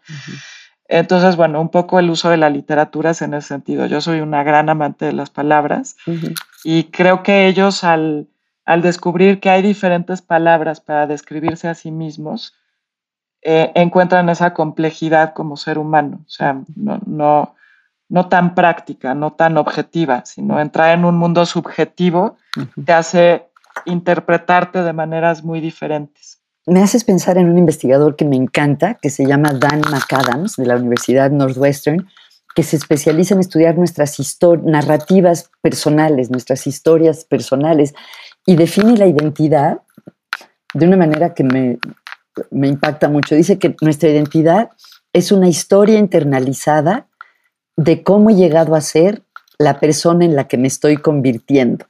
Entonces, 0.89 1.37
bueno, 1.37 1.61
un 1.61 1.69
poco 1.69 1.99
el 1.99 2.09
uso 2.09 2.31
de 2.31 2.39
la 2.39 2.49
literatura 2.49 3.11
es 3.11 3.21
en 3.21 3.35
ese 3.35 3.49
sentido. 3.49 3.85
Yo 3.85 4.01
soy 4.01 4.21
una 4.21 4.43
gran 4.43 4.71
amante 4.71 5.05
de 5.05 5.13
las 5.13 5.29
palabras 5.29 5.97
y 6.65 6.85
creo 6.85 7.23
que 7.23 7.47
ellos 7.47 7.85
al, 7.85 8.27
al, 8.65 8.83
descubrir 8.83 9.41
que 9.41 9.51
hay 9.51 9.63
diferentes 9.63 10.23
palabras 10.23 10.81
para 10.81 11.07
describirse 11.07 11.69
a 11.69 11.75
sí 11.75 11.91
mismos, 11.91 12.55
eh, 13.43 13.73
encuentran 13.75 14.29
esa 14.29 14.55
complejidad 14.55 15.35
como 15.35 15.57
ser 15.57 15.79
humano. 15.79 16.21
O 16.27 16.31
sea, 16.31 16.63
no, 16.77 17.01
no 17.07 17.55
no 18.13 18.29
tan 18.29 18.55
práctica, 18.55 19.15
no 19.15 19.33
tan 19.33 19.57
objetiva, 19.57 20.27
sino 20.27 20.61
entrar 20.61 20.99
en 20.99 21.07
un 21.07 21.17
mundo 21.17 21.47
subjetivo 21.47 22.37
te 22.85 22.93
hace 22.93 23.49
interpretarte 23.87 24.83
de 24.83 24.93
maneras 24.93 25.43
muy 25.43 25.63
diferentes. 25.63 26.39
Me 26.67 26.83
haces 26.83 27.05
pensar 27.05 27.39
en 27.39 27.49
un 27.49 27.57
investigador 27.57 28.15
que 28.15 28.27
me 28.27 28.37
encanta, 28.37 28.99
que 29.01 29.09
se 29.09 29.27
llama 29.27 29.55
Dan 29.55 29.81
McAdams, 29.81 30.57
de 30.57 30.67
la 30.67 30.77
Universidad 30.77 31.31
Northwestern, 31.31 32.07
que 32.55 32.63
se 32.63 32.77
especializa 32.77 33.33
en 33.33 33.41
estudiar 33.41 33.79
nuestras 33.79 34.19
narrativas 34.63 35.51
personales, 35.63 36.31
nuestras 36.31 36.67
historias 36.67 37.25
personales, 37.25 37.95
y 38.47 38.57
define 38.57 38.97
la 38.97 39.07
identidad 39.07 39.83
de 40.75 40.87
una 40.87 40.97
manera 40.97 41.35
que 41.35 41.45
me, 41.45 41.79
me 42.51 42.69
impacta 42.69 43.09
mucho. 43.09 43.35
Dice 43.35 43.59
que 43.59 43.77
nuestra 43.81 44.09
identidad 44.09 44.71
es 45.13 45.33
una 45.33 45.49
historia 45.49 45.99
internalizada 45.99 47.07
de 47.77 48.03
cómo 48.03 48.31
he 48.31 48.35
llegado 48.35 48.75
a 48.75 48.81
ser 48.81 49.23
la 49.59 49.79
persona 49.79 50.25
en 50.25 50.35
la 50.35 50.49
que 50.49 50.59
me 50.59 50.69
estoy 50.69 50.97
convirtiendo. 50.97 51.85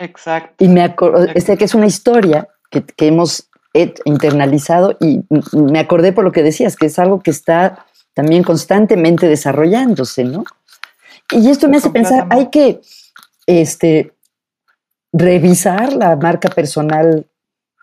Exacto. 0.00 0.64
Y 0.64 0.68
me 0.68 0.82
acordé, 0.82 1.32
que 1.34 1.64
es 1.64 1.74
una 1.74 1.86
historia 1.86 2.48
que, 2.70 2.84
hemos 3.06 3.48
internalizado 4.04 4.96
y 5.00 5.20
me 5.52 5.78
acordé 5.78 6.12
por 6.12 6.24
lo 6.24 6.32
que 6.32 6.42
decías, 6.42 6.76
que 6.76 6.86
es 6.86 6.98
algo 6.98 7.20
que 7.20 7.30
está 7.30 7.86
también 8.14 8.42
constantemente 8.42 9.28
desarrollándose, 9.28 10.24
¿no? 10.24 10.44
Y 11.30 11.50
esto 11.50 11.68
me 11.68 11.76
hace 11.76 11.90
pensar, 11.90 12.26
hay 12.30 12.48
que 12.48 12.80
este, 13.46 14.14
revisar 15.16 15.92
la 15.92 16.16
marca 16.16 16.48
personal 16.48 17.26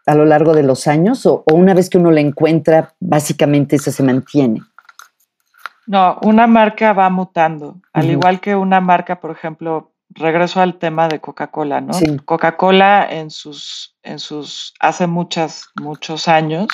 a 0.05 0.15
lo 0.15 0.25
largo 0.25 0.53
de 0.53 0.63
los 0.63 0.87
años 0.87 1.25
o, 1.25 1.43
o 1.49 1.55
una 1.55 1.73
vez 1.73 1.89
que 1.89 1.97
uno 1.97 2.11
la 2.11 2.21
encuentra, 2.21 2.93
básicamente 2.99 3.77
esa 3.77 3.91
se 3.91 4.03
mantiene. 4.03 4.61
No, 5.85 6.19
una 6.21 6.47
marca 6.47 6.93
va 6.93 7.09
mutando, 7.09 7.81
al 7.91 8.09
igual 8.09 8.39
que 8.39 8.55
una 8.55 8.79
marca, 8.79 9.19
por 9.19 9.31
ejemplo, 9.31 9.91
regreso 10.11 10.61
al 10.61 10.75
tema 10.75 11.09
de 11.09 11.19
Coca-Cola, 11.19 11.81
¿no? 11.81 11.93
Coca-Cola 12.23 13.05
en 13.09 13.29
sus, 13.29 13.97
en 14.03 14.19
sus, 14.19 14.73
hace 14.79 15.07
muchas, 15.07 15.65
muchos 15.81 16.27
años, 16.29 16.67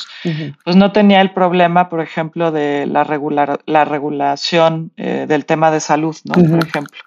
pues 0.64 0.76
no 0.76 0.92
tenía 0.92 1.22
el 1.22 1.32
problema, 1.32 1.90
por 1.90 2.02
ejemplo, 2.02 2.52
de 2.52 2.86
la, 2.86 3.04
regular, 3.04 3.62
la 3.66 3.86
regulación 3.86 4.92
eh, 4.98 5.26
del 5.28 5.46
tema 5.46 5.72
de 5.72 5.80
salud, 5.80 6.16
¿no? 6.26 6.34
Por 6.34 6.64
ejemplo. 6.64 7.00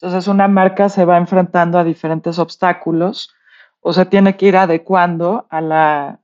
Entonces 0.00 0.28
una 0.28 0.48
marca 0.48 0.88
se 0.88 1.04
va 1.04 1.16
enfrentando 1.16 1.78
a 1.78 1.84
diferentes 1.84 2.38
obstáculos 2.38 3.34
o 3.80 3.92
se 3.92 4.04
tiene 4.04 4.36
que 4.36 4.46
ir 4.46 4.56
adecuando 4.56 5.46
a 5.48 5.60
la, 5.60 6.20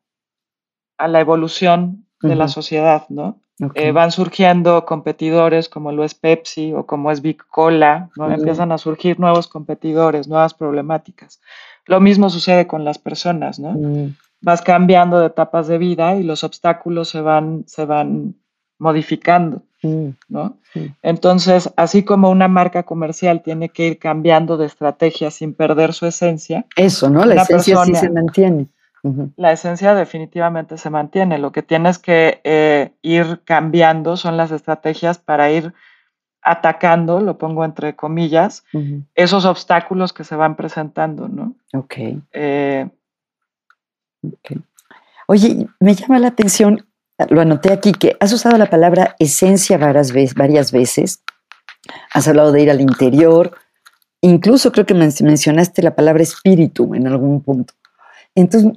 a 0.99 1.09
la 1.09 1.21
evolución 1.21 2.07
de 2.21 2.37
la 2.37 2.49
sociedad, 2.49 3.05
¿no? 3.09 3.41
Eh, 3.75 3.93
van 3.93 4.11
surgiendo 4.11 4.85
competidores 4.85 5.69
como 5.69 5.93
lo 5.93 6.05
es 6.05 6.15
Pepsi 6.15 6.73
o 6.73 6.87
como 6.87 7.11
es 7.11 7.23
Big 7.23 7.45
Cola, 7.47 8.11
¿no? 8.17 8.31
Empiezan 8.31 8.73
a 8.73 8.79
surgir 8.79 9.21
nuevos 9.21 9.47
competidores, 9.47 10.27
nuevas 10.27 10.55
problemáticas. 10.55 11.41
Lo 11.87 12.01
mismo 12.01 12.31
sucede 12.31 12.67
con 12.67 12.85
las 12.85 12.99
personas, 12.99 13.59
¿no? 13.59 13.73
Mm. 13.73 14.17
Vas 14.41 14.63
cambiando 14.63 15.21
de 15.21 15.27
etapas 15.27 15.69
de 15.69 15.79
vida 15.79 16.17
y 16.17 16.25
los 16.25 16.43
obstáculos 16.43 17.09
se 17.09 17.21
van, 17.21 17.65
se 17.67 17.85
van 17.85 18.35
modificando, 18.79 19.63
mm. 19.83 20.09
¿no? 20.29 20.57
Entonces, 21.03 21.71
así 21.77 22.03
como 22.03 22.31
una 22.31 22.49
marca 22.49 22.83
comercial 22.85 23.43
tiene 23.43 23.69
que 23.69 23.89
ir 23.89 23.99
cambiando 23.99 24.57
de 24.57 24.67
estrategia 24.67 25.31
sin 25.31 25.55
perder 25.55 25.93
su 25.93 26.07
esencia. 26.07 26.67
Eso, 26.77 27.11
¿no? 27.11 27.25
La 27.25 27.43
esencia 27.43 27.85
sí 27.85 27.95
se 27.95 28.11
mantiene 28.11 28.69
la 29.37 29.53
esencia 29.53 29.95
definitivamente 29.95 30.79
se 30.79 30.91
mantiene. 30.91 31.39
Lo 31.39 31.51
que 31.51 31.63
tienes 31.63 31.99
que 31.99 32.41
eh, 32.45 32.93
ir 33.03 33.41
cambiando 33.45 34.17
son 34.17 34.37
las 34.37 34.53
estrategias 34.53 35.19
para 35.19 35.51
ir 35.51 35.75
atacando, 36.41 37.21
lo 37.21 37.39
pongo 37.39 37.65
entre 37.65 37.95
comillas, 37.95 38.65
esos 39.15 39.45
obstáculos 39.45 40.13
que 40.13 40.25
se 40.25 40.35
van 40.35 40.57
presentando, 40.57 41.29
¿no? 41.29 41.55
Eh, 42.33 42.89
ok. 44.23 44.61
Oye, 45.29 45.69
me 45.79 45.95
llama 45.95 46.19
la 46.19 46.29
atención, 46.29 46.85
lo 47.29 47.41
anoté 47.41 47.73
aquí, 47.73 47.93
que 47.93 48.17
has 48.21 48.33
usado 48.33 48.57
la 48.59 48.71
palabra 48.71 49.17
esencia 49.19 49.79
varias 49.79 50.73
veces. 50.73 51.23
Has 52.13 52.29
hablado 52.29 52.53
de 52.53 52.63
ir 52.63 52.71
al 52.71 52.81
interior, 52.81 53.53
incluso 54.21 54.73
creo 54.73 54.87
que 54.87 54.95
mencionaste 54.95 55.83
la 55.83 55.95
palabra 55.95 56.23
espíritu 56.23 56.95
en 56.95 57.07
algún 57.07 57.43
punto. 57.43 57.75
Entonces, 58.35 58.73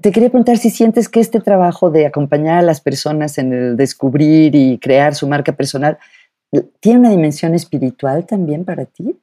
te 0.00 0.10
quería 0.10 0.30
preguntar 0.30 0.58
si 0.58 0.70
sientes 0.70 1.08
que 1.08 1.20
este 1.20 1.40
trabajo 1.40 1.90
de 1.90 2.06
acompañar 2.06 2.58
a 2.58 2.62
las 2.62 2.80
personas 2.80 3.38
en 3.38 3.52
el 3.52 3.76
descubrir 3.76 4.54
y 4.54 4.78
crear 4.78 5.14
su 5.14 5.28
marca 5.28 5.52
personal 5.52 5.98
tiene 6.80 7.00
una 7.00 7.10
dimensión 7.10 7.54
espiritual 7.54 8.26
también 8.26 8.64
para 8.64 8.86
ti. 8.86 9.16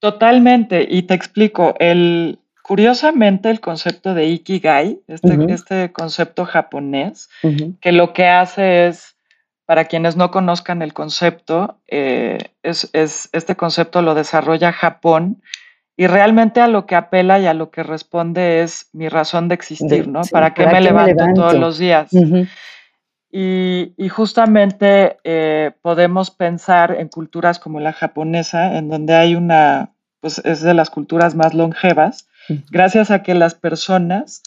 Totalmente, 0.00 0.86
y 0.88 1.02
te 1.02 1.14
explico, 1.14 1.74
el, 1.78 2.38
curiosamente 2.66 3.48
el 3.48 3.60
concepto 3.60 4.12
de 4.12 4.26
Ikigai, 4.26 5.00
este, 5.06 5.38
este 5.52 5.92
concepto 5.92 6.44
japonés, 6.44 7.28
que 7.80 7.92
lo 7.92 8.12
que 8.12 8.26
hace 8.26 8.88
es, 8.88 9.14
para 9.66 9.84
quienes 9.84 10.16
no 10.16 10.32
conozcan 10.32 10.82
el 10.82 10.92
concepto, 10.92 11.78
eh, 11.86 12.38
es, 12.64 12.90
este 12.92 13.54
concepto 13.54 14.02
lo 14.02 14.16
desarrolla 14.16 14.72
Japón 14.72 15.40
y 15.96 16.08
realmente 16.08 16.60
a 16.60 16.66
lo 16.66 16.86
que 16.86 16.96
apela 16.96 17.38
y 17.38 17.46
a 17.46 17.54
lo 17.54 17.70
que 17.70 17.84
responde 17.84 18.64
es 18.64 18.88
mi 18.92 19.08
razón 19.08 19.46
de 19.46 19.54
existir, 19.54 20.08
¿no? 20.08 20.22
¿Para 20.32 20.52
qué 20.52 20.66
me, 20.66 20.80
levanto 20.80 21.24
todos 21.36 21.54
los 21.54 21.78
días? 21.78 22.10
y, 23.30 24.08
justamente 24.08 25.18
eh, 25.22 25.70
podemos 25.82 26.32
pensar 26.32 26.96
en 26.98 27.06
culturas 27.06 27.60
como 27.60 27.78
la 27.78 27.92
japonesa, 27.92 28.76
en 28.76 28.88
donde 28.88 29.14
hay 29.14 29.36
una, 29.36 29.92
pues 30.18 30.40
es 30.44 30.62
de 30.62 30.74
las 30.74 30.90
culturas 30.90 31.36
más 31.36 31.54
longevas, 31.54 32.26
gracias 32.70 33.10
a 33.10 33.22
que 33.22 33.34
las 33.34 33.54
personas, 33.54 34.42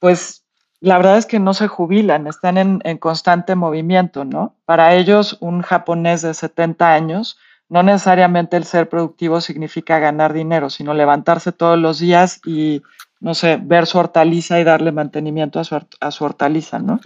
pues 0.00 0.44
la 0.80 0.96
verdad 0.96 1.18
es 1.18 1.26
que 1.26 1.40
no 1.40 1.54
se 1.54 1.66
jubilan, 1.66 2.26
están 2.26 2.58
en, 2.58 2.80
en 2.84 2.98
constante 2.98 3.54
movimiento, 3.54 4.24
¿no? 4.24 4.56
Para 4.64 4.94
ellos, 4.94 5.36
un 5.40 5.62
japonés 5.62 6.22
de 6.22 6.34
70 6.34 6.92
años, 6.92 7.38
no 7.68 7.82
necesariamente 7.82 8.56
el 8.56 8.64
ser 8.64 8.88
productivo 8.88 9.40
significa 9.40 9.98
ganar 9.98 10.32
dinero, 10.32 10.70
sino 10.70 10.94
levantarse 10.94 11.52
todos 11.52 11.78
los 11.78 11.98
días 11.98 12.40
y, 12.46 12.82
no 13.20 13.34
sé, 13.34 13.58
ver 13.60 13.86
su 13.86 13.98
hortaliza 13.98 14.58
y 14.58 14.64
darle 14.64 14.92
mantenimiento 14.92 15.60
a 15.60 15.64
su, 15.64 15.78
a 16.00 16.10
su 16.10 16.24
hortaliza, 16.24 16.78
¿no? 16.78 17.00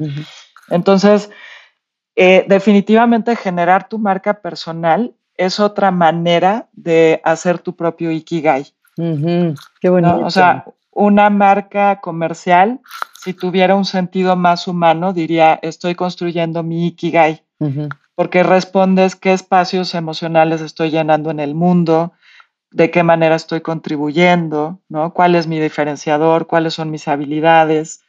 Entonces, 0.69 1.31
eh, 2.15 2.45
definitivamente 2.47 3.35
generar 3.37 3.89
tu 3.89 3.99
marca 3.99 4.41
personal 4.41 5.15
es 5.37 5.59
otra 5.59 5.91
manera 5.91 6.69
de 6.73 7.21
hacer 7.25 7.59
tu 7.59 7.75
propio 7.75 8.11
Ikigai. 8.13 8.67
Qué 8.97 9.88
bonito. 9.88 10.20
O 10.24 10.30
sea, 10.30 10.64
una 10.90 11.30
marca 11.30 12.01
comercial, 12.01 12.80
si 13.18 13.34
tuviera 13.34 13.74
un 13.74 13.84
sentido 13.84 14.36
más 14.36 14.68
humano, 14.68 15.12
diría, 15.12 15.59
estoy 15.62 15.95
construyendo 15.95 16.62
mi 16.62 16.88
Ikigai 16.88 17.43
porque 18.14 18.43
respondes 18.43 19.16
qué 19.16 19.32
espacios 19.32 19.95
emocionales 19.95 20.61
estoy 20.61 20.90
llenando 20.90 21.30
en 21.30 21.40
el 21.40 21.55
mundo, 21.55 22.12
de 22.70 22.90
qué 22.90 23.03
manera 23.03 23.34
estoy 23.34 23.61
contribuyendo, 23.61 24.80
¿no? 24.88 25.12
¿Cuál 25.12 25.34
es 25.34 25.47
mi 25.47 25.61
diferenciador? 25.61 26.47
¿Cuáles 26.47 26.74
son 26.74 26.90
mis 26.90 27.09
habilidades? 27.09 28.03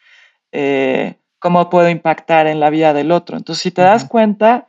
Eh, 0.51 1.15
¿Cómo 1.39 1.69
puedo 1.69 1.89
impactar 1.89 2.47
en 2.47 2.59
la 2.59 2.69
vida 2.69 2.93
del 2.93 3.11
otro? 3.11 3.38
Entonces, 3.38 3.61
si 3.61 3.71
te 3.71 3.81
das 3.81 4.05
cuenta, 4.05 4.67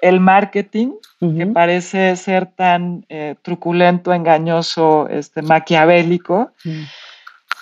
el 0.00 0.20
marketing, 0.20 0.92
que 1.18 1.46
parece 1.46 2.14
ser 2.16 2.46
tan 2.46 3.06
eh, 3.08 3.36
truculento, 3.42 4.12
engañoso, 4.12 5.08
este, 5.08 5.42
maquiavélico, 5.42 6.52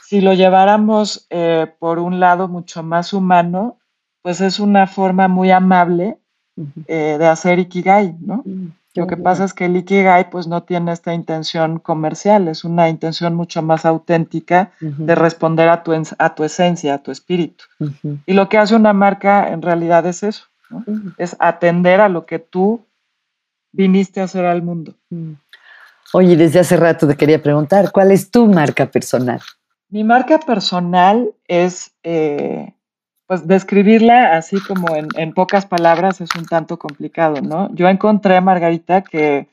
si 0.07 0.21
lo 0.21 0.35
lleváramos 0.35 1.27
eh, 1.31 1.67
por 1.79 1.99
un 1.99 2.21
lado 2.21 2.49
mucho 2.49 2.83
más 2.83 3.13
humano, 3.13 3.79
pues 4.23 4.41
es 4.41 4.59
una 4.61 4.87
forma 4.87 5.29
muy 5.29 5.51
amable 5.51 6.19
eh, 6.87 7.17
de 7.19 7.27
hacer 7.27 7.59
Ikigai, 7.59 8.17
¿no? 8.21 8.43
Mm, 8.45 8.69
Lo 8.95 9.07
que 9.07 9.17
pasa 9.17 9.45
es 9.45 9.55
que 9.55 9.65
el 9.65 9.77
Ikigai 9.77 10.31
pues 10.31 10.47
no 10.47 10.63
tiene 10.63 10.93
esta 10.93 11.15
intención 11.15 11.79
comercial, 11.79 12.47
es 12.49 12.65
una 12.65 12.89
intención 12.89 13.35
mucho 13.35 13.61
más 13.63 13.85
auténtica 13.85 14.71
de 14.81 15.15
responder 15.15 15.69
a 15.69 15.83
tu, 15.83 15.93
a 16.19 16.35
tu 16.35 16.45
esencia, 16.45 16.95
a 16.95 16.99
tu 16.99 17.11
espíritu. 17.11 17.65
Y 18.27 18.33
lo 18.35 18.49
que 18.49 18.59
hace 18.59 18.77
una 18.77 18.93
marca 18.93 19.49
en 19.53 19.63
realidad 19.63 20.07
es 20.07 20.23
eso, 20.23 20.45
es 21.19 21.37
atender 21.39 22.01
a 22.01 22.09
lo 22.09 22.27
que 22.27 22.39
tú 22.39 22.85
viniste 23.73 24.21
a 24.21 24.25
hacer 24.25 24.45
al 24.45 24.63
mundo. 24.63 24.95
Mm. 25.11 25.33
Oye, 26.13 26.37
desde 26.37 26.61
hace 26.61 26.77
rato 26.77 27.09
te 27.09 27.17
quería 27.17 27.43
preguntar, 27.43 27.91
¿cuál 27.91 28.13
es 28.13 28.31
tu 28.31 28.47
marca 28.47 28.87
personal? 28.87 29.41
Mi 29.89 30.05
marca 30.05 30.39
personal 30.39 31.31
es 31.49 31.93
eh, 32.03 32.73
pues 33.27 33.47
describirla 33.47 34.37
así 34.37 34.61
como 34.61 34.95
en, 34.95 35.33
pocas 35.33 35.67
palabras 35.67 36.21
es 36.21 36.31
un 36.37 36.47
tanto 36.47 36.79
complicado, 36.79 37.41
¿no? 37.41 37.75
Yo 37.75 37.89
encontré, 37.89 38.41
Margarita, 38.41 39.03
que 39.03 39.49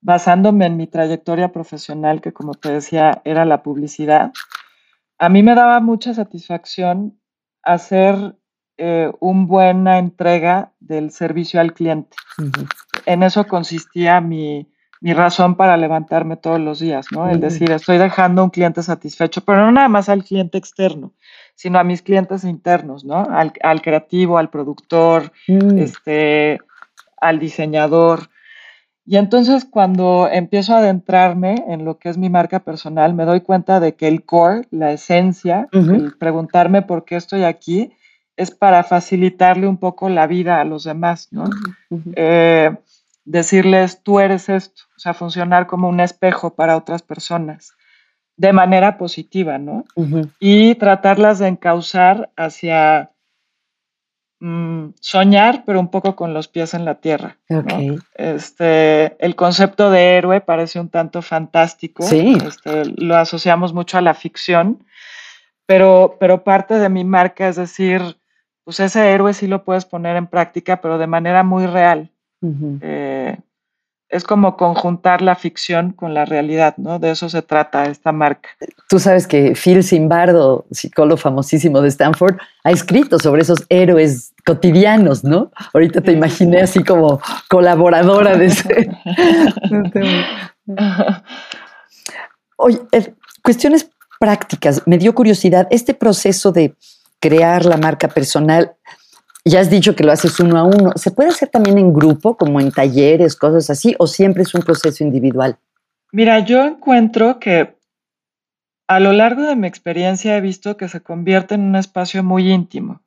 basándome 0.00 0.66
en 0.66 0.76
mi 0.76 0.86
trayectoria 0.86 1.52
profesional, 1.52 2.20
que 2.20 2.32
como 2.32 2.54
te 2.54 2.72
decía 2.72 3.20
era 3.24 3.44
la 3.44 3.62
publicidad, 3.62 4.32
a 5.18 5.28
mí 5.28 5.42
me 5.42 5.54
daba 5.54 5.80
mucha 5.80 6.14
satisfacción 6.14 7.18
hacer 7.62 8.36
eh, 8.78 9.10
una 9.20 9.46
buena 9.46 9.98
entrega 9.98 10.72
del 10.80 11.10
servicio 11.10 11.60
al 11.60 11.72
cliente. 11.72 12.16
En 13.06 13.22
eso 13.22 13.46
consistía 13.46 14.20
mi, 14.20 14.68
mi 15.02 15.14
razón 15.14 15.56
para 15.56 15.76
levantarme 15.76 16.36
todos 16.36 16.60
los 16.60 16.78
días, 16.78 17.06
¿no? 17.10 17.28
El 17.28 17.40
decir, 17.40 17.72
estoy 17.72 17.98
dejando 17.98 18.44
un 18.44 18.50
cliente 18.50 18.84
satisfecho, 18.84 19.40
pero 19.40 19.58
no 19.58 19.72
nada 19.72 19.88
más 19.88 20.08
al 20.08 20.22
cliente 20.22 20.58
externo, 20.58 21.12
sino 21.56 21.80
a 21.80 21.84
mis 21.84 22.02
clientes 22.02 22.44
internos, 22.44 23.04
¿no? 23.04 23.26
Al, 23.28 23.82
creativo, 23.82 24.38
al 24.38 24.48
productor, 24.48 25.32
mm. 25.48 25.78
este, 25.78 26.60
al 27.20 27.40
diseñador. 27.40 28.28
Y 29.04 29.16
entonces 29.16 29.64
cuando 29.64 30.28
empiezo 30.30 30.72
a 30.72 30.78
adentrarme 30.78 31.64
en 31.66 31.84
lo 31.84 31.98
que 31.98 32.08
es 32.08 32.16
mi 32.16 32.30
marca 32.30 32.60
personal, 32.60 33.12
me 33.12 33.24
doy 33.24 33.40
cuenta 33.40 33.80
de 33.80 33.96
que 33.96 34.06
el 34.06 34.24
core, 34.24 34.68
la 34.70 34.92
esencia, 34.92 35.66
el 35.72 36.14
preguntarme 36.16 36.82
por 36.82 37.04
qué 37.04 37.16
estoy 37.16 37.42
aquí, 37.42 37.92
es 38.36 38.50
para 38.50 38.82
facilitarle 38.84 39.66
un 39.66 39.76
poco 39.76 40.08
la 40.08 40.26
vida 40.26 40.60
a 40.60 40.64
los 40.64 40.84
demás, 40.84 41.28
¿no? 41.30 41.44
Eh, 42.16 42.74
decirles, 43.24 44.02
tú 44.02 44.20
eres 44.20 44.48
esto, 44.48 44.82
o 44.96 44.98
sea, 44.98 45.14
funcionar 45.14 45.66
como 45.66 45.88
un 45.88 46.00
espejo 46.00 46.54
para 46.54 46.76
otras 46.76 47.02
personas 47.02 47.74
de 48.36 48.52
manera 48.52 48.98
positiva, 48.98 49.58
¿no? 49.58 49.84
Y 50.40 50.74
tratarlas 50.76 51.38
de 51.38 51.48
encauzar 51.48 52.30
hacia 52.36 53.12
mm, 54.40 54.88
soñar, 55.00 55.64
pero 55.64 55.78
un 55.78 55.90
poco 55.90 56.16
con 56.16 56.34
los 56.34 56.48
pies 56.48 56.74
en 56.74 56.84
la 56.84 56.96
tierra. 56.96 57.36
Este, 58.14 59.24
el 59.24 59.36
concepto 59.36 59.90
de 59.90 60.16
héroe 60.16 60.40
parece 60.40 60.80
un 60.80 60.88
tanto 60.88 61.22
fantástico. 61.22 62.02
Sí. 62.02 62.36
Este, 62.44 62.84
lo 62.96 63.16
asociamos 63.16 63.74
mucho 63.74 63.98
a 63.98 64.02
la 64.02 64.14
ficción, 64.14 64.84
pero, 65.66 66.16
pero 66.18 66.42
parte 66.42 66.78
de 66.78 66.88
mi 66.88 67.04
marca 67.04 67.48
es 67.48 67.56
decir, 67.56 68.16
pues 68.64 68.80
ese 68.80 69.10
héroe 69.10 69.34
sí 69.34 69.46
lo 69.46 69.64
puedes 69.64 69.84
poner 69.84 70.16
en 70.16 70.26
práctica, 70.26 70.80
pero 70.80 70.98
de 70.98 71.06
manera 71.06 71.42
muy 71.42 71.66
real 71.66 72.10
es 74.12 74.24
como 74.24 74.58
conjuntar 74.58 75.22
la 75.22 75.34
ficción 75.34 75.92
con 75.92 76.12
la 76.12 76.26
realidad, 76.26 76.74
¿no? 76.76 76.98
De 76.98 77.10
eso 77.10 77.30
se 77.30 77.40
trata 77.40 77.86
esta 77.86 78.12
marca. 78.12 78.50
Tú 78.90 78.98
sabes 78.98 79.26
que 79.26 79.54
Phil 79.54 79.82
Zimbardo, 79.82 80.66
psicólogo 80.70 81.16
famosísimo 81.16 81.80
de 81.80 81.88
Stanford, 81.88 82.36
ha 82.62 82.70
escrito 82.70 83.18
sobre 83.18 83.40
esos 83.40 83.64
héroes 83.70 84.34
cotidianos, 84.44 85.24
¿no? 85.24 85.50
Ahorita 85.72 86.02
te 86.02 86.12
imaginé 86.12 86.60
así 86.60 86.84
como 86.84 87.22
colaboradora 87.48 88.36
de 88.36 88.46
ese. 88.46 88.90
Oye, 92.56 92.80
eh, 92.92 93.14
cuestiones 93.42 93.90
prácticas. 94.20 94.82
Me 94.84 94.98
dio 94.98 95.14
curiosidad, 95.14 95.66
este 95.70 95.94
proceso 95.94 96.52
de 96.52 96.74
crear 97.22 97.64
la 97.64 97.76
marca 97.76 98.08
personal, 98.08 98.72
ya 99.44 99.60
has 99.60 99.70
dicho 99.70 99.94
que 99.94 100.04
lo 100.04 100.12
haces 100.12 100.38
uno 100.40 100.58
a 100.58 100.64
uno. 100.64 100.92
¿Se 100.96 101.12
puede 101.12 101.30
hacer 101.30 101.48
también 101.48 101.78
en 101.78 101.94
grupo, 101.94 102.36
como 102.36 102.60
en 102.60 102.72
talleres, 102.72 103.36
cosas 103.36 103.70
así, 103.70 103.94
o 103.98 104.06
siempre 104.06 104.42
es 104.42 104.52
un 104.54 104.62
proceso 104.62 105.04
individual? 105.04 105.56
Mira, 106.10 106.40
yo 106.40 106.64
encuentro 106.64 107.38
que 107.38 107.76
a 108.88 109.00
lo 109.00 109.12
largo 109.12 109.42
de 109.42 109.56
mi 109.56 109.68
experiencia 109.68 110.36
he 110.36 110.40
visto 110.40 110.76
que 110.76 110.88
se 110.88 111.00
convierte 111.00 111.54
en 111.54 111.62
un 111.62 111.76
espacio 111.76 112.22
muy 112.24 112.52
íntimo. 112.52 113.00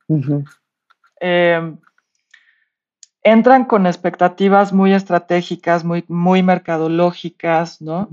Em, 1.20 1.76
entran 3.22 3.66
con 3.66 3.86
expectativas 3.86 4.72
muy 4.72 4.94
estratégicas, 4.94 5.84
muy, 5.84 6.04
muy 6.08 6.42
mercadológicas, 6.42 7.82
¿no? 7.82 8.08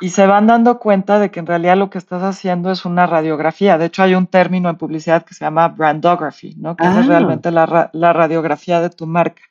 Y 0.00 0.10
se 0.10 0.26
van 0.26 0.46
dando 0.46 0.78
cuenta 0.80 1.18
de 1.18 1.30
que 1.30 1.40
en 1.40 1.46
realidad 1.46 1.76
lo 1.76 1.88
que 1.88 1.98
estás 1.98 2.22
haciendo 2.22 2.70
es 2.72 2.84
una 2.84 3.06
radiografía. 3.06 3.78
De 3.78 3.86
hecho, 3.86 4.02
hay 4.02 4.14
un 4.14 4.26
término 4.26 4.68
en 4.68 4.76
publicidad 4.76 5.24
que 5.24 5.34
se 5.34 5.44
llama 5.44 5.68
brandography, 5.68 6.56
¿no? 6.56 6.76
Que 6.76 6.84
es 6.84 6.90
ah. 6.90 7.02
realmente 7.06 7.50
la, 7.52 8.12
radiografía 8.12 8.80
de 8.80 8.90
tu 8.90 9.06
marca. 9.06 9.42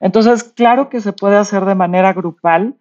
Entonces, 0.00 0.44
claro 0.44 0.88
que 0.88 1.00
se 1.00 1.12
puede 1.12 1.36
hacer 1.36 1.66
de 1.66 1.74
manera 1.74 2.14
grupal, 2.14 2.74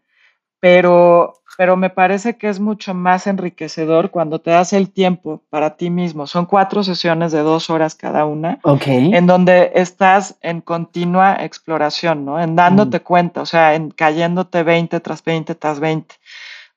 pero, 0.61 1.33
pero 1.57 1.75
me 1.75 1.89
parece 1.89 2.37
que 2.37 2.47
es 2.47 2.61
mucho 2.61 2.93
más 2.93 3.27
enriquecedor 3.27 4.09
cuando 4.09 4.39
te 4.39 4.51
das 4.51 4.71
el 4.71 4.89
tiempo 4.89 5.43
para 5.49 5.75
ti 5.75 5.89
mismo. 5.89 6.27
Son 6.27 6.45
cuatro 6.45 6.81
sesiones 6.81 7.33
de 7.33 7.39
dos 7.39 7.69
horas 7.69 7.93
cada 7.93 8.25
una, 8.25 8.59
en 8.63 9.27
donde 9.27 9.73
estás 9.75 10.37
en 10.41 10.61
continua 10.61 11.35
exploración, 11.41 12.23
¿no? 12.23 12.41
En 12.41 12.55
dándote 12.55 12.99
mm. 12.99 13.03
cuenta, 13.03 13.41
o 13.41 13.45
sea, 13.45 13.75
en 13.75 13.91
cayéndote 13.91 14.63
20 14.63 14.99
tras 15.01 15.23
20 15.23 15.55
tras 15.55 15.79
20 15.81 16.15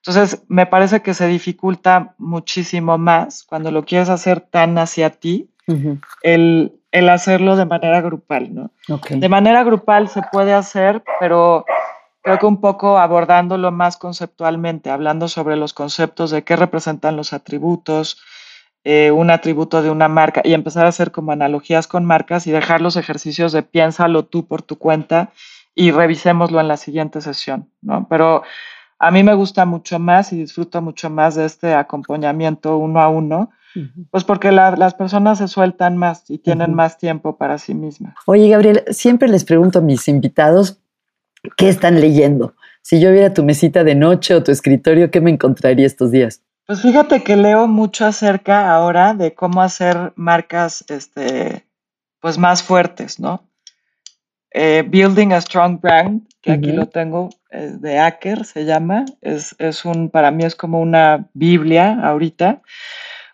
Entonces, 0.05 0.43
me 0.47 0.65
parece 0.65 1.01
que 1.01 1.13
se 1.13 1.27
dificulta 1.27 2.15
muchísimo 2.17 2.97
más 2.97 3.43
cuando 3.43 3.71
lo 3.71 3.83
quieres 3.83 4.09
hacer 4.09 4.39
tan 4.39 4.77
hacia 4.77 5.09
ti, 5.09 5.49
el, 6.23 6.71
hacerlo 7.09 7.55
de 7.55 7.65
manera 7.65 8.01
grupal, 8.01 8.55
¿no? 8.55 8.71
De 9.09 9.29
manera 9.29 9.63
grupal 9.63 10.09
se 10.09 10.21
puede 10.31 10.53
hacer, 10.53 11.03
pero 11.19 11.65
creo 12.21 12.39
que 12.39 12.45
un 12.45 12.61
poco 12.61 12.97
abordándolo 12.97 13.71
más 13.71 13.97
conceptualmente, 13.97 14.89
hablando 14.89 15.27
sobre 15.27 15.57
los 15.57 15.73
conceptos 15.73 16.31
de 16.31 16.43
qué 16.43 16.55
representan 16.55 17.17
los 17.17 17.33
atributos, 17.33 18.21
eh, 18.85 19.11
un 19.11 19.29
atributo 19.29 19.81
de 19.81 19.89
una 19.89 20.07
marca 20.07 20.41
y 20.43 20.53
empezar 20.53 20.85
a 20.85 20.89
hacer 20.89 21.11
como 21.11 21.33
analogías 21.33 21.87
con 21.87 22.05
marcas 22.05 22.47
y 22.47 22.51
dejar 22.51 22.79
los 22.79 22.95
ejercicios 22.95 23.51
de 23.51 23.61
piénsalo 23.61 24.23
tú 24.23 24.47
por 24.47 24.61
tu 24.61 24.77
cuenta 24.77 25.31
y 25.75 25.91
revisémoslo 25.91 26.59
en 26.61 26.69
la 26.69 26.77
siguiente 26.77 27.19
sesión, 27.19 27.69
¿no? 27.81 28.07
Pero 28.09 28.43
a 28.99 29.11
mí 29.11 29.23
me 29.23 29.33
gusta 29.33 29.65
mucho 29.65 29.97
más 29.97 30.33
y 30.33 30.37
disfruto 30.37 30.81
mucho 30.81 31.09
más 31.09 31.35
de 31.35 31.45
este 31.45 31.73
acompañamiento 31.73 32.77
uno 32.77 32.99
a 32.99 33.07
uno, 33.07 33.49
pues 34.11 34.25
porque 34.25 34.51
las 34.51 34.93
personas 34.93 35.37
se 35.37 35.47
sueltan 35.47 35.95
más 35.95 36.29
y 36.29 36.39
tienen 36.39 36.73
más 36.73 36.97
tiempo 36.97 37.37
para 37.37 37.57
sí 37.57 37.73
mismas. 37.73 38.15
Oye, 38.25 38.49
Gabriel, 38.49 38.83
siempre 38.89 39.29
les 39.29 39.45
pregunto 39.45 39.79
a 39.79 39.81
mis 39.81 40.07
invitados 40.09 40.81
qué 41.55 41.69
están 41.69 42.01
leyendo. 42.01 42.55
Si 42.81 42.99
yo 42.99 43.11
viera 43.11 43.33
tu 43.33 43.43
mesita 43.43 43.83
de 43.83 43.95
noche 43.95 44.35
o 44.35 44.43
tu 44.43 44.51
escritorio, 44.51 45.11
¿qué 45.11 45.21
me 45.21 45.31
encontraría 45.31 45.85
estos 45.85 46.11
días? 46.11 46.41
Pues 46.65 46.81
fíjate 46.81 47.23
que 47.23 47.35
leo 47.35 47.67
mucho 47.67 48.05
acerca 48.05 48.73
ahora 48.73 49.13
de 49.13 49.33
cómo 49.33 49.61
hacer 49.61 50.13
marcas 50.15 50.83
este, 50.89 51.65
pues 52.19 52.37
más 52.37 52.63
fuertes, 52.63 53.19
¿no? 53.19 53.49
Eh, 54.51 54.83
Building 54.87 55.31
a 55.31 55.41
Strong 55.41 55.79
Brand, 55.79 56.27
que 56.41 56.51
aquí 56.51 56.71
lo 56.71 56.87
tengo, 56.87 57.29
de 57.51 57.99
Acker 57.99 58.45
se 58.45 58.65
llama, 58.65 59.05
es, 59.21 59.55
es, 59.59 59.85
un, 59.85 60.09
para 60.09 60.31
mí 60.31 60.43
es 60.43 60.55
como 60.55 60.79
una 60.79 61.29
Biblia 61.33 61.99
ahorita, 62.03 62.61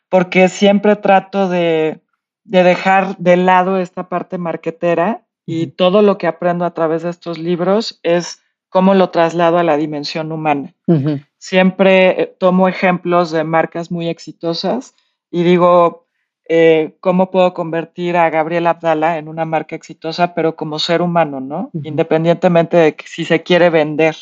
porque 0.09 0.47
siempre 0.49 0.95
trato 0.95 1.49
de, 1.49 1.99
de 2.43 2.63
dejar 2.63 3.17
de 3.17 3.37
lado 3.37 3.77
esta 3.77 4.07
parte 4.07 4.37
marquetera 4.37 5.25
y 5.45 5.67
todo 5.67 6.01
lo 6.01 6.17
que 6.17 6.27
aprendo 6.27 6.65
a 6.65 6.73
través 6.73 7.03
de 7.03 7.09
estos 7.09 7.37
libros 7.37 7.99
es 8.03 8.41
cómo 8.69 8.93
lo 8.93 9.09
traslado 9.09 9.57
a 9.57 9.63
la 9.63 9.77
dimensión 9.77 10.31
humana. 10.31 10.73
Siempre 11.37 12.21
eh, 12.21 12.35
tomo 12.39 12.67
ejemplos 12.67 13.31
de 13.31 13.43
marcas 13.43 13.91
muy 13.91 14.09
exitosas 14.09 14.95
y 15.29 15.43
digo, 15.43 16.04
eh, 16.47 16.95
¿cómo 16.99 17.31
puedo 17.31 17.53
convertir 17.53 18.17
a 18.17 18.29
Gabriel 18.29 18.67
Abdala 18.67 19.17
en 19.17 19.27
una 19.27 19.45
marca 19.45 19.75
exitosa, 19.75 20.35
pero 20.35 20.55
como 20.55 20.77
ser 20.77 21.01
humano, 21.01 21.39
¿no? 21.39 21.71
Independientemente 21.83 22.77
de 22.77 22.95
si 23.05 23.25
se 23.25 23.41
quiere 23.43 23.69
vender. 23.69 24.15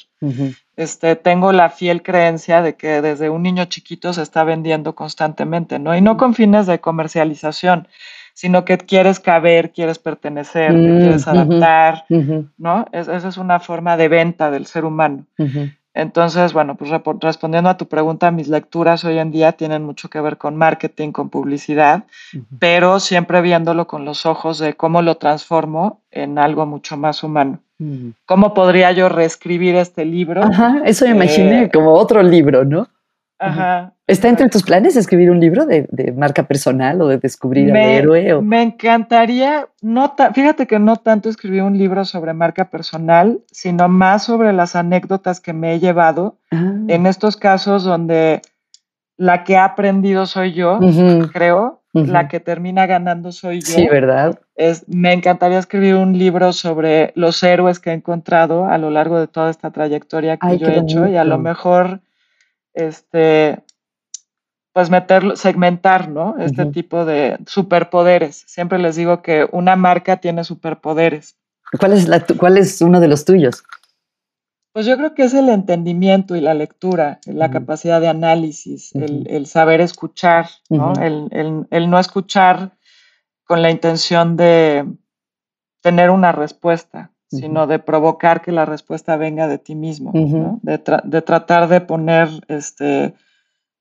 este, 0.77 1.15
tengo 1.17 1.51
la 1.51 1.69
fiel 1.69 2.01
creencia 2.01 2.61
de 2.61 2.75
que 2.75 3.01
desde 3.01 3.29
un 3.29 3.43
niño 3.43 3.65
chiquito 3.65 4.13
se 4.13 4.21
está 4.21 4.43
vendiendo 4.43 4.95
constantemente, 4.95 5.79
¿no? 5.79 5.95
Y 5.95 6.01
no 6.01 6.15
con 6.15 6.33
fines 6.33 6.65
de 6.65 6.79
comercialización, 6.79 7.87
sino 8.33 8.65
que 8.65 8.77
quieres 8.77 9.19
caber, 9.19 9.71
quieres 9.71 9.99
pertenecer, 9.99 10.71
te 10.71 10.77
mm, 10.77 10.99
quieres 10.99 11.27
adaptar, 11.27 12.05
¿no? 12.57 12.85
esa 12.91 13.27
es 13.27 13.37
una 13.37 13.59
forma 13.59 13.95
de 13.95 14.07
venta 14.07 14.49
del 14.49 14.65
ser 14.65 14.85
humano. 14.85 15.27
Entonces, 15.95 16.53
bueno, 16.53 16.75
pues 16.75 16.89
respondiendo 17.21 17.69
a 17.69 17.77
tu 17.77 17.87
pregunta, 17.87 18.31
mis 18.31 18.47
lecturas 18.47 19.03
hoy 19.05 19.19
en 19.19 19.31
día 19.31 19.51
tienen 19.51 19.83
mucho 19.83 20.09
que 20.09 20.19
ver 20.21 20.37
con 20.37 20.55
marketing, 20.55 21.11
con 21.11 21.29
publicidad, 21.29 22.05
pero 22.57 22.99
siempre 22.99 23.41
viéndolo 23.41 23.85
con 23.85 24.03
los 24.03 24.25
ojos 24.25 24.57
de 24.57 24.73
cómo 24.73 25.03
lo 25.03 25.17
transformo 25.17 26.01
en 26.09 26.39
algo 26.39 26.65
mucho 26.65 26.97
más 26.97 27.23
humano. 27.23 27.59
¿Cómo 28.25 28.53
podría 28.53 28.91
yo 28.91 29.09
reescribir 29.09 29.75
este 29.75 30.05
libro? 30.05 30.43
Ajá, 30.43 30.81
eso 30.85 31.05
me 31.05 31.11
imaginé 31.11 31.63
eh, 31.63 31.71
como 31.71 31.93
otro 31.93 32.23
libro, 32.23 32.63
¿no? 32.63 32.87
¿Está 34.05 34.27
entre 34.27 34.49
tus 34.49 34.63
planes 34.63 34.95
escribir 34.95 35.31
un 35.31 35.39
libro 35.39 35.65
de, 35.65 35.87
marca 36.15 36.43
personal 36.43 37.01
o 37.01 37.07
de 37.07 37.17
descubrir 37.17 37.71
al 37.71 37.77
héroe? 37.77 38.41
Me 38.41 38.61
encantaría, 38.61 39.67
no 39.81 40.13
fíjate 40.33 40.67
que 40.67 40.79
no 40.79 40.97
tanto 40.97 41.29
escribir 41.29 41.63
un 41.63 41.77
libro 41.77 42.03
sobre 42.05 42.33
marca 42.33 42.69
personal, 42.69 43.39
sino 43.51 43.87
más 43.87 44.23
sobre 44.23 44.51
las 44.53 44.75
anécdotas 44.75 45.39
que 45.39 45.53
me 45.53 45.73
he 45.73 45.79
llevado 45.79 46.37
ah. 46.51 46.73
en 46.87 47.05
estos 47.05 47.37
casos 47.37 47.83
donde 47.83 48.41
la 49.17 49.43
que 49.43 49.57
ha 49.57 49.65
aprendido 49.65 50.25
soy 50.25 50.53
yo, 50.53 50.79
creo, 51.31 51.81
la 51.93 52.27
que 52.27 52.39
termina 52.39 52.85
ganando 52.87 53.31
soy 53.31 53.61
yo. 53.61 53.67
Sí, 53.67 53.87
¿verdad? 53.87 54.39
Es, 54.55 54.87
me 54.87 55.13
encantaría 55.13 55.59
escribir 55.59 55.95
un 55.95 56.17
libro 56.17 56.51
sobre 56.51 57.13
los 57.15 57.41
héroes 57.43 57.79
que 57.79 57.91
he 57.91 57.93
encontrado 57.93 58.65
a 58.65 58.77
lo 58.77 58.89
largo 58.89 59.19
de 59.19 59.27
toda 59.27 59.49
esta 59.49 59.71
trayectoria 59.71 60.37
que 60.37 60.57
yo 60.57 60.67
he 60.67 60.79
hecho 60.79 61.07
y 61.07 61.15
a 61.15 61.23
lo 61.23 61.37
mejor 61.37 62.01
este, 62.73 63.63
pues 64.73 64.89
meterlo, 64.89 65.35
segmentar, 65.35 66.09
¿no? 66.09 66.35
Este 66.39 66.65
tipo 66.65 67.05
de 67.05 67.37
superpoderes. 67.45 68.43
Siempre 68.47 68.79
les 68.79 68.95
digo 68.95 69.21
que 69.21 69.47
una 69.51 69.75
marca 69.75 70.17
tiene 70.17 70.43
superpoderes. 70.43 71.37
¿Cuál 71.79 71.93
es, 71.93 72.07
la, 72.07 72.25
cuál 72.37 72.57
es 72.57 72.81
uno 72.81 72.99
de 72.99 73.07
los 73.07 73.25
tuyos? 73.25 73.63
Pues 74.73 74.87
yo 74.87 74.97
creo 74.97 75.13
que 75.13 75.23
es 75.23 75.35
el 75.35 75.49
entendimiento 75.49 76.35
y 76.35 76.41
la 76.41 76.55
lectura, 76.55 77.19
la 77.27 77.51
capacidad 77.51 78.01
de 78.01 78.07
análisis, 78.07 78.91
el, 78.95 79.45
saber 79.45 79.81
escuchar, 79.81 80.49
¿no? 80.67 80.93
el, 80.99 81.89
no 81.89 81.99
escuchar 81.99 82.75
con 83.45 83.61
la 83.61 83.69
intención 83.69 84.35
de 84.35 84.91
tener 85.81 86.09
una 86.09 86.31
respuesta, 86.31 87.12
sino 87.37 87.67
de 87.67 87.79
provocar 87.79 88.41
que 88.41 88.51
la 88.51 88.65
respuesta 88.65 89.17
venga 89.17 89.47
de 89.47 89.57
ti 89.57 89.75
mismo, 89.75 90.11
de, 90.61 91.21
tratar 91.21 91.67
de 91.67 91.81
poner 91.81 92.29
este, 92.47 93.13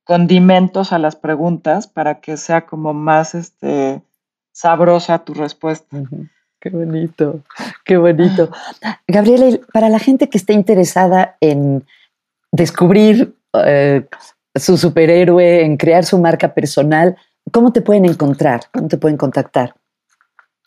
condimentos 0.05 0.93
a 0.93 0.99
las 0.99 1.17
preguntas 1.17 1.87
para 1.87 2.21
que 2.21 2.37
sea 2.37 2.67
como 2.67 2.95
más 2.95 3.35
este, 3.35 4.03
sabrosa 4.53 5.19
tu 5.21 5.35
respuesta. 5.35 5.97
Qué 6.61 6.71
bonito, 6.71 7.41
qué 7.85 7.97
bonito. 7.97 8.51
Gabriela, 9.09 9.59
para 9.73 9.89
la 9.89 9.99
gente 9.99 10.29
que 10.29 10.39
esté 10.39 10.53
interesada 10.53 11.37
en 11.41 11.85
descubrir 12.53 13.35
eh, 13.65 14.07
su 14.55 14.77
superhéroe, 14.77 15.65
en 15.65 15.77
crear 15.77 16.05
su 16.05 16.19
marca 16.19 16.55
personal, 16.55 17.17
¿cómo 17.51 17.73
te 17.73 17.83
pueden 17.83 18.05
encontrar? 18.05 18.63
¿Cómo 18.73 18.89
te 18.89 18.99
pueden 18.99 19.17
contactar? 19.17 19.75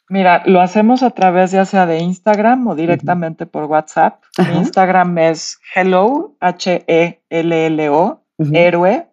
Mira, 0.08 0.44
lo 0.46 0.62
hacemos 0.62 1.02
a 1.02 1.10
través 1.10 1.50
ya 1.52 1.66
sea 1.66 1.88
de 1.88 1.98
Instagram 2.00 2.68
o 2.68 2.76
directamente 2.76 3.48
por 3.48 3.64
WhatsApp. 3.66 4.24
Mi 4.38 4.58
Instagram 4.58 5.18
es 5.18 5.60
hello, 5.74 6.36
H-E-L-L-O, 6.40 8.22
héroe, 8.54 9.08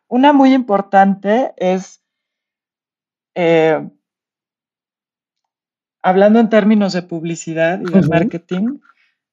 una 0.09 0.33
muy 0.33 0.55
importante 0.55 1.53
es 1.57 2.01
eh, 3.37 3.89
hablando 6.03 6.41
en 6.41 6.49
términos 6.49 6.93
de 6.93 7.03
publicidad 7.03 7.81
y 7.81 7.85
de 7.85 8.03
marketing, 8.09 8.79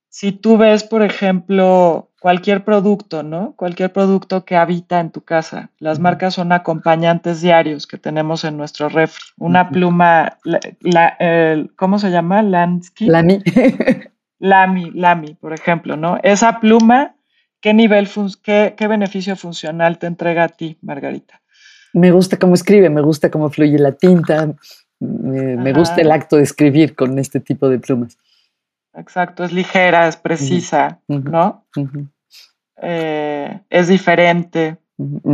si 0.09 0.31
tú 0.31 0.57
ves, 0.57 0.83
por 0.83 1.01
ejemplo, 1.01 2.11
cualquier 2.19 2.63
producto, 2.63 3.23
¿no? 3.23 3.53
Cualquier 3.55 3.91
producto 3.91 4.45
que 4.45 4.55
habita 4.55 4.99
en 4.99 5.09
tu 5.11 5.21
casa. 5.21 5.71
Las 5.79 5.99
marcas 5.99 6.35
son 6.35 6.51
acompañantes 6.51 7.41
diarios 7.41 7.87
que 7.87 7.97
tenemos 7.97 8.43
en 8.43 8.57
nuestro 8.57 8.89
refri. 8.89 9.23
Una 9.37 9.69
pluma, 9.69 10.37
la, 10.43 11.17
¿cómo 11.75 11.97
se 11.97 12.11
llama? 12.11 12.43
Lansky. 12.43 13.07
Lami. 13.07 13.39
Lami, 14.39 14.91
Lami, 14.91 15.35
por 15.35 15.53
ejemplo, 15.53 15.95
¿no? 15.95 16.17
Esa 16.21 16.59
pluma, 16.59 17.15
¿qué 17.61 17.73
nivel, 17.73 18.09
qué, 18.43 18.75
qué 18.77 18.87
beneficio 18.87 19.35
funcional 19.35 19.97
te 19.97 20.07
entrega 20.07 20.43
a 20.43 20.49
ti, 20.49 20.77
Margarita? 20.81 21.42
Me 21.93 22.11
gusta 22.11 22.37
cómo 22.37 22.55
escribe, 22.55 22.89
me 22.89 23.01
gusta 23.01 23.29
cómo 23.29 23.49
fluye 23.49 23.77
la 23.77 23.91
tinta, 23.91 24.53
me 24.99 25.73
gusta 25.73 26.01
el 26.01 26.11
acto 26.11 26.37
de 26.37 26.43
escribir 26.43 26.95
con 26.95 27.19
este 27.19 27.39
tipo 27.39 27.69
de 27.69 27.79
plumas. 27.79 28.17
Exacto, 28.95 29.43
es 29.43 29.51
ligera, 29.51 30.07
es 30.07 30.17
precisa, 30.17 30.99
¿no? 31.07 31.65
Eh, 32.81 33.59
es 33.69 33.87
diferente. 33.87 34.77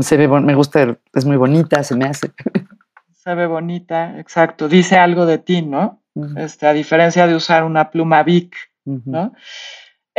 Se 0.01 0.18
ve, 0.18 0.28
me 0.28 0.55
gusta, 0.55 0.97
es 1.14 1.26
muy 1.26 1.38
bonita, 1.38 1.84
se 1.84 1.95
me 1.95 2.05
hace. 2.05 2.32
Se 3.12 3.36
ve 3.36 3.47
bonita, 3.47 4.18
exacto. 4.18 4.70
Dice 4.70 4.97
algo 4.97 5.26
de 5.26 5.39
ti, 5.39 5.62
¿no? 5.62 6.01
este, 6.38 6.68
a 6.68 6.74
diferencia 6.74 7.28
de 7.28 7.36
usar 7.36 7.64
una 7.64 7.91
pluma 7.91 8.24
Bic, 8.24 8.55
¿no? 8.86 9.34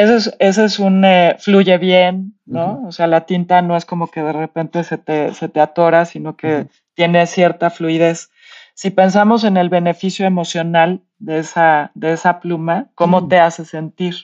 Eso 0.00 0.16
es, 0.16 0.34
eso 0.38 0.64
es 0.64 0.78
un, 0.78 1.04
eh, 1.04 1.36
fluye 1.38 1.76
bien, 1.76 2.32
¿no? 2.46 2.84
O 2.86 2.92
sea, 2.92 3.06
la 3.06 3.26
tinta 3.26 3.60
no 3.60 3.76
es 3.76 3.84
como 3.84 4.10
que 4.10 4.22
de 4.22 4.32
repente 4.32 4.82
se 4.82 4.96
te, 4.96 5.34
se 5.34 5.50
te 5.50 5.60
atora, 5.60 6.06
sino 6.06 6.38
que 6.38 6.68
tiene 6.94 7.26
cierta 7.26 7.68
fluidez. 7.68 8.30
Si 8.72 8.88
pensamos 8.88 9.44
en 9.44 9.58
el 9.58 9.68
beneficio 9.68 10.24
emocional 10.24 11.02
de 11.18 11.40
esa, 11.40 11.90
de 11.94 12.14
esa 12.14 12.40
pluma, 12.40 12.86
¿cómo 12.94 13.20
mm. 13.20 13.28
te 13.28 13.40
hace 13.40 13.66
sentir? 13.66 14.14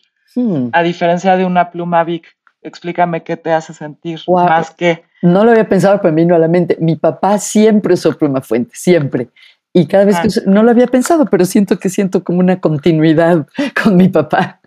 A 0.72 0.82
diferencia 0.82 1.36
de 1.36 1.44
una 1.44 1.70
pluma 1.70 2.04
Vic, 2.04 2.26
explícame 2.62 3.22
qué 3.22 3.36
te 3.36 3.52
hace 3.52 3.74
sentir, 3.74 4.20
más 4.26 4.70
que... 4.70 5.04
No 5.20 5.44
lo 5.44 5.50
había 5.50 5.68
pensado, 5.68 6.00
pero 6.00 6.14
me 6.14 6.22
vino 6.22 6.34
a 6.34 6.38
la 6.38 6.48
mente. 6.48 6.78
Mi 6.80 6.96
papá 6.96 7.38
siempre 7.38 7.92
usó 7.92 8.16
pluma 8.16 8.40
fuente, 8.40 8.72
siempre. 8.74 9.28
Y 9.74 9.86
cada 9.86 10.06
vez 10.06 10.18
que 10.20 10.28
ah. 10.28 10.42
no 10.46 10.62
lo 10.62 10.70
había 10.70 10.86
pensado, 10.86 11.26
pero 11.26 11.44
siento 11.44 11.78
que 11.78 11.90
siento 11.90 12.24
como 12.24 12.38
una 12.38 12.60
continuidad 12.60 13.46
con 13.82 13.94
mi 13.96 14.08
papá. 14.08 14.60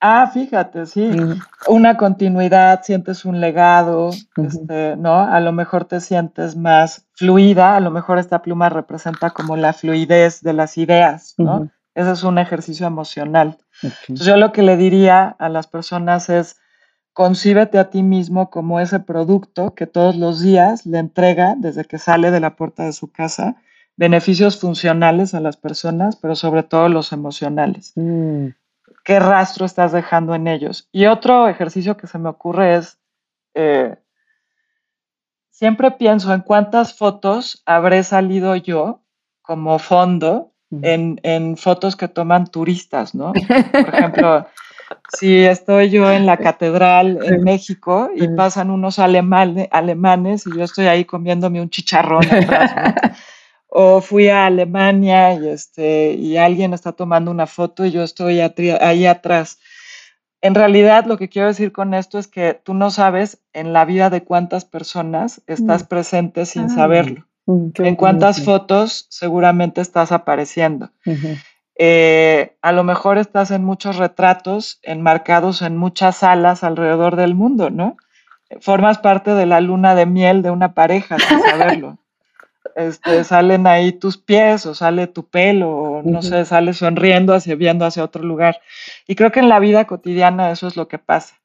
Ah, 0.00 0.30
fíjate, 0.32 0.86
sí, 0.86 1.10
una 1.66 1.96
continuidad, 1.96 2.82
sientes 2.84 3.24
un 3.24 3.40
legado, 3.40 4.10
este, 4.36 4.96
¿no? 4.96 5.20
A 5.20 5.40
lo 5.40 5.50
mejor 5.52 5.86
te 5.86 6.00
sientes 6.00 6.54
más 6.54 7.08
fluida, 7.14 7.76
a 7.76 7.80
lo 7.80 7.90
mejor 7.90 8.18
esta 8.18 8.40
pluma 8.40 8.68
representa 8.68 9.30
como 9.30 9.56
la 9.56 9.72
fluidez 9.72 10.40
de 10.42 10.52
las 10.52 10.78
ideas, 10.78 11.34
¿no? 11.36 11.68
Ese 11.96 12.12
es 12.12 12.22
un 12.22 12.38
ejercicio 12.38 12.86
emocional. 12.86 13.58
yo 14.08 14.36
lo 14.36 14.52
que 14.52 14.62
le 14.62 14.76
diría 14.76 15.34
a 15.36 15.48
las 15.48 15.66
personas 15.66 16.28
es, 16.28 16.56
concíbete 17.12 17.80
a 17.80 17.90
ti 17.90 18.04
mismo 18.04 18.48
como 18.48 18.78
ese 18.78 19.00
producto 19.00 19.74
que 19.74 19.88
todos 19.88 20.14
los 20.14 20.40
días 20.40 20.86
le 20.86 20.98
entrega, 20.98 21.56
desde 21.58 21.84
que 21.84 21.98
sale 21.98 22.30
de 22.30 22.38
la 22.38 22.54
puerta 22.54 22.84
de 22.84 22.92
su 22.92 23.10
casa, 23.10 23.56
beneficios 23.96 24.60
funcionales 24.60 25.34
a 25.34 25.40
las 25.40 25.56
personas, 25.56 26.14
pero 26.14 26.36
sobre 26.36 26.62
todo 26.62 26.88
los 26.88 27.10
emocionales. 27.10 27.92
Mm 27.96 28.50
qué 29.08 29.18
rastro 29.18 29.64
estás 29.64 29.92
dejando 29.92 30.34
en 30.34 30.46
ellos. 30.46 30.86
Y 30.92 31.06
otro 31.06 31.48
ejercicio 31.48 31.96
que 31.96 32.06
se 32.06 32.18
me 32.18 32.28
ocurre 32.28 32.76
es, 32.76 32.98
eh, 33.54 33.96
siempre 35.48 35.92
pienso 35.92 36.34
en 36.34 36.42
cuántas 36.42 36.92
fotos 36.92 37.62
habré 37.64 38.02
salido 38.02 38.54
yo 38.54 39.00
como 39.40 39.78
fondo 39.78 40.52
en, 40.82 41.56
fotos 41.56 41.96
que 41.96 42.08
toman 42.08 42.48
turistas, 42.48 43.14
¿no? 43.14 43.32
Por 43.72 43.94
ejemplo, 43.94 44.46
si 45.18 45.42
estoy 45.42 45.88
yo 45.88 46.10
en 46.12 46.26
la 46.26 46.36
catedral 46.36 47.18
en 47.24 47.42
México 47.44 48.10
y 48.14 48.28
pasan 48.28 48.70
unos 48.70 48.98
alemanes 48.98 50.46
y 50.46 50.54
yo 50.54 50.64
estoy 50.64 50.86
ahí 50.86 51.06
comiéndome 51.06 51.62
un 51.62 51.70
chicharrón 51.70 52.26
atrás, 52.26 52.76
¿no? 52.76 52.94
o 53.68 54.00
fui 54.00 54.28
a 54.28 54.46
Alemania 54.46 55.34
y, 55.34 55.48
este, 55.48 56.12
y 56.14 56.36
alguien 56.36 56.72
está 56.72 56.92
tomando 56.92 57.30
una 57.30 57.46
foto 57.46 57.84
y 57.84 57.90
yo 57.90 58.02
estoy 58.02 58.40
ahí 58.40 59.06
atrás. 59.06 59.58
En 60.40 60.54
realidad 60.54 61.04
lo 61.04 61.18
que 61.18 61.28
quiero 61.28 61.48
decir 61.48 61.72
con 61.72 61.94
esto 61.94 62.18
es 62.18 62.28
que 62.28 62.54
tú 62.54 62.74
no 62.74 62.90
sabes 62.90 63.42
en 63.52 63.72
la 63.72 63.84
vida 63.84 64.08
de 64.08 64.22
cuántas 64.22 64.64
personas 64.64 65.42
estás 65.46 65.84
mm. 65.84 65.86
presente 65.86 66.46
sin 66.46 66.64
ah, 66.64 66.68
saberlo. 66.70 67.26
Mm, 67.46 67.70
en 67.78 67.96
cuántas 67.96 68.42
fotos 68.44 69.06
seguramente 69.10 69.80
estás 69.80 70.12
apareciendo. 70.12 70.90
Eh, 71.76 72.56
a 72.62 72.72
lo 72.72 72.84
mejor 72.84 73.18
estás 73.18 73.50
en 73.50 73.64
muchos 73.64 73.96
retratos 73.96 74.80
enmarcados 74.82 75.62
en 75.62 75.76
muchas 75.76 76.18
salas 76.18 76.64
alrededor 76.64 77.16
del 77.16 77.34
mundo, 77.34 77.70
¿no? 77.70 77.96
Formas 78.60 78.98
parte 78.98 79.32
de 79.34 79.46
la 79.46 79.60
luna 79.60 79.94
de 79.94 80.06
miel 80.06 80.42
de 80.42 80.50
una 80.50 80.74
pareja 80.74 81.18
sin 81.18 81.40
saberlo. 81.40 81.98
este, 82.76 83.24
salen 83.24 83.66
ahí 83.66 83.92
tus 83.92 84.16
pies 84.16 84.66
o 84.66 84.74
sale 84.74 85.06
tu 85.06 85.28
pelo 85.28 85.70
o 85.70 86.02
no 86.02 86.22
sé, 86.22 86.44
sale 86.44 86.72
sonriendo 86.72 87.34
hacia 87.34 87.54
viendo 87.54 87.84
hacia 87.84 88.04
otro 88.04 88.22
lugar. 88.22 88.60
Y 89.06 89.14
creo 89.14 89.32
que 89.32 89.40
en 89.40 89.48
la 89.48 89.58
vida 89.58 89.86
cotidiana 89.86 90.50
eso 90.50 90.66
es 90.66 90.76
lo 90.76 90.88
que 90.88 90.98
pasa. 90.98 91.36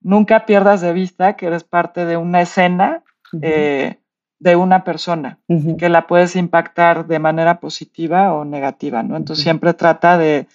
Nunca 0.00 0.46
pierdas 0.46 0.80
de 0.80 0.92
vista 0.92 1.36
que 1.36 1.46
eres 1.46 1.64
parte 1.64 2.04
de 2.04 2.16
una 2.16 2.42
escena 2.42 3.04
eh, 3.40 3.98
de 4.38 4.56
una 4.56 4.82
persona, 4.82 5.38
que 5.78 5.88
la 5.88 6.08
puedes 6.08 6.34
impactar 6.34 7.06
de 7.06 7.20
manera 7.20 7.60
positiva 7.60 8.32
o 8.32 8.44
negativa, 8.44 9.04
¿no? 9.04 9.16
Entonces 9.16 9.44
siempre 9.44 9.72
trata 9.72 10.18
de, 10.18 10.48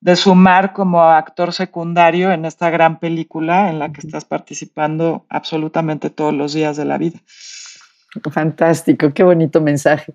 de 0.00 0.14
sumar 0.14 0.72
como 0.72 1.02
actor 1.02 1.52
secundario 1.52 2.30
en 2.30 2.44
esta 2.44 2.70
gran 2.70 3.00
película 3.00 3.68
en 3.68 3.80
la 3.80 3.90
que 3.90 4.00
estás 4.00 4.24
participando 4.24 5.26
absolutamente 5.28 6.08
todos 6.08 6.32
los 6.32 6.52
días 6.52 6.76
de 6.76 6.84
la 6.84 6.98
vida. 6.98 7.18
Fantástico, 8.30 9.12
qué 9.12 9.22
bonito 9.22 9.60
mensaje. 9.60 10.14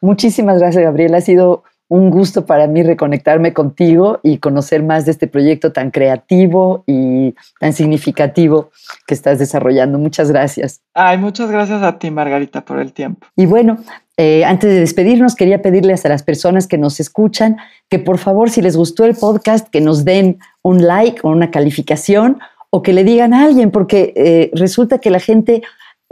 Muchísimas 0.00 0.58
gracias, 0.58 0.84
Gabriela. 0.84 1.18
Ha 1.18 1.22
sido 1.22 1.64
un 1.92 2.08
gusto 2.08 2.46
para 2.46 2.66
mí 2.66 2.82
reconectarme 2.82 3.52
contigo 3.52 4.18
y 4.22 4.38
conocer 4.38 4.82
más 4.82 5.04
de 5.04 5.10
este 5.10 5.26
proyecto 5.26 5.72
tan 5.72 5.90
creativo 5.90 6.84
y 6.86 7.34
tan 7.60 7.74
significativo 7.74 8.70
que 9.06 9.12
estás 9.12 9.38
desarrollando. 9.38 9.98
Muchas 9.98 10.30
gracias. 10.30 10.80
Ay, 10.94 11.18
muchas 11.18 11.50
gracias 11.50 11.82
a 11.82 11.98
ti, 11.98 12.10
Margarita, 12.10 12.64
por 12.64 12.78
el 12.78 12.94
tiempo. 12.94 13.26
Y 13.36 13.44
bueno, 13.44 13.76
eh, 14.16 14.42
antes 14.46 14.70
de 14.70 14.80
despedirnos, 14.80 15.34
quería 15.34 15.60
pedirles 15.60 16.06
a 16.06 16.08
las 16.08 16.22
personas 16.22 16.66
que 16.66 16.78
nos 16.78 16.98
escuchan 16.98 17.58
que 17.90 17.98
por 17.98 18.16
favor, 18.16 18.48
si 18.48 18.62
les 18.62 18.74
gustó 18.74 19.04
el 19.04 19.14
podcast, 19.14 19.68
que 19.68 19.82
nos 19.82 20.06
den 20.06 20.38
un 20.62 20.86
like 20.86 21.20
o 21.24 21.28
una 21.28 21.50
calificación 21.50 22.38
o 22.70 22.82
que 22.82 22.94
le 22.94 23.04
digan 23.04 23.34
a 23.34 23.44
alguien, 23.44 23.70
porque 23.70 24.14
eh, 24.16 24.50
resulta 24.54 24.96
que 24.96 25.10
la 25.10 25.20
gente 25.20 25.62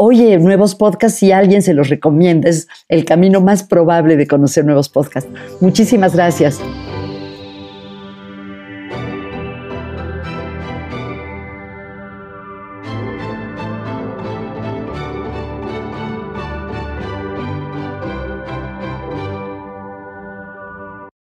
oye 0.01 0.39
nuevos 0.39 0.75
podcasts 0.75 1.19
si 1.19 1.31
alguien 1.31 1.63
se 1.63 1.75
los 1.75 1.91
recomienda. 1.91 2.49
Es 2.49 2.69
el 2.89 3.05
camino 3.05 3.41
más 3.41 3.63
probable 3.63 4.17
de 4.17 4.27
conocer 4.27 4.65
nuevos 4.65 4.89
podcasts. 4.89 5.31
Muchísimas 5.61 6.15
gracias. 6.15 6.59